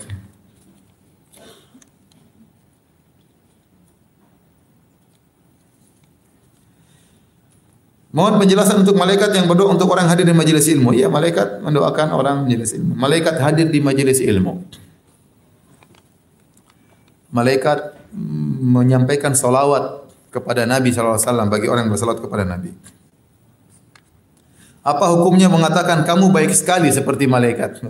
[8.14, 10.94] Mohon penjelasan untuk malaikat yang berdoa untuk orang hadir di majelis ilmu.
[10.94, 12.94] Iya, malaikat mendoakan orang majelis ilmu.
[12.94, 14.62] Malaikat hadir di majelis ilmu.
[17.34, 17.98] Malaikat
[18.62, 22.70] menyampaikan salawat kepada Nabi SAW bagi orang yang bersalawat kepada Nabi.
[24.86, 27.82] Apa hukumnya mengatakan kamu baik sekali seperti malaikat?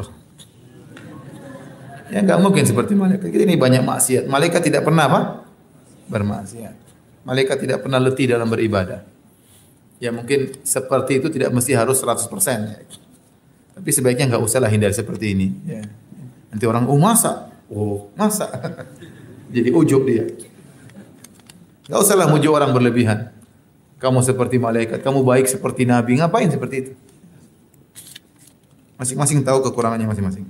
[2.15, 3.27] Ya enggak mungkin seperti malaikat.
[3.27, 4.23] Ini banyak maksiat.
[4.31, 5.19] Malaikat tidak pernah apa?
[6.07, 6.75] Bermaksiat.
[7.27, 9.12] Malaikat tidak pernah letih dalam beribadah.
[10.03, 12.27] Ya mungkin seperti itu tidak mesti harus 100%.
[12.27, 12.83] Ya.
[13.71, 15.55] Tapi sebaiknya nggak usahlah hindari seperti ini.
[15.63, 15.87] Ya.
[16.51, 17.47] Nanti orang, oh masa?
[17.71, 18.51] Oh masa?
[19.55, 20.27] Jadi ujub dia.
[21.87, 23.31] Nggak usahlah muji orang berlebihan.
[23.95, 26.19] Kamu seperti malaikat, kamu baik seperti nabi.
[26.19, 26.91] Ngapain seperti itu?
[28.99, 30.43] Masing-masing tahu kekurangannya masing-masing.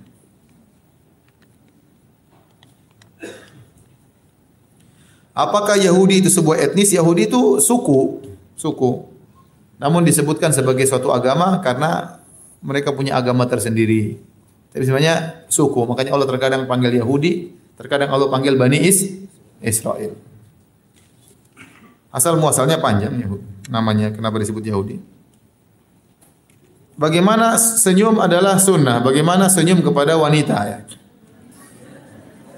[5.37, 6.89] Apakah Yahudi itu sebuah etnis?
[6.89, 8.25] Yahudi itu suku,
[8.57, 9.12] suku.
[9.83, 12.23] Namun disebutkan sebagai suatu agama karena
[12.63, 14.15] mereka punya agama tersendiri.
[14.71, 15.83] Tapi sebenarnya suku.
[15.83, 19.11] Makanya Allah terkadang panggil Yahudi, terkadang Allah panggil Bani Is
[19.59, 20.15] Israel.
[22.15, 23.67] Asal muasalnya panjang Yahudi.
[23.67, 25.03] Namanya kenapa disebut Yahudi?
[26.95, 29.03] Bagaimana senyum adalah sunnah?
[29.03, 30.79] Bagaimana senyum kepada wanita ya?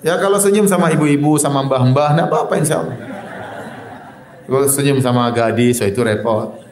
[0.06, 2.99] Ya kalau senyum sama ibu-ibu, sama mbah-mbah, enggak apa-apa insya Allah.
[4.45, 6.64] Kalau senyum sama gadis, so itu repot.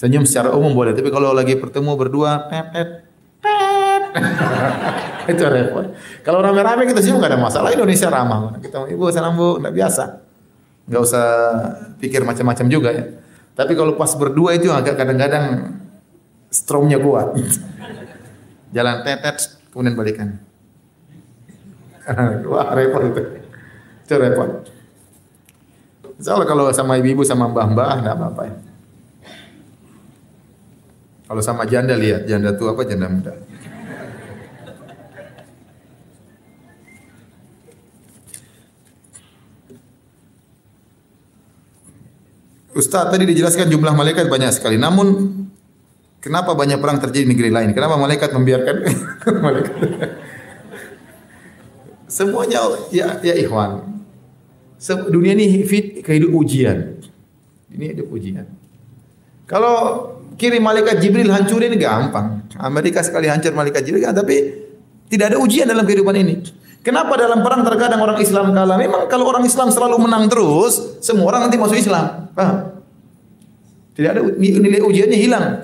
[0.00, 3.04] Senyum secara umum boleh, tapi kalau lagi bertemu berdua, pepet,
[3.36, 4.02] pet,
[5.36, 5.92] itu repot.
[6.24, 7.68] Kalau rame-rame kita senyum nggak ada masalah.
[7.68, 8.56] Indonesia ramah.
[8.64, 10.04] Kita ibu salam bu, nggak biasa.
[10.88, 11.26] Nggak usah
[12.00, 13.04] pikir macam-macam juga ya.
[13.52, 15.76] Tapi kalau pas berdua itu agak kadang-kadang
[16.48, 17.36] strongnya kuat.
[18.74, 19.36] Jalan tetet,
[19.68, 20.40] kemudian balikan.
[22.48, 23.22] Wah repot itu.
[24.08, 24.64] Itu repot.
[26.24, 28.69] Soalnya kalau sama ibu-ibu sama mbah-mbah nggak apa-apa ya.
[31.30, 33.38] Kalau sama janda lihat, janda tua apa janda muda.
[42.74, 44.74] Ustaz tadi dijelaskan jumlah malaikat banyak sekali.
[44.74, 45.30] Namun
[46.18, 47.70] kenapa banyak perang terjadi di negeri lain?
[47.78, 48.76] Kenapa malaikat membiarkan
[49.46, 49.76] malaikat?
[52.10, 54.02] Semuanya ya ya ikhwan.
[55.06, 56.98] Dunia ini fit kehidupan ujian.
[57.70, 58.50] Ini hidup ujian.
[59.46, 62.48] Kalau kirim malaikat Jibril hancurin gampang.
[62.56, 64.36] Amerika sekali hancur malaikat Jibril, tapi
[65.12, 66.40] tidak ada ujian dalam kehidupan ini.
[66.80, 68.80] Kenapa dalam perang terkadang orang Islam kalah?
[68.80, 72.32] Memang kalau orang Islam selalu menang terus, semua orang nanti masuk Islam.
[72.32, 72.80] Paham?
[73.92, 75.60] Tidak ada nilai ujiannya hilang.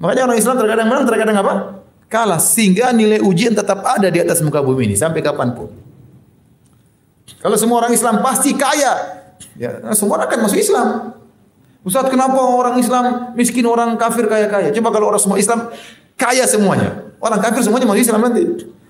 [0.00, 1.54] Makanya orang Islam terkadang menang, terkadang apa?
[2.08, 2.40] Kalah.
[2.40, 5.68] Sehingga nilai ujian tetap ada di atas muka bumi ini sampai kapan pun.
[7.44, 8.96] Kalau semua orang Islam pasti kaya,
[9.60, 11.17] ya semua akan masuk Islam.
[11.86, 14.74] Ustaz kenapa orang Islam miskin, orang kafir kaya-kaya?
[14.74, 15.70] Coba kalau orang semua Islam
[16.18, 17.14] kaya semuanya.
[17.22, 18.42] Orang kafir semuanya masuk Islam nanti.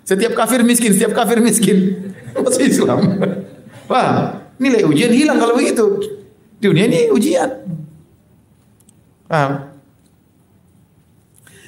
[0.09, 2.09] Setiap kafir miskin, setiap kafir miskin.
[2.44, 3.20] Masuk Islam.
[3.93, 6.01] Wah, nilai ujian hilang kalau begitu.
[6.56, 7.69] Dunia ini ujian.
[9.28, 9.69] Paham?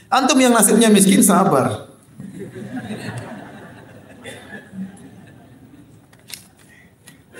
[0.08, 1.92] Antum yang nasibnya miskin sabar.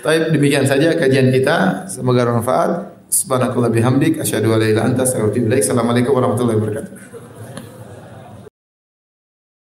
[0.01, 1.89] Baik, demikian saja kajian kita.
[1.89, 3.00] Semoga bermanfaat.
[3.11, 4.95] Subhanakallah bihamdik asyhadu an
[5.51, 5.59] la.
[5.59, 7.20] Assalamualaikum warahmatullahi wabarakatuh.